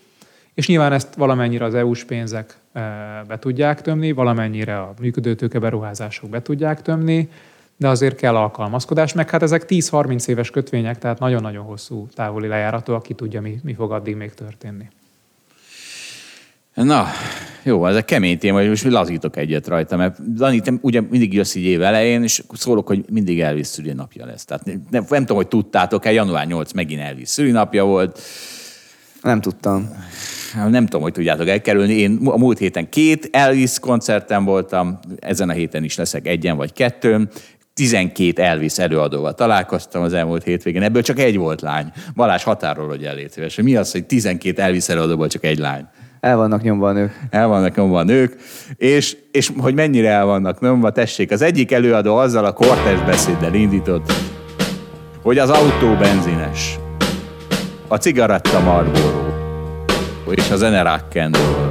[0.59, 2.83] És nyilván ezt valamennyire az EU-s pénzek eh,
[3.27, 7.29] be tudják tömni, valamennyire a működőtőke beruházások be tudják tömni,
[7.77, 12.93] de azért kell alkalmazkodás, meg hát ezek 10-30 éves kötvények, tehát nagyon-nagyon hosszú távoli lejáratú,
[12.93, 14.89] aki tudja, mi, mi fog addig még történni.
[16.73, 17.07] Na,
[17.63, 21.33] jó, ez egy kemény téma, hogy most lazítok egyet rajta, mert Dani, te ugye mindig
[21.33, 24.45] jössz így év elején, és szólok, hogy mindig Elvis szülinapja lesz.
[24.45, 28.19] Tehát nem, nem, nem tudom, hogy tudtátok-e, január 8 megint Elvis szülinapja volt.
[29.21, 29.89] Nem tudtam.
[30.55, 31.93] Nem tudom, hogy tudjátok elkerülni.
[31.93, 36.73] Én a múlt héten két Elvis koncerten voltam, ezen a héten is leszek egyen vagy
[36.73, 37.29] kettőn.
[37.73, 41.91] 12 Elvis előadóval találkoztam az elmúlt hétvégén, ebből csak egy volt lány.
[42.15, 43.55] Balázs határol, hogy elétves.
[43.55, 45.85] Mi az, hogy 12 Elvis előadóból csak egy lány?
[46.19, 47.19] El vannak nyomva a nők.
[47.29, 48.35] El vannak nyomva a nők,
[48.75, 53.53] és, és hogy mennyire el vannak nyomva, tessék, az egyik előadó azzal a kortes beszéddel
[53.53, 54.13] indított,
[55.21, 56.79] hogy az autó benzines,
[57.87, 59.18] a cigaretta Marlboro,
[60.37, 61.69] és a zene rock and roll.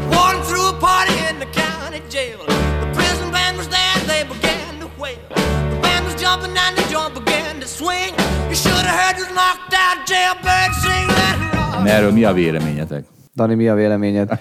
[11.86, 13.04] Erről mi a véleményetek?
[13.34, 14.28] Dani, mi a véleményed?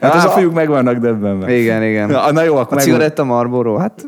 [0.00, 1.56] Hát az a- fiúk meg vannak döbbenve.
[1.56, 2.10] Igen, igen.
[2.10, 4.06] Na, na jó, akkor A cigaretta Marlboro, hát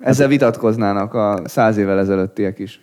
[0.00, 2.80] ezzel vitatkoznának a száz évvel ezelőttiek is.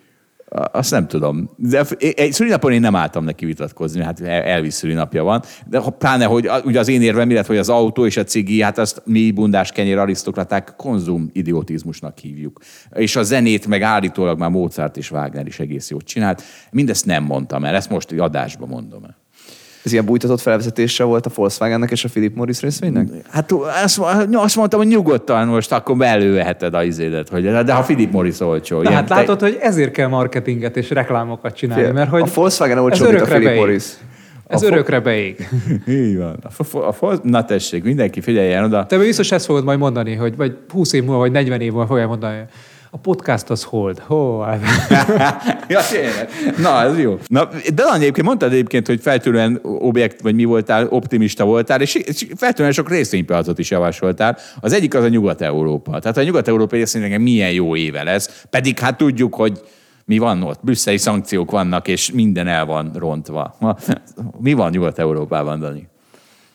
[0.71, 1.49] Azt nem tudom.
[1.57, 1.85] De
[2.15, 5.41] egy szülinapon én nem álltam neki vitatkozni, hát El- Elvis szülinapja van.
[5.65, 8.77] De pláne, hogy ugye az én érvem, illetve hogy az autó és a cigi, hát
[8.77, 12.59] azt mi bundás kenyér arisztokraták konzum idiotizmusnak hívjuk.
[12.95, 16.43] És a zenét meg állítólag már Mozart és Wagner is egész jót csinált.
[16.71, 19.22] Mindezt nem mondtam el, ezt most adásban mondom el.
[19.83, 23.07] Ez ilyen bújtatott felvezetése volt a Volkswagennek és a Philip Morris részvénynek?
[23.29, 23.51] Hát
[23.83, 23.99] azt,
[24.33, 28.81] azt mondtam, hogy nyugodtan most akkor belőheted a izédet, hogy de ha Philip Morris olcsó.
[28.81, 32.77] Ilyen hát te- látod, hogy ezért kell marketinget és reklámokat csinálni, mert hogy a Volkswagen
[32.77, 33.59] ez olcsóbb, mint a örökre Philip beég.
[33.59, 33.83] Morris.
[34.47, 35.49] Ez A fo- örökre beég.
[35.87, 36.37] Így van.
[36.43, 38.85] A, fo- a, fo- na tessék, mindenki figyeljen oda.
[38.85, 41.87] Te biztos ezt fogod majd mondani, hogy vagy 20 év múlva, vagy 40 év múlva
[41.87, 42.41] fogja mondani,
[42.95, 43.99] a podcast az hold.
[43.99, 44.61] Hó, hát.
[45.69, 46.29] ja, tényleg.
[46.57, 47.17] Na, ez jó.
[47.27, 51.95] Na, de Dani, egyébként mondtad egyébként, hogy feltűnően objekt, vagy mi voltál, optimista voltál, és
[51.95, 54.37] és feltűnően sok részvénypiacot is javasoltál.
[54.59, 55.99] Az egyik az a Nyugat-Európa.
[55.99, 58.45] Tehát a mondja, nekem milyen jó éve lesz.
[58.49, 59.61] Pedig hát tudjuk, hogy
[60.05, 60.59] mi van ott?
[60.63, 63.57] Brüsszeli szankciók vannak, és minden el van rontva.
[64.39, 65.87] Mi van Nyugat-Európában, Dani?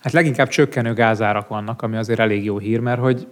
[0.01, 3.27] Hát leginkább csökkenő gázárak vannak, ami azért elég jó hír, mert hogy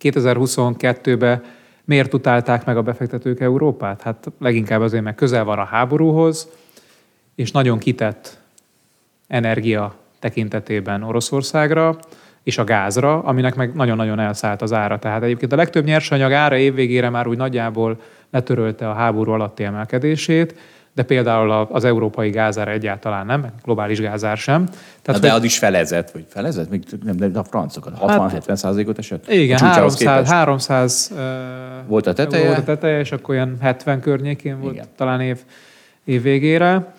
[0.00, 1.42] 2022-ben
[1.84, 4.02] miért utálták meg a befektetők Európát?
[4.02, 6.48] Hát leginkább azért, mert közel van a háborúhoz,
[7.34, 8.38] és nagyon kitett
[9.28, 11.96] energia tekintetében Oroszországra,
[12.42, 14.98] és a gázra, aminek meg nagyon-nagyon elszállt az ára.
[14.98, 20.54] Tehát egyébként a legtöbb nyersanyag ára évvégére már úgy nagyjából letörölte a háború alatti emelkedését,
[20.94, 24.64] de például az európai gázár egyáltalán nem, globális gázár sem.
[24.64, 26.70] Tehát, Tehát, de az is felezett, vagy felezett?
[26.70, 29.30] Még nem, de a francokat 60-70 százalékot esett?
[29.30, 30.30] Igen, A csúcsához 300, képest.
[30.30, 31.18] 300 uh,
[31.86, 32.46] Volt a teteje?
[32.46, 34.86] Volt a teteje, és akkor olyan 70 környékén volt Igen.
[34.96, 35.38] talán év,
[36.04, 36.94] év végére.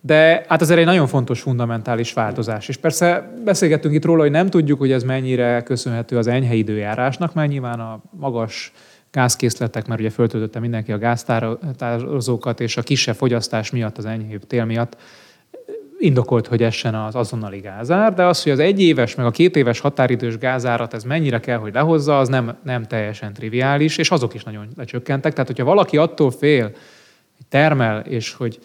[0.00, 2.68] De hát azért egy nagyon fontos fundamentális változás.
[2.68, 7.34] És persze beszélgettünk itt róla, hogy nem tudjuk, hogy ez mennyire köszönhető az enyhe időjárásnak,
[7.34, 8.72] mert nyilván a magas
[9.10, 14.64] gázkészletek, mert ugye föltöltötte mindenki a gáztározókat, és a kisebb fogyasztás miatt, az enyhébb tél
[14.64, 14.96] miatt
[15.98, 19.80] indokolt, hogy essen az azonnali gázár, de az, hogy az egyéves, meg a két éves
[19.80, 24.44] határidős gázárat ez mennyire kell, hogy lehozza, az nem, nem teljesen triviális, és azok is
[24.44, 25.32] nagyon lecsökkentek.
[25.32, 26.64] Tehát, hogyha valaki attól fél,
[27.36, 28.58] hogy termel, és hogy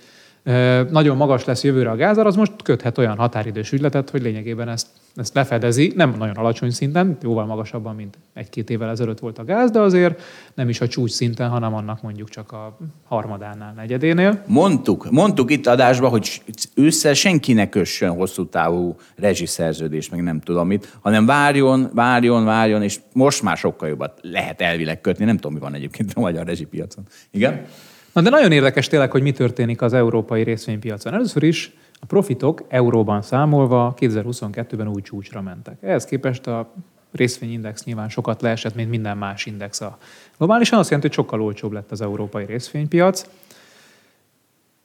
[0.89, 4.87] nagyon magas lesz jövőre a gázár, az most köthet olyan határidős ügyletet, hogy lényegében ezt,
[5.15, 9.71] ezt lefedezi, nem nagyon alacsony szinten, jóval magasabban, mint egy-két évvel ezelőtt volt a gáz,
[9.71, 10.21] de azért
[10.53, 14.43] nem is a csúcs szinten, hanem annak mondjuk csak a harmadánál, negyedénél.
[14.47, 16.41] Mondtuk, mondtuk itt adásban, hogy
[16.75, 22.83] ősszel senki ne kössön hosszú távú rezsiszerződést, meg nem tudom mit, hanem várjon, várjon, várjon,
[22.83, 25.25] és most már sokkal jobbat lehet elvileg kötni.
[25.25, 27.03] Nem tudom, mi van egyébként a magyar rezsipiacon.
[27.31, 27.65] Igen?
[28.13, 31.13] Na de nagyon érdekes tényleg, hogy mi történik az európai részvénypiacon.
[31.13, 35.77] Először is a profitok euróban számolva 2022-ben új csúcsra mentek.
[35.81, 36.73] Ehhez képest a
[37.11, 39.97] részvényindex nyilván sokat leesett, mint minden más index a
[40.37, 40.79] globálisan.
[40.79, 43.25] Azt jelenti, hogy sokkal olcsóbb lett az európai részvénypiac.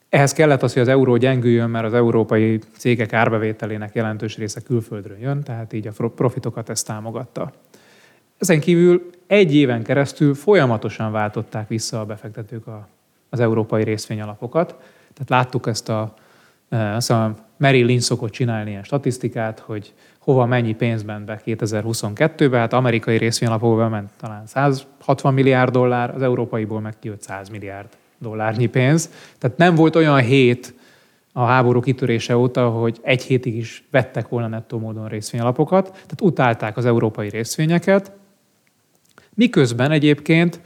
[0.09, 5.17] Ehhez kellett az, hogy az euró gyengüljön, mert az európai cégek árbevételének jelentős része külföldről
[5.17, 7.53] jön, tehát így a profitokat ezt támogatta.
[8.37, 12.87] Ezen kívül egy éven keresztül folyamatosan váltották vissza a befektetők a,
[13.29, 14.67] az európai részvényalapokat.
[15.13, 16.13] Tehát láttuk ezt a,
[16.69, 21.41] eh, azt hiszem, Merrill Lynch szokott csinálni ilyen statisztikát, hogy hova mennyi pénz ment be
[21.45, 22.59] 2022-ben.
[22.59, 28.65] Hát amerikai részvényalapokból ment talán 160 milliárd dollár, az európaiból meg kijött 100 milliárd dollárnyi
[28.65, 29.09] pénz.
[29.37, 30.73] Tehát nem volt olyan hét
[31.33, 36.77] a háború kitörése óta, hogy egy hétig is vettek volna nettó módon részvényalapokat, tehát utálták
[36.77, 38.11] az európai részvényeket,
[39.39, 40.59] Miközben egyébként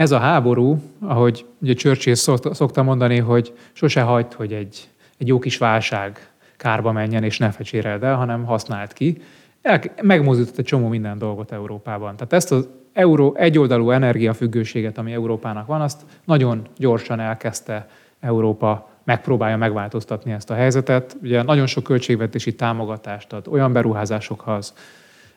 [0.00, 4.88] ez a háború, ahogy ugye Churchill szokta, mondani, hogy sose hagyd, hogy egy,
[5.18, 9.22] egy jó kis válság kárba menjen és ne fecséreld el, hanem használt ki.
[9.62, 12.16] El, megmozdított egy csomó minden dolgot Európában.
[12.16, 17.88] Tehát ezt az euró egyoldalú energiafüggőséget, ami Európának van, azt nagyon gyorsan elkezdte
[18.20, 21.16] Európa megpróbálja megváltoztatni ezt a helyzetet.
[21.22, 24.74] Ugye nagyon sok költségvetési támogatást ad olyan beruházásokhoz,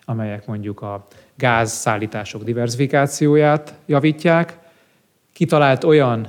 [0.06, 4.58] amelyek mondjuk a gázszállítások diversifikációját javítják.
[5.34, 6.28] Kitalált olyan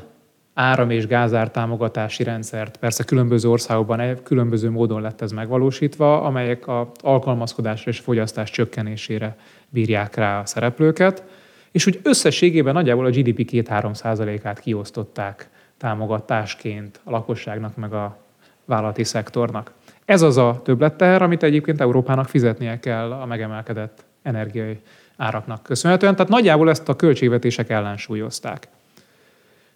[0.55, 6.91] áram- és gázár támogatási rendszert, persze különböző országokban különböző módon lett ez megvalósítva, amelyek a
[7.01, 9.37] alkalmazkodásra és fogyasztás csökkenésére
[9.69, 11.25] bírják rá a szereplőket,
[11.71, 18.19] és úgy összességében nagyjából a GDP 2-3 százalékát kiosztották támogatásként a lakosságnak meg a
[18.65, 19.73] vállalati szektornak.
[20.05, 24.81] Ez az a többletteher, amit egyébként Európának fizetnie kell a megemelkedett energiai
[25.17, 26.17] áraknak köszönhetően.
[26.17, 28.69] Tehát nagyjából ezt a költségvetések ellensúlyozták.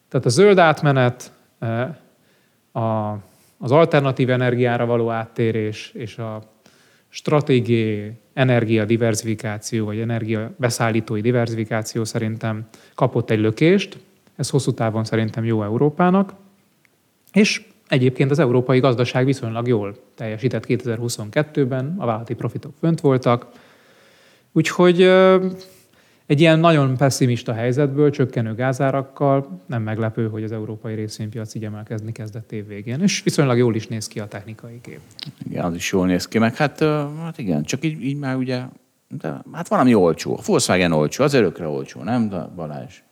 [0.08, 1.32] Tehát a zöld átmenet,
[2.72, 3.12] a,
[3.58, 6.42] az alternatív energiára való áttérés és a
[7.08, 13.98] stratégiai energia diversifikáció, vagy energia beszállítói diversifikáció szerintem kapott egy lökést.
[14.36, 16.32] Ez hosszú távon szerintem jó Európának.
[17.32, 23.46] És Egyébként az európai gazdaság viszonylag jól teljesített 2022-ben, a vállalati profitok fönt voltak,
[24.52, 25.02] úgyhogy
[26.26, 32.12] egy ilyen nagyon pessimista helyzetből, csökkenő gázárakkal nem meglepő, hogy az európai részvénypiac így emelkezni
[32.12, 35.00] kezdett év végén, és viszonylag jól is néz ki a technikai kép.
[35.48, 36.78] Igen, az is jól néz ki, meg hát,
[37.22, 38.62] hát igen, csak így, így már ugye,
[39.08, 40.36] de, hát valami olcsó.
[40.36, 43.02] A Volkswagen olcsó, az örökre olcsó, nem, de Balázs?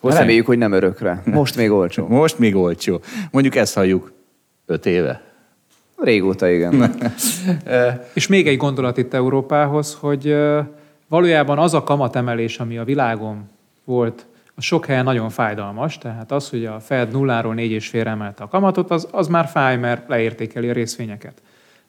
[0.00, 0.18] Volkswagen...
[0.18, 1.22] Reméljük, hogy nem örökre.
[1.32, 2.06] Most még olcsó.
[2.08, 3.00] Most még olcsó.
[3.30, 4.12] Mondjuk ezt halljuk
[4.66, 5.22] öt éve.
[5.96, 6.94] Régóta, igen.
[8.14, 10.36] És még egy gondolat itt Európához, hogy
[11.08, 13.48] valójában az a kamatemelés, ami a világon
[13.84, 18.10] volt, az sok helyen nagyon fájdalmas, tehát az, hogy a Fed nulláról négy és félre
[18.10, 21.42] emelte a kamatot, az, az már fáj, mert leértékeli a részvényeket.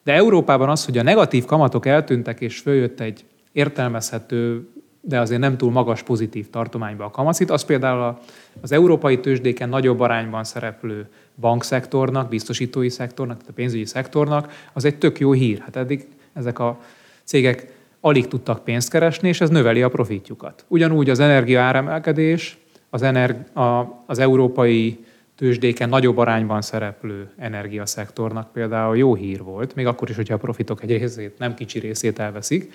[0.04, 4.68] De Európában az, hogy a negatív kamatok eltűntek, és följött egy értelmezhető,
[5.00, 8.18] de azért nem túl magas pozitív tartományba a kamacit, az például
[8.60, 11.08] az európai tőzsdéken nagyobb arányban szereplő
[11.40, 15.58] bankszektornak, biztosítói szektornak, tehát a pénzügyi szektornak, az egy tök jó hír.
[15.58, 16.80] Hát eddig ezek a
[17.24, 20.64] cégek alig tudtak pénzt keresni, és ez növeli a profitjukat.
[20.68, 22.58] Ugyanúgy az energia áremelkedés,
[22.90, 25.04] az, ener- a, az európai
[25.36, 30.82] tőzsdéken nagyobb arányban szereplő energiaszektornak például jó hír volt, még akkor is, hogyha a profitok
[30.82, 32.72] egy részét, nem kicsi részét elveszik.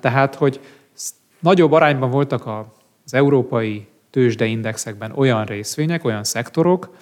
[0.00, 0.60] Tehát, hogy
[1.38, 2.46] nagyobb arányban voltak
[3.04, 6.96] az európai tőzsdeindexekben olyan részvények, olyan szektorok,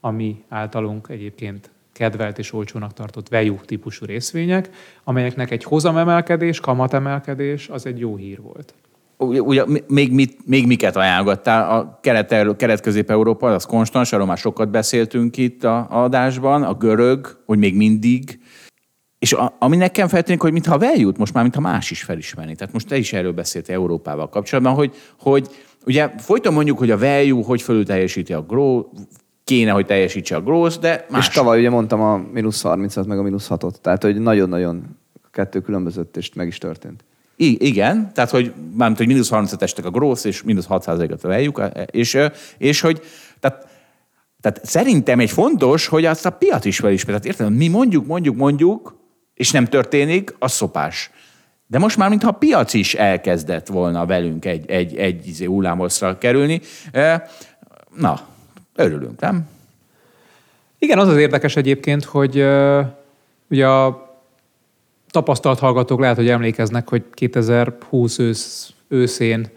[0.00, 4.70] a mi általunk egyébként kedvelt és olcsónak tartott value típusú részvények,
[5.04, 8.74] amelyeknek egy hozamemelkedés, kamatemelkedés az egy jó hír volt.
[9.16, 11.78] Ugye, még, mit, még miket ajánlottál?
[11.78, 17.42] A kelet, kelet-közép-európa, az konstans, arról már sokat beszéltünk itt a, a adásban, a görög,
[17.46, 18.40] hogy még mindig.
[19.18, 22.54] És a, ami nekem feltűnik, hogy mintha veljut most már, mintha más is felismerni.
[22.54, 25.48] Tehát most te is erről beszéltél Európával kapcsolatban, hogy, hogy
[25.86, 28.84] ugye folyton mondjuk, hogy a value hogy fölül teljesíti a grow,
[29.50, 31.28] kéne, hogy teljesítse a growth, de más.
[31.28, 33.74] És tavaly ugye mondtam a mínusz 30-at, meg a mínusz 6-ot.
[33.80, 34.96] Tehát, hogy nagyon-nagyon
[35.30, 37.04] kettő különbözött, és meg is történt.
[37.36, 41.20] I- igen, tehát hogy mármint, hogy mínusz 30 estek a growth, és mínusz 6 ot
[41.20, 42.18] veljük, és,
[42.58, 43.02] és hogy
[43.40, 43.66] tehát,
[44.40, 47.20] tehát szerintem egy fontos, hogy azt a piac is felismer.
[47.20, 48.96] Tehát érted, mi mondjuk, mondjuk, mondjuk,
[49.34, 51.10] és nem történik, az szopás.
[51.66, 56.18] De most már, mintha a piac is elkezdett volna velünk egy, egy, egy izé hullámoszra
[56.18, 56.60] kerülni.
[57.96, 58.28] Na,
[58.80, 59.48] örülünk, nem?
[60.78, 62.46] Igen, az az érdekes egyébként, hogy
[63.50, 64.08] ugye a
[65.10, 69.48] tapasztalt hallgatók lehet, hogy emlékeznek, hogy 2020 ősz, őszén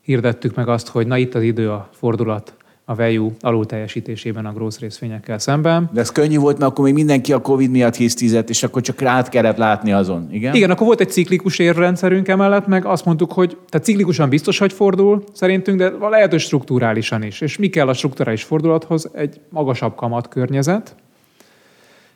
[0.00, 2.54] hirdettük meg azt, hogy na itt az idő a fordulat
[2.84, 5.90] a value alul teljesítésében a growth részvényekkel szemben.
[5.92, 9.00] De ez könnyű volt, mert akkor még mindenki a Covid miatt hisztizett, és akkor csak
[9.00, 10.54] rád kellett látni azon, igen?
[10.54, 14.72] Igen, akkor volt egy ciklikus érrendszerünk emellett, meg azt mondtuk, hogy tehát ciklikusan biztos, hogy
[14.72, 17.40] fordul szerintünk, de lehet, hogy strukturálisan is.
[17.40, 19.10] És mi kell a strukturális fordulathoz?
[19.12, 20.94] Egy magasabb kamat környezet.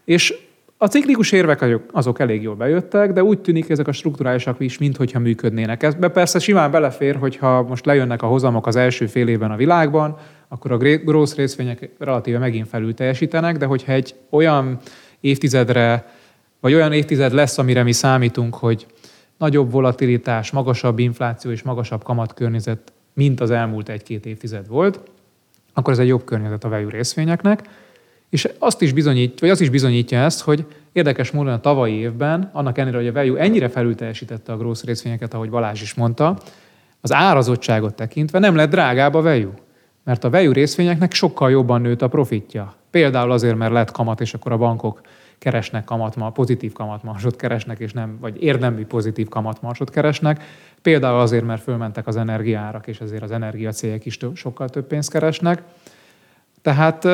[0.04, 0.34] És
[0.76, 5.18] a ciklikus érvek azok elég jól bejöttek, de úgy tűnik, ezek a strukturálisak is minthogyha
[5.18, 5.82] működnének.
[5.82, 10.16] Ez persze simán belefér, hogyha most lejönnek a hozamok az első fél évben a világban,
[10.48, 14.78] akkor a growth részvények relatíve megint felül teljesítenek, de hogyha egy olyan
[15.20, 16.12] évtizedre,
[16.60, 18.86] vagy olyan évtized lesz, amire mi számítunk, hogy
[19.38, 25.00] nagyobb volatilitás, magasabb infláció és magasabb kamatkörnyezet, mint az elmúlt egy-két évtized volt,
[25.72, 27.68] akkor ez egy jobb környezet a value részvényeknek.
[28.30, 32.50] És azt is bizonyít, vagy az is bizonyítja ezt, hogy érdekes módon a tavalyi évben,
[32.52, 36.38] annak ellenére, hogy a value ennyire felül teljesítette a growth részvényeket, ahogy Balázs is mondta,
[37.00, 39.52] az árazottságot tekintve nem lett drágább a value
[40.08, 42.74] mert a value részvényeknek sokkal jobban nőtt a profitja.
[42.90, 45.00] Például azért, mert lett kamat, és akkor a bankok
[45.38, 50.44] keresnek kamatma, pozitív kamatmarsot keresnek, és nem, vagy érdemű pozitív kamatmarsot keresnek.
[50.82, 55.62] Például azért, mert fölmentek az energiárak, és ezért az energiacégek is sokkal több pénzt keresnek.
[56.62, 57.04] Tehát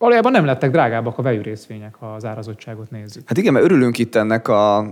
[0.00, 3.22] valójában nem lettek drágábbak a vejű részvények, ha az árazottságot nézzük.
[3.26, 4.86] Hát igen, mert örülünk itt ennek a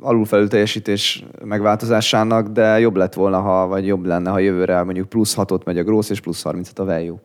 [0.00, 5.64] alulfelülteljesítés megváltozásának, de jobb lett volna, ha, vagy jobb lenne, ha jövőre mondjuk plusz 6
[5.64, 7.20] megy a grossz, és plusz 30 a value.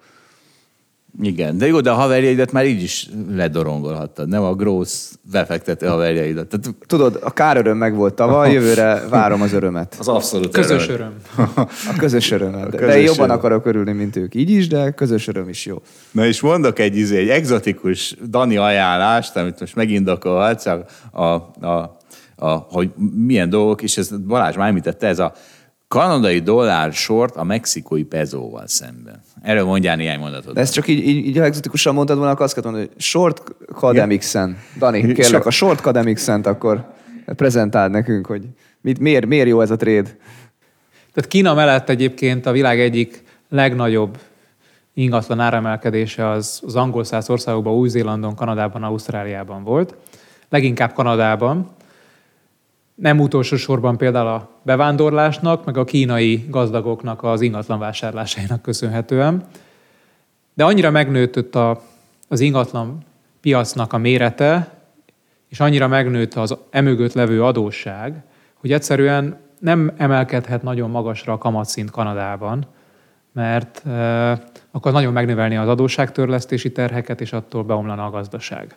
[1.21, 6.47] Igen, de jó, de a haverjaidat már így is ledorongolhattad, nem a grossz befektető haverjaidat.
[6.47, 6.75] Tehát...
[6.87, 9.95] Tudod, a káröröm meg volt tavaly, jövőre várom az örömet.
[9.99, 11.13] Az abszolút Közös öröm.
[11.35, 11.45] öröm.
[11.91, 12.51] A közös öröm.
[12.51, 13.37] De, közös de jobban öröm.
[13.37, 14.35] akarok örülni, mint ők.
[14.35, 15.81] Így is, de közös öröm is jó.
[16.11, 21.23] Na és mondok egy, izé, egy egzotikus Dani ajánlást, amit most megindokolhatsz, a, a,
[21.67, 21.97] a,
[22.35, 22.89] a, hogy
[23.25, 25.33] milyen dolgok, és ez Balázs már említette, ez a
[25.91, 29.21] kanadai dollár sort a mexikói pezóval szemben.
[29.41, 30.53] Erről mondjál néhány mondatot.
[30.53, 33.01] De ezt csak így, így, így ha exotikusan mondtad volna, akkor azt kell mondani, hogy
[33.01, 33.41] short
[33.73, 34.57] kademixen.
[34.77, 36.93] Dani, kérlek, a short kademixent akkor
[37.25, 38.43] prezentáld nekünk, hogy
[38.81, 40.17] mit, miért, miért jó ez a trade.
[41.13, 44.17] Tehát Kína mellett egyébként a világ egyik legnagyobb
[44.93, 49.95] ingatlan áremelkedése az, az angol száz országokban, Új-Zélandon, Kanadában, Ausztráliában volt.
[50.49, 51.69] Leginkább Kanadában,
[52.95, 59.43] nem utolsó sorban például a bevándorlásnak, meg a kínai gazdagoknak az ingatlan vásárlásainak köszönhetően.
[60.53, 61.81] De annyira megnőtt a,
[62.27, 62.97] az ingatlan
[63.41, 64.79] piacnak a mérete,
[65.49, 68.23] és annyira megnőtt az emögött levő adósság,
[68.53, 72.65] hogy egyszerűen nem emelkedhet nagyon magasra a kamatszint Kanadában,
[73.33, 74.31] mert e,
[74.71, 78.75] akkor nagyon megnövelni az adósságtörlesztési terheket, és attól beomlana a gazdaság.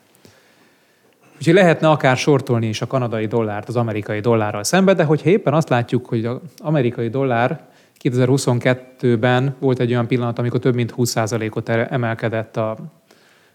[1.37, 5.55] Úgyhogy lehetne akár sortolni is a kanadai dollárt az amerikai dollárral szembe, de hogyha éppen
[5.55, 7.61] azt látjuk, hogy az amerikai dollár
[8.03, 12.77] 2022-ben volt egy olyan pillanat, amikor több mint 20%-ot emelkedett a,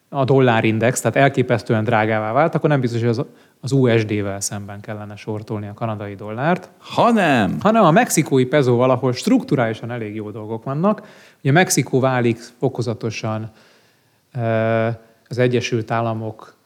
[0.09, 3.25] a dollárindex, tehát elképesztően drágává vált, akkor nem biztos, hogy az,
[3.61, 6.69] az USD-vel szemben kellene sortolni a kanadai dollárt.
[6.77, 7.57] Hanem?
[7.61, 11.07] Hanem a mexikói pezóval, ahol strukturálisan elég jó dolgok vannak.
[11.39, 13.51] Ugye Mexikó válik fokozatosan
[15.27, 16.57] az Egyesült Államok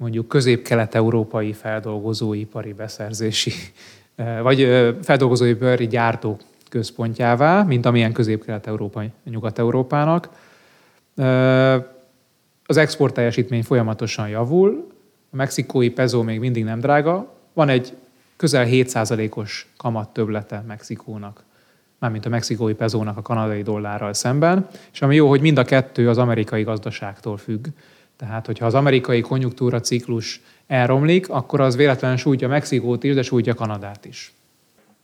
[0.00, 3.52] mondjuk közép-kelet-európai feldolgozóipari beszerzési,
[4.14, 10.28] eh, vagy eh, feldolgozóipari gyártó központjává, mint amilyen közép-kelet-európai Nyugat-Európának.
[11.16, 11.74] Eh,
[12.66, 14.86] az export teljesítmény folyamatosan javul,
[15.32, 17.96] a mexikói pezó még mindig nem drága, van egy
[18.36, 21.44] közel 7%-os kamat töblete Mexikónak
[21.98, 26.08] mármint a mexikói pezónak a kanadai dollárral szemben, és ami jó, hogy mind a kettő
[26.08, 27.66] az amerikai gazdaságtól függ.
[28.20, 33.54] Tehát, hogyha az amerikai konjunktúra ciklus elromlik, akkor az véletlenül sújtja Mexikót is, de sújtja
[33.54, 34.32] Kanadát is.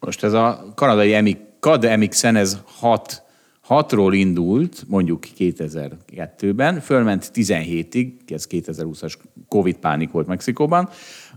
[0.00, 3.22] Most ez a kanadai EMI, CAD MXN, ez 6
[3.68, 9.14] 6-ról indult, mondjuk 2002-ben, fölment 17-ig, ez 2020-as
[9.48, 10.88] Covid pánik volt Mexikóban,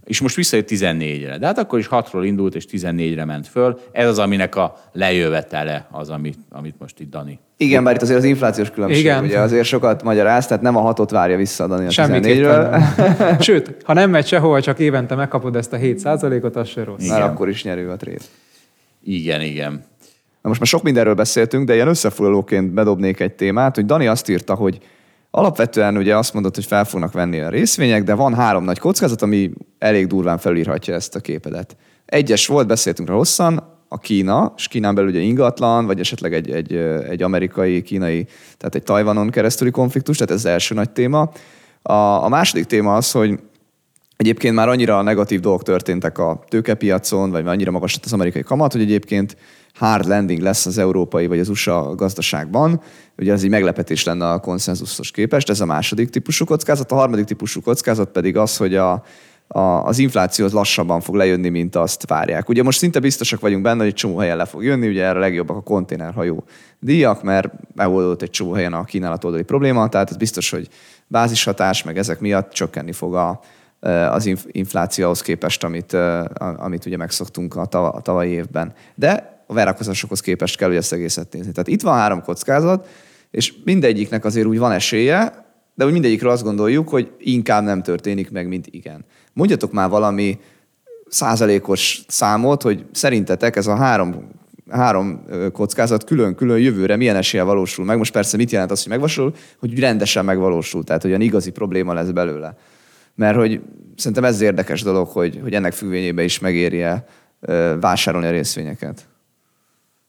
[0.10, 1.38] és most visszajött 14-re.
[1.38, 3.80] De hát akkor is 6-ról indult, és 14-re ment föl.
[3.92, 7.40] Ez az, aminek a lejövetele az, amit, amit most itt Dani.
[7.58, 9.24] Igen, bár itt azért az inflációs különbség, Igen.
[9.24, 13.76] ugye azért sokat magyaráz, tehát nem a hatot várja vissza Dani a Semmit 14-ről, Sőt,
[13.84, 17.08] ha nem megy sehova, csak évente megkapod ezt a 7%-ot, az se rossz.
[17.08, 18.24] Már akkor is nyerő a trade.
[19.04, 19.72] Igen, igen.
[20.42, 24.30] Na most már sok mindenről beszéltünk, de ilyen összefoglalóként bedobnék egy témát, hogy Dani azt
[24.30, 24.80] írta, hogy
[25.32, 29.22] alapvetően ugye azt mondott, hogy fel fognak venni a részvények, de van három nagy kockázat,
[29.22, 31.78] ami elég durván felírhatja ezt a képedet.
[32.06, 36.50] Egyes volt, beszéltünk rá hosszan, a Kína, és Kínán belül ugye ingatlan, vagy esetleg egy,
[36.50, 36.74] egy,
[37.10, 38.28] egy amerikai, kínai,
[38.58, 41.32] tehát egy Tajvanon keresztüli konfliktus, tehát ez az első nagy téma.
[41.82, 43.40] A, a második téma az, hogy
[44.24, 48.72] Egyébként már annyira negatív dolgok történtek a tőkepiacon, vagy annyira magas lett az amerikai kamat,
[48.72, 49.38] hogy egyébként
[49.74, 52.82] hard landing lesz az európai vagy az USA gazdaságban.
[53.18, 56.92] Ugye ez így meglepetés lenne a konszenzusos képest, ez a második típusú kockázat.
[56.92, 59.04] A harmadik típusú kockázat pedig az, hogy a,
[59.48, 62.50] a, az infláció az lassabban fog lejönni, mint azt várják.
[62.50, 65.18] Ugye most szinte biztosak vagyunk benne, hogy egy csomó helyen le fog jönni, ugye erre
[65.18, 66.44] a legjobbak a konténerhajó
[66.80, 70.68] díjak, mert megoldódott egy csomó helyen a kínálat oldali probléma, tehát ez biztos, hogy
[71.08, 73.40] bázishatás, meg ezek miatt csökkenni fog a,
[74.10, 75.94] az inf- inflációhoz képest, amit,
[76.58, 78.74] amit ugye megszoktunk a, tav- a tavalyi évben.
[78.96, 81.52] De a várakozásokhoz képest kell ugye ezt egészet nézni.
[81.52, 82.88] Tehát itt van három kockázat,
[83.32, 88.32] és mindegyiknek azért úgy van esélye, de úgy mindegyikről azt gondoljuk, hogy inkább nem történik
[88.32, 89.06] meg, mint igen.
[89.34, 90.40] Mondjatok már valami
[91.08, 94.30] százalékos számot, hogy szerintetek ez a három,
[94.70, 97.98] három kockázat külön-külön jövőre milyen esélye valósul meg.
[97.98, 101.94] Most persze mit jelent az, hogy megvalósul, hogy rendesen megvalósul, tehát hogy olyan igazi probléma
[101.94, 102.58] lesz belőle.
[103.20, 103.62] Mert hogy
[103.96, 107.06] szerintem ez érdekes dolog, hogy, hogy ennek függvényében is megérje
[107.40, 109.08] ö, vásárolni a részvényeket.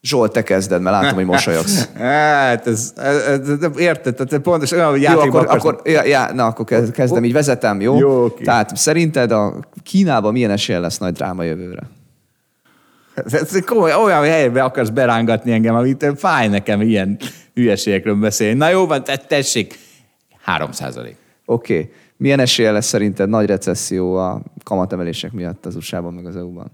[0.02, 1.88] Zsolt, te kezded, mert látom, hogy mosolyogsz.
[1.98, 6.46] Hát, ez, ez, ez, érted, tehát pontosan olyan Jó, akkor, akarsz- akkor ja, ja, na,
[6.46, 7.98] akkor kezd- kezdem, így vezetem, jó?
[7.98, 8.44] Jó, oké.
[8.44, 11.82] Tehát szerinted a Kínában milyen esélye lesz nagy dráma jövőre?
[13.14, 17.18] Ez, komoly, olyan helybe akarsz berángatni engem, amit fáj nekem ilyen
[17.54, 18.58] hülyeségekről beszélni.
[18.58, 19.78] Na jó van, te, tessék,
[20.42, 21.16] 3 százalék.
[21.44, 21.74] Oké.
[21.74, 21.90] Okay.
[22.20, 26.70] Milyen esélye lesz szerinted nagy recesszió a kamatemelések miatt az USA-ban, meg az EU-ban?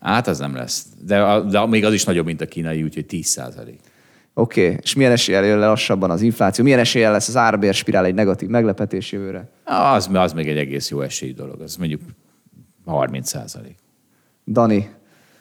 [0.00, 0.86] Hát az nem lesz.
[1.04, 3.80] De, a, de még az is nagyobb, mint a kínai, úgyhogy 10 százalék.
[4.34, 4.64] Oké.
[4.64, 4.78] Okay.
[4.82, 6.64] És milyen esélye jön le lassabban az infláció?
[6.64, 9.48] Milyen esélye lesz az árbér spirál egy negatív meglepetés jövőre?
[9.64, 11.60] Az, az még egy egész jó esély dolog.
[11.60, 12.00] Az mondjuk
[12.84, 13.76] 30 százalék.
[14.46, 14.90] Dani,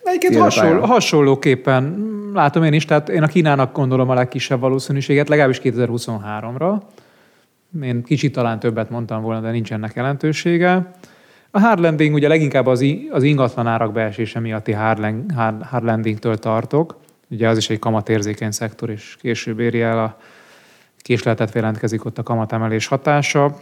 [0.03, 5.60] Egyébként hasonló, hasonlóképpen látom én is, tehát én a Kínának gondolom a legkisebb valószínűséget, legalábbis
[5.64, 6.81] 2023-ra.
[7.81, 10.91] Én kicsit talán többet mondtam volna, de nincs ennek jelentősége.
[11.52, 16.38] A hard landing ugye leginkább az, az ingatlan árak beesése miatti hard, hard, hard landingtől
[16.38, 16.99] tartok.
[17.30, 20.18] Ugye az is egy kamatérzékeny szektor, és később éri el a
[20.97, 23.57] késleltet jelentkezik ott a kamatemelés hatása.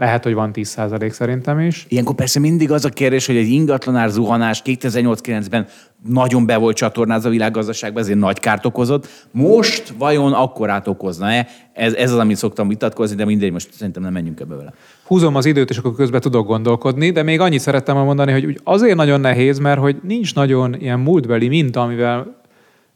[0.00, 1.86] Lehet, hogy van 10% szerintem is.
[1.88, 5.66] Ilyenkor persze mindig az a kérdés, hogy egy ingatlanár zuhanás 2008-9-ben
[6.08, 9.08] nagyon be volt csatornázva a világgazdaságban, ezért nagy kárt okozott.
[9.30, 11.46] Most vajon akkorát okozna-e?
[11.72, 14.72] Ez, ez az, amit szoktam vitatkozni, de mindegy, most szerintem nem menjünk ebbe vele.
[15.06, 18.96] húzom az időt, és akkor közben tudok gondolkodni, de még annyit szerettem mondani, hogy azért
[18.96, 22.40] nagyon nehéz, mert hogy nincs nagyon ilyen múltbeli minta, amivel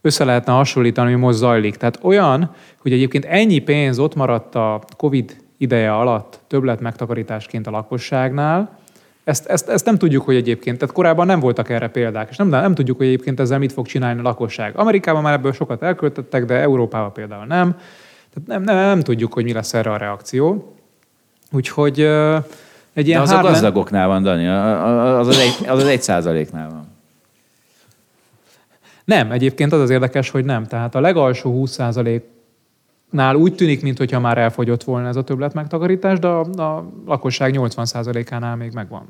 [0.01, 1.75] össze lehetne hasonlítani, ami most zajlik.
[1.75, 2.51] Tehát olyan,
[2.81, 8.77] hogy egyébként ennyi pénz ott maradt a COVID ideje alatt többlet megtakarításként a lakosságnál,
[9.23, 12.47] ezt, ezt, ezt nem tudjuk, hogy egyébként, tehát korábban nem voltak erre példák, és nem,
[12.47, 14.77] nem tudjuk, hogy egyébként ezzel mit fog csinálni a lakosság.
[14.77, 17.71] Amerikában már ebből sokat elköltöttek, de Európában például nem.
[18.33, 20.75] Tehát nem, nem, nem tudjuk, hogy mi lesz erre a reakció.
[21.51, 25.37] Úgyhogy egy De ilyen az a hard land- gazdagoknál van, Dani, a- a- az az
[25.39, 26.87] egy, az, az egy százaléknál van.
[29.05, 30.65] Nem, egyébként az az érdekes, hogy nem.
[30.65, 31.51] Tehát a legalsó
[33.15, 37.55] 20%-nál úgy tűnik, mintha már elfogyott volna ez a többlet megtakarítás, de a, a lakosság
[37.57, 39.07] 80%-ánál még megvan.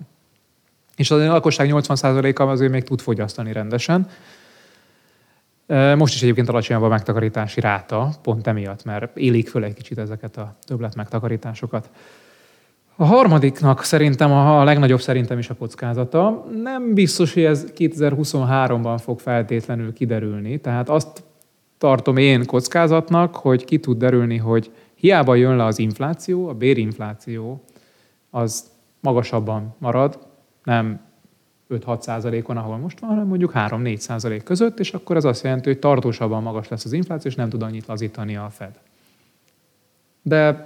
[0.96, 4.08] És az a lakosság 80%-a azért még tud fogyasztani rendesen.
[5.98, 10.38] Most is egyébként alacsonyabb a megtakarítási ráta, pont emiatt, mert élik föl egy kicsit ezeket
[10.38, 11.90] a többlet megtakarításokat.
[12.98, 16.46] A harmadiknak szerintem a legnagyobb szerintem is a kockázata.
[16.64, 20.60] Nem biztos, hogy ez 2023-ban fog feltétlenül kiderülni.
[20.60, 21.24] Tehát azt
[21.78, 27.64] tartom én kockázatnak, hogy ki tud derülni, hogy hiába jön le az infláció, a bérinfláció,
[28.30, 28.64] az
[29.00, 30.20] magasabban marad,
[30.64, 31.00] nem
[31.70, 35.70] 5-6 százalékon, ahol most van, hanem mondjuk 3-4 százalék között, és akkor ez azt jelenti,
[35.70, 38.80] hogy tartósabban magas lesz az infláció, és nem tud annyit lazítani a Fed.
[40.22, 40.66] De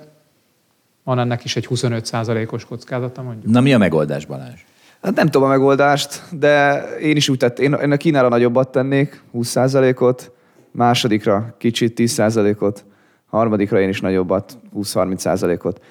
[1.04, 3.54] van ennek is egy 25 százalékos kockázata, mondjuk.
[3.54, 4.60] Na mi a megoldás, Balázs?
[5.02, 8.72] Hát nem tudom a megoldást, de én is úgy tett, én, én a Kínára nagyobbat
[8.72, 10.32] tennék, 20%-ot,
[10.72, 12.86] másodikra kicsit 10%-ot,
[13.26, 15.82] harmadikra én is nagyobbat, 20-30%-ot.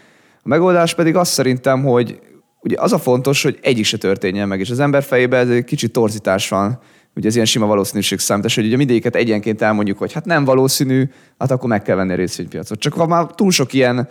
[0.43, 2.21] A megoldás pedig az szerintem, hogy
[2.61, 5.65] ugye az a fontos, hogy egyik se történjen meg, és az ember fejében ez egy
[5.65, 6.79] kicsit torzítás van,
[7.15, 11.11] ugye ez ilyen sima valószínűség számítás, hogy ugye mindegyiket egyenként elmondjuk, hogy hát nem valószínű,
[11.39, 12.79] hát akkor meg kell venni a részvénypiacot.
[12.79, 14.09] Csak ha már túl sok ilyen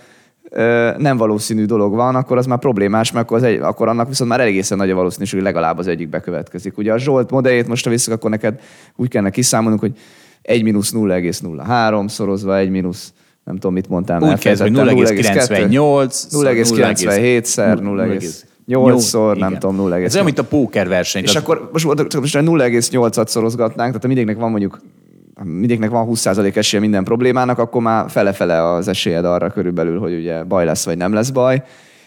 [0.49, 4.07] ö, nem valószínű dolog van, akkor az már problémás, mert akkor, az egy, akkor annak
[4.07, 6.77] viszont már egészen nagy a valószínűség, hogy legalább az egyik bekövetkezik.
[6.77, 8.59] Ugye a Zsolt modelljét most, ha visszük, akkor neked
[8.95, 9.97] úgy kellene kiszámolnunk, hogy
[10.47, 13.13] 1 mínusz 0,03 szorozva 1 mínusz
[13.43, 14.21] nem tudom, mit mondtál.
[14.21, 15.71] Úgy kezdve, hogy 0,98,
[16.31, 17.77] 0,97-szer,
[18.67, 21.23] 0,8-szor, nem tudom, 0, Ez olyan, mint a póker verseny.
[21.23, 24.79] És akkor most, most 0,8-at szorozgatnánk, tehát mindegynek van mondjuk
[25.43, 30.43] mindegynek van 20% esélye minden problémának, akkor már fele-fele az esélyed arra körülbelül, hogy ugye
[30.43, 31.63] baj lesz, vagy nem lesz baj.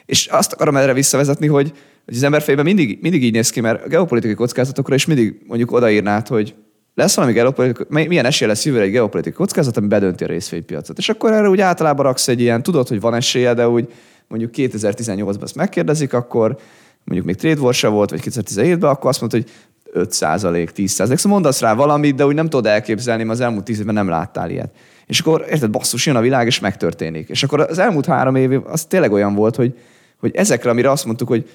[0.07, 1.73] És azt akarom erre visszavezetni, hogy,
[2.05, 5.41] hogy az ember fejében mindig, mindig így néz ki, mert a geopolitikai kockázatokra is mindig
[5.47, 6.55] mondjuk odaírnád, hogy
[6.95, 10.99] lesz valami geopolitikai, milyen esély lesz jövőre egy geopolitikai kockázat, ami bedönti a részvénypiacot.
[10.99, 13.93] És akkor erre úgy általában raksz egy ilyen, tudod, hogy van esélye, de úgy
[14.29, 16.57] mondjuk 2018-ban ezt megkérdezik, akkor
[17.05, 19.51] mondjuk még Trade War volt, vagy 2017-ben, akkor azt mondta, hogy
[19.93, 21.19] 5 százalék, 10 százalék.
[21.19, 24.09] Szóval mondasz rá valamit, de úgy nem tudod elképzelni, mert az elmúlt 10 évben nem
[24.09, 24.71] láttál ilyet.
[25.07, 27.29] És akkor érted, basszus, jön a világ, és megtörténik.
[27.29, 29.79] És akkor az elmúlt három év az tényleg olyan volt, hogy,
[30.17, 31.49] hogy ezekre, amire azt mondtuk, hogy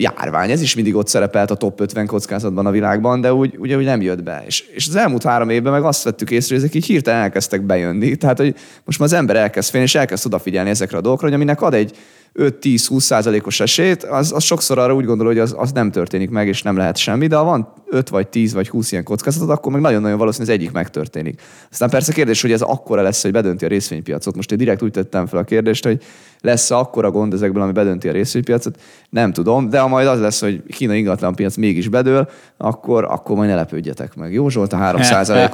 [0.00, 3.76] járvány, ez is mindig ott szerepelt a top 50 kockázatban a világban, de úgy, ugye
[3.76, 4.42] úgy nem jött be.
[4.46, 7.62] És, és az elmúlt három évben meg azt vettük észre, hogy ezek így hirtelen elkezdtek
[7.62, 8.16] bejönni.
[8.16, 8.54] Tehát, hogy
[8.84, 11.74] most már az ember elkezd félni, és elkezd odafigyelni ezekre a dolgokra, hogy aminek ad
[11.74, 11.96] egy
[12.34, 16.48] 5-10-20 százalékos esélyt, az, az sokszor arra úgy gondol, hogy az, az nem történik meg,
[16.48, 19.72] és nem lehet semmi, de ha van 5 vagy 10 vagy 20 ilyen kockázatot, akkor
[19.72, 21.40] meg nagyon-nagyon valószínű, az egyik megtörténik.
[21.70, 24.36] Aztán persze kérdés, hogy ez akkora lesz, hogy bedönti a részvénypiacot.
[24.36, 26.02] Most én direkt úgy tettem fel a kérdést, hogy
[26.40, 28.80] lesz-e akkora gond ezekből, ami bedönti a részvénypiacot?
[29.10, 33.36] Nem tudom, de ha majd az lesz, hogy Kína ingatlan piac mégis bedől, akkor, akkor
[33.36, 34.32] majd ne lepődjetek meg.
[34.32, 35.00] Jó Zsolt a 3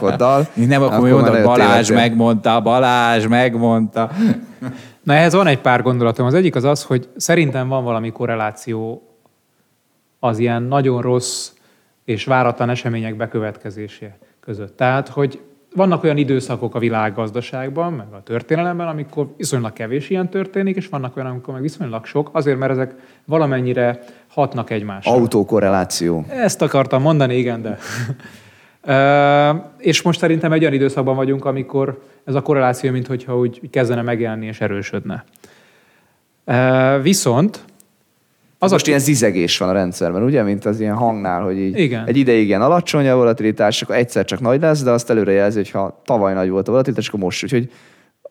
[0.00, 0.48] oddal.
[0.54, 4.10] nem, akkor, akkor mondom, Balázs megmondta, Balázs megmondta.
[5.04, 6.26] Na ehhez van egy pár gondolatom.
[6.26, 9.02] Az egyik az az, hogy szerintem van valami korreláció
[10.18, 11.52] az ilyen nagyon rossz
[12.04, 14.76] és váratlan események bekövetkezése között.
[14.76, 15.40] Tehát, hogy
[15.74, 21.16] vannak olyan időszakok a világgazdaságban, meg a történelemben, amikor viszonylag kevés ilyen történik, és vannak
[21.16, 22.94] olyan, amikor meg viszonylag sok, azért, mert ezek
[23.24, 25.12] valamennyire hatnak egymásra.
[25.12, 26.24] Autokorreláció.
[26.28, 27.78] Ezt akartam mondani, igen, de...
[29.78, 34.46] és most szerintem egy olyan időszakban vagyunk, amikor ez a korreláció, mintha úgy kezdene megjelenni
[34.46, 35.24] és erősödne.
[37.02, 37.64] Viszont
[38.58, 38.88] az Most a...
[38.88, 42.06] ilyen zizegés van a rendszerben, ugye, mint az ilyen hangnál, hogy így Igen.
[42.06, 45.56] egy ideig ilyen alacsony a volatilitás, akkor egyszer csak nagy lesz, de azt előre jelzi,
[45.56, 47.44] hogy ha tavaly nagy volt a volatilitás, akkor most.
[47.44, 47.70] Úgyhogy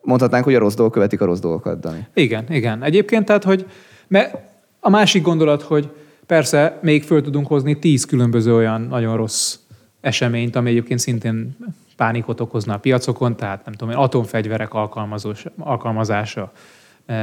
[0.01, 2.07] mondhatnánk, hogy a rossz dolgok követik a rossz dolgokat, Dani.
[2.13, 2.84] Igen, igen.
[2.84, 3.65] Egyébként tehát, hogy
[4.07, 4.38] mert
[4.80, 5.89] a másik gondolat, hogy
[6.25, 9.55] persze még föl tudunk hozni tíz különböző olyan nagyon rossz
[10.03, 11.57] eseményt, ami egyébként szintén
[11.97, 14.73] pánikot okozna a piacokon, tehát nem tudom, atomfegyverek
[15.59, 16.51] alkalmazása,
[17.05, 17.17] eh,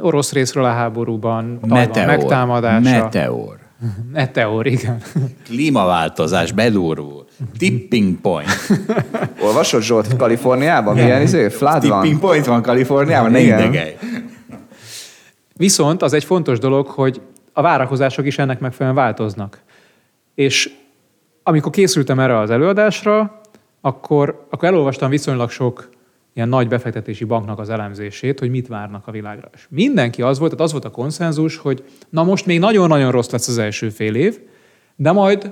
[0.00, 2.06] orosz részről a háborúban, Meteor.
[2.06, 3.02] megtámadása.
[3.02, 3.58] Meteor.
[4.12, 5.02] Meteor, igen.
[5.44, 7.24] Klímaváltozás bedurvul.
[7.58, 8.50] Tipping point.
[9.46, 10.94] Olvasod Zsolt Kaliforniában?
[10.94, 11.48] Milyen izé?
[11.48, 12.00] Flood van?
[12.00, 13.96] Tipping point van Kaliforniában, ne idegelj.
[15.56, 17.20] Viszont az egy fontos dolog, hogy
[17.52, 19.62] a várakozások is ennek megfelelően változnak.
[20.34, 20.70] És
[21.50, 23.40] amikor készültem erre az előadásra,
[23.80, 25.88] akkor, akkor elolvastam viszonylag sok
[26.32, 29.50] ilyen nagy befektetési banknak az elemzését, hogy mit várnak a világra.
[29.54, 33.30] És mindenki az volt, tehát az volt a konszenzus, hogy na most még nagyon-nagyon rossz
[33.30, 34.38] lesz az első fél év,
[34.96, 35.50] de majd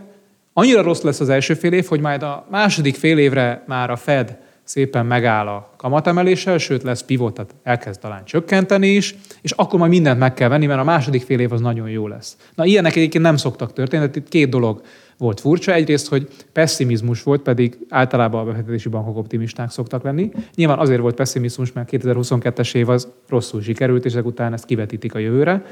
[0.52, 3.96] annyira rossz lesz az első fél év, hogy majd a második fél évre már a
[3.96, 4.38] Fed
[4.68, 9.90] szépen megáll a kamatemeléssel, sőt lesz pivot, tehát elkezd talán csökkenteni is, és akkor majd
[9.90, 12.36] mindent meg kell venni, mert a második fél év az nagyon jó lesz.
[12.54, 14.82] Na ilyenek egyébként nem szoktak történni, tehát itt két dolog
[15.18, 15.72] volt furcsa.
[15.72, 20.30] Egyrészt, hogy pessimizmus volt, pedig általában a befektetési bankok optimisták szoktak lenni.
[20.54, 25.14] Nyilván azért volt pessimizmus, mert 2022-es év az rosszul sikerült, és ezek után ezt kivetítik
[25.14, 25.64] a jövőre.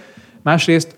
[0.43, 0.97] Másrészt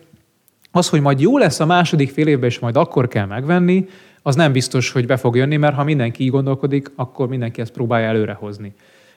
[0.70, 3.88] az, hogy majd jó lesz a második fél évben, és majd akkor kell megvenni,
[4.28, 7.72] az nem biztos, hogy be fog jönni, mert ha mindenki így gondolkodik, akkor mindenki ezt
[7.72, 8.72] próbálja előrehozni.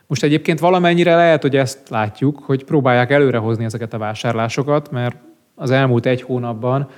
[0.08, 5.18] Most egyébként valamennyire lehet, hogy ezt látjuk, hogy próbálják előrehozni ezeket a vásárlásokat, mert
[5.56, 6.90] az elmúlt egy hónapban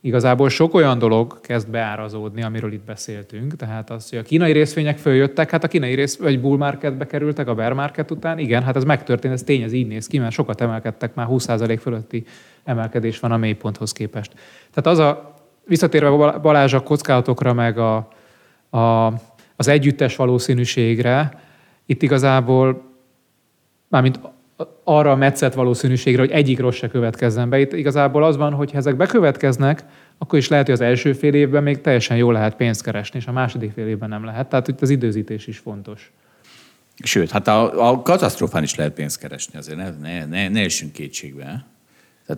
[0.00, 3.56] igazából sok olyan dolog kezd beárazódni, amiről itt beszéltünk.
[3.56, 7.48] Tehát az, hogy a kínai részvények följöttek, hát a kínai rész, vagy bull marketbe kerültek
[7.48, 10.32] a bear market után, igen, hát ez megtörtént, ez tény, ez így néz ki, mert
[10.32, 12.24] sokat emelkedtek, már 20% fölötti
[12.64, 14.32] emelkedés van a mélyponthoz képest.
[14.72, 15.33] Tehát az a
[15.66, 18.08] visszatérve Bal- Balázs a kockázatokra, meg a,
[18.70, 19.06] a,
[19.56, 21.42] az együttes valószínűségre,
[21.86, 22.82] itt igazából,
[23.88, 24.20] mármint
[24.84, 27.60] arra a metszett valószínűségre, hogy egyik rossz se következzen be.
[27.60, 29.84] Itt igazából az van, hogy ha ezek bekövetkeznek,
[30.18, 33.26] akkor is lehet, hogy az első fél évben még teljesen jól lehet pénzt keresni, és
[33.26, 34.48] a második fél évben nem lehet.
[34.48, 36.12] Tehát itt az időzítés is fontos.
[37.02, 40.92] Sőt, hát a, a katasztrófán is lehet pénzt keresni, azért ne, ne, ne, ne essünk
[40.92, 41.64] kétségbe.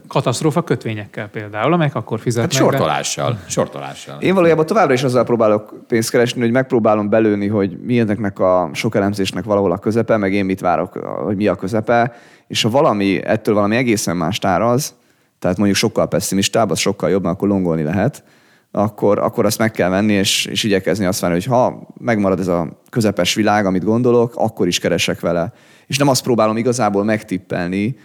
[0.09, 2.57] Katasztrófa kötvényekkel például, amelyek akkor Hát fizetnek be.
[2.57, 3.39] sortolással.
[3.49, 4.21] Sortolással.
[4.21, 8.71] Én valójában továbbra is azzal próbálok pénzt keresni, hogy megpróbálom belőni, hogy mi ennek a
[8.73, 10.93] sok elemzésnek valahol a közepe, meg én mit várok,
[11.25, 12.13] hogy mi a közepe,
[12.47, 14.95] és ha valami, ettől valami egészen más áraz,
[15.39, 18.25] tehát mondjuk sokkal pessimistább, az sokkal jobb, mert akkor longolni lehet,
[18.71, 22.49] akkor, akkor azt meg kell venni, és, és igyekezni azt várni, hogy ha megmarad ez
[22.49, 25.53] a közepes világ, amit gondolok, akkor is keresek vele.
[25.87, 27.97] És nem azt próbálom igazából megtippelni,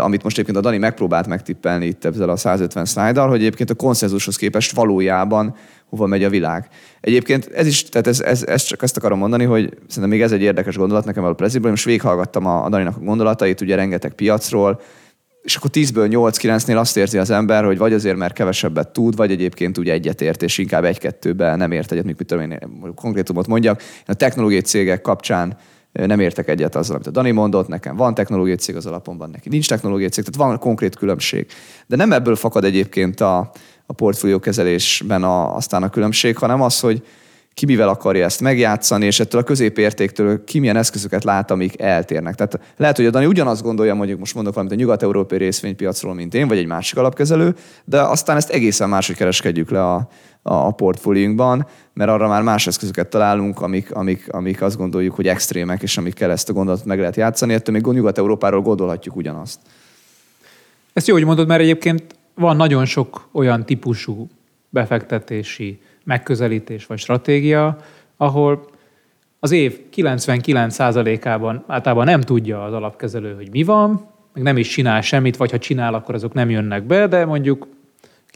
[0.00, 3.74] amit most egyébként a Dani megpróbált megtippelni itt ezzel a 150 szlájddal, hogy egyébként a
[3.74, 5.54] konszenzushoz képest valójában
[5.88, 6.68] hova megy a világ.
[7.00, 10.32] Egyébként ez is, tehát ez, ez, ez csak ezt akarom mondani, hogy szerintem még ez
[10.32, 14.12] egy érdekes gondolat nekem a preziből, most végighallgattam a, a Daninak a gondolatait, ugye rengeteg
[14.12, 14.80] piacról,
[15.42, 19.30] és akkor 10-ből 8-9-nél azt érzi az ember, hogy vagy azért, mert kevesebbet tud, vagy
[19.30, 22.58] egyébként ugye egyetért, és inkább egy-kettőben nem ért egyet, mit tudom én
[22.94, 23.82] konkrétumot mondjak.
[23.82, 25.56] Én a technológiai cégek kapcsán
[25.96, 29.48] nem értek egyet azzal, amit a Dani mondott, nekem van technológiai cég az alapomban, neki
[29.48, 31.46] nincs technológiai cég, tehát van konkrét különbség.
[31.86, 33.50] De nem ebből fakad egyébként a,
[33.86, 37.02] a portfólió kezelésben a, aztán a különbség, hanem az, hogy
[37.54, 42.34] ki mivel akarja ezt megjátszani, és ettől a középértéktől ki milyen eszközöket lát, amik eltérnek.
[42.34, 46.34] Tehát lehet, hogy a Dani ugyanazt gondolja, mondjuk most mondok valamit a nyugat-európai részvénypiacról, mint
[46.34, 47.54] én, vagy egy másik alapkezelő,
[47.84, 50.08] de aztán ezt egészen máshogy kereskedjük le a,
[50.46, 55.82] a, portfóliunkban, mert arra már más eszközöket találunk, amik, amik, amik azt gondoljuk, hogy extrémek,
[55.82, 57.54] és amikkel ezt a gondolatot meg lehet játszani.
[57.54, 59.60] Ettől még Nyugat-Európáról gondolhatjuk ugyanazt.
[60.92, 62.02] Ezt jó, hogy mondod, mert egyébként
[62.34, 64.28] van nagyon sok olyan típusú
[64.68, 67.78] befektetési megközelítés vagy stratégia,
[68.16, 68.68] ahol
[69.40, 75.00] az év 99%-ában általában nem tudja az alapkezelő, hogy mi van, meg nem is csinál
[75.00, 77.66] semmit, vagy ha csinál, akkor azok nem jönnek be, de mondjuk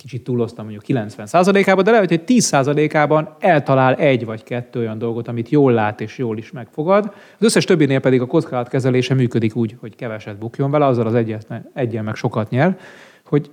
[0.01, 5.49] kicsit túloztam mondjuk 90%-ában, de lehet, hogy 10%-ában eltalál egy vagy kettő olyan dolgot, amit
[5.49, 7.05] jól lát és jól is megfogad.
[7.39, 11.47] Az összes többinél pedig a kockázatkezelése működik úgy, hogy keveset bukjon vele, azzal az egyet,
[11.75, 12.79] egyen meg sokat nyer,
[13.25, 13.51] hogy,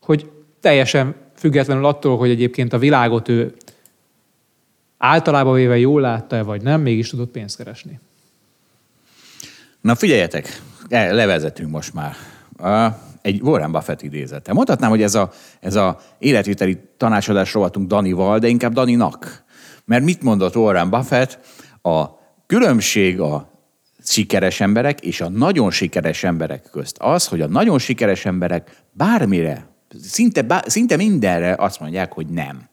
[0.00, 0.30] hogy
[0.60, 3.54] teljesen függetlenül attól, hogy egyébként a világot ő
[4.98, 8.00] általában véve jól látta vagy nem, mégis tudott pénzt keresni.
[9.80, 12.14] Na figyeljetek, el- levezetünk most már.
[12.58, 12.94] Uh,
[13.28, 14.52] egy Warren Buffett idézete.
[14.52, 15.30] Mondhatnám, hogy ez a,
[15.60, 19.44] ez a életviteli tanácsadás rovatunk Danival, de inkább Daninak.
[19.84, 21.38] Mert mit mondott Warren Buffett?
[21.82, 22.06] A
[22.46, 23.50] különbség a
[24.02, 29.66] sikeres emberek és a nagyon sikeres emberek közt az, hogy a nagyon sikeres emberek bármire,
[30.02, 32.68] szinte, bá, szinte mindenre azt mondják, hogy nem.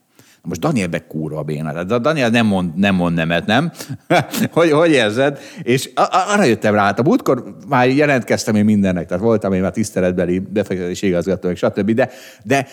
[0.48, 1.72] Most Daniel be kurva béna.
[1.72, 3.72] Tehát a Daniel nem mond, nem mond nemet, nem?
[4.52, 5.38] hogy, hogy érzed?
[5.62, 9.70] És arra jöttem rá, hát a múltkor már jelentkeztem én mindennek, tehát voltam én már
[9.70, 11.90] tiszteletbeli befektetési igazgató, stb.
[11.90, 12.10] De,
[12.42, 12.66] de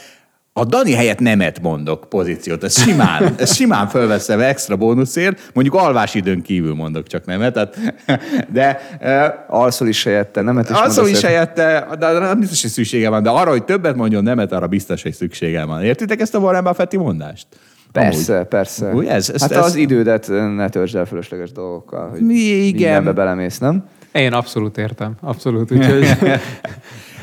[0.55, 6.15] a Dani helyett nemet mondok pozíciót, ez simán, ez simán fölveszem extra bónuszért, mondjuk alvás
[6.15, 7.77] időn kívül mondok csak nemet, tehát,
[8.51, 13.09] de eh, Alszol is helyette, nemet is mondasz, is helyette, de arra biztos, hogy szüksége
[13.09, 15.83] van, de arra, hogy többet mondjon nemet, arra biztos, hogy szüksége van.
[15.83, 17.47] Értitek ezt a Warren Buffetti mondást?
[17.91, 18.47] Persze, Amúgy.
[18.47, 18.93] persze.
[18.93, 22.71] Úgy, ez- ez- hát ez- az idődet ne töltsd el fölösleges dolgokkal, hogy Igen.
[22.73, 23.83] mindenbe belemész, nem?
[24.11, 25.71] Én abszolút értem, abszolút.
[25.71, 26.07] Úgyhogy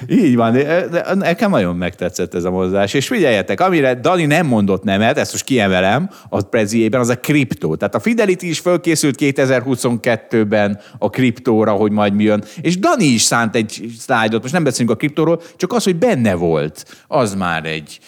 [0.09, 2.94] Így van, de, de nekem nagyon megtetszett ez a mozdulás.
[2.94, 7.77] És figyeljetek, amire Dani nem mondott nemet, ezt most kiemelem a preziében, az a kriptó.
[7.77, 12.44] Tehát a Fidelity is fölkészült 2022-ben a kriptóra, hogy majd mi jön.
[12.60, 16.35] És Dani is szánt egy szlájdot, most nem beszélünk a kriptóról, csak az, hogy benne
[16.35, 17.98] volt, az már egy,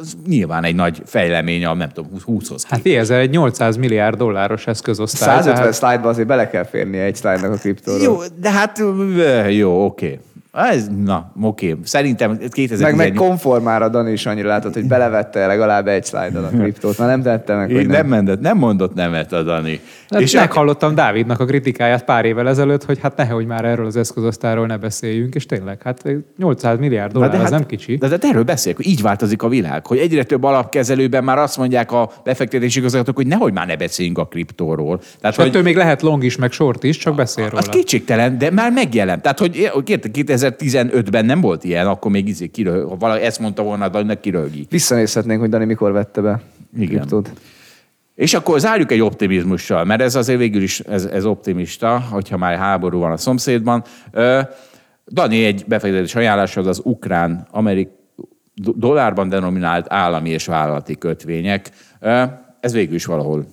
[0.00, 4.66] az nyilván egy nagy fejlemény a, nem tudom, 20-hoz hát ez egy 800 milliárd dolláros
[4.66, 5.28] eszközosztály.
[5.28, 8.02] 150 tehát- szlájdba azért bele kell férnie egy szlájdnak a kriptóról.
[8.02, 8.82] Jó, de hát
[9.48, 10.18] jó, oké.
[10.66, 11.76] Ez, na, oké.
[11.84, 12.80] Szerintem 2018...
[12.80, 16.98] Meg, meg konformára Dani is annyira látott, hogy belevette legalább egy szlájdal a kriptót.
[16.98, 18.06] Már nem tette meg, hogy nem.
[18.06, 19.80] nem, mondott, nem mondott nemet a Dani.
[20.18, 23.96] És a- meghallottam Dávidnak a kritikáját pár évvel ezelőtt, hogy hát nehogy már erről az
[23.96, 26.02] eszközosztáról ne beszéljünk, és tényleg, hát
[26.38, 27.96] 800 milliárd dollár, Na ez nem kicsi.
[27.96, 31.56] De, de erről beszélek, hogy így változik a világ, hogy egyre több alapkezelőben már azt
[31.56, 35.00] mondják a befektetési igazgatók, hogy nehogy már ne beszéljünk a kriptóról.
[35.20, 37.58] Tehát, És ettől még lehet long is, meg short is, csak beszél róla.
[37.58, 39.22] az kétségtelen, de már megjelent.
[39.22, 40.10] Tehát, hogy érted,
[40.50, 44.66] 2015-ben nem volt ilyen, akkor még izé kirög, ha valaki ezt mondta volna, de kirögi.
[44.70, 46.40] Visszanézhetnénk, hogy Dani mikor vette be
[46.76, 46.88] Igen.
[46.88, 47.32] kriptót.
[48.14, 52.56] És akkor zárjuk egy optimizmussal, mert ez azért végül is ez, ez optimista, hogyha már
[52.56, 53.84] háború van a szomszédban.
[55.06, 57.88] Dani egy befektetés ajánlás az az ukrán, amerik,
[58.54, 61.70] dollárban denominált állami és vállalati kötvények.
[62.60, 63.46] Ez végül is valahol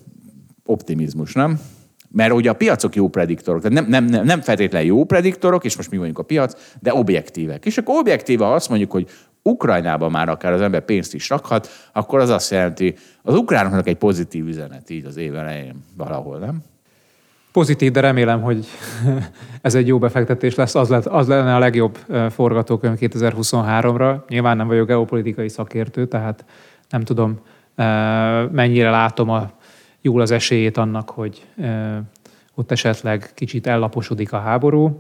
[0.66, 1.60] optimizmus, nem?
[2.16, 5.76] Mert ugye a piacok jó prediktorok, tehát nem, nem, nem, nem feltétlenül jó prediktorok, és
[5.76, 7.66] most mi vagyunk a piac, de objektívek.
[7.66, 9.10] És akkor objektíve, ha azt mondjuk, hogy
[9.42, 13.96] Ukrajnában már akár az ember pénzt is rakhat, akkor az azt jelenti, az ukránoknak egy
[13.96, 16.64] pozitív üzenet így az év elején valahol, nem?
[17.52, 18.66] Pozitív, de remélem, hogy
[19.62, 20.76] ez egy jó befektetés lesz.
[20.76, 21.98] Az, lett, az lenne a legjobb
[22.30, 24.28] forgatókönyv 2023-ra.
[24.28, 26.46] Nyilván nem vagyok geopolitikai szakértő, tehát
[26.90, 27.40] nem tudom,
[28.52, 29.52] mennyire látom a,
[30.06, 31.46] jól az esélyét annak, hogy
[32.56, 34.96] ott esetleg kicsit ellaposodik a háború,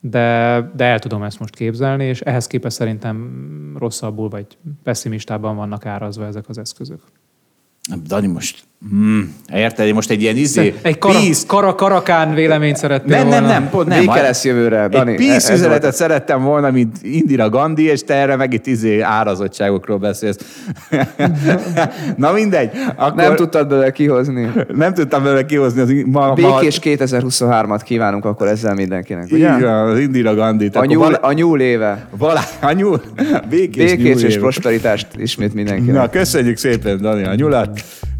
[0.00, 4.46] de, de el tudom ezt most képzelni, és ehhez képest szerintem rosszabbul vagy
[4.82, 7.00] pessimistában vannak árazva ezek az eszközök.
[8.06, 9.92] Dani, most Hmm, érted?
[9.92, 10.74] Most egy ilyen izé...
[10.82, 11.42] Egy kara, peace...
[11.46, 13.40] kara, karakán véleményt szerettél nem, volna.
[13.40, 13.98] Nem, nem, pont nem.
[13.98, 15.10] Béke lesz jövőre, Dani.
[15.10, 19.98] Egy peace üzenetet szerettem volna, mint Indira Gandhi, és te erre meg itt izé árazottságokról
[19.98, 20.36] beszélsz.
[22.16, 22.70] Na mindegy.
[22.96, 23.14] Akkor...
[23.14, 24.52] Nem tudtad belőle kihozni.
[24.74, 25.80] Nem tudtam belőle kihozni.
[25.80, 26.90] Az ma, Békés ma...
[26.90, 29.56] 2023-at kívánunk akkor ezzel mindenkinek, ugye?
[29.56, 30.70] Igen, az Indira Gandhi.
[30.72, 31.14] A nyúl, val...
[31.14, 32.06] a nyúl éve.
[32.16, 33.02] Valá, a nyúl.
[33.50, 34.40] Békés, Békés nyúl és éve.
[34.40, 35.94] prosperitást ismét mindenkinek.
[35.94, 37.80] Na, köszönjük szépen, Dani, a nyulat.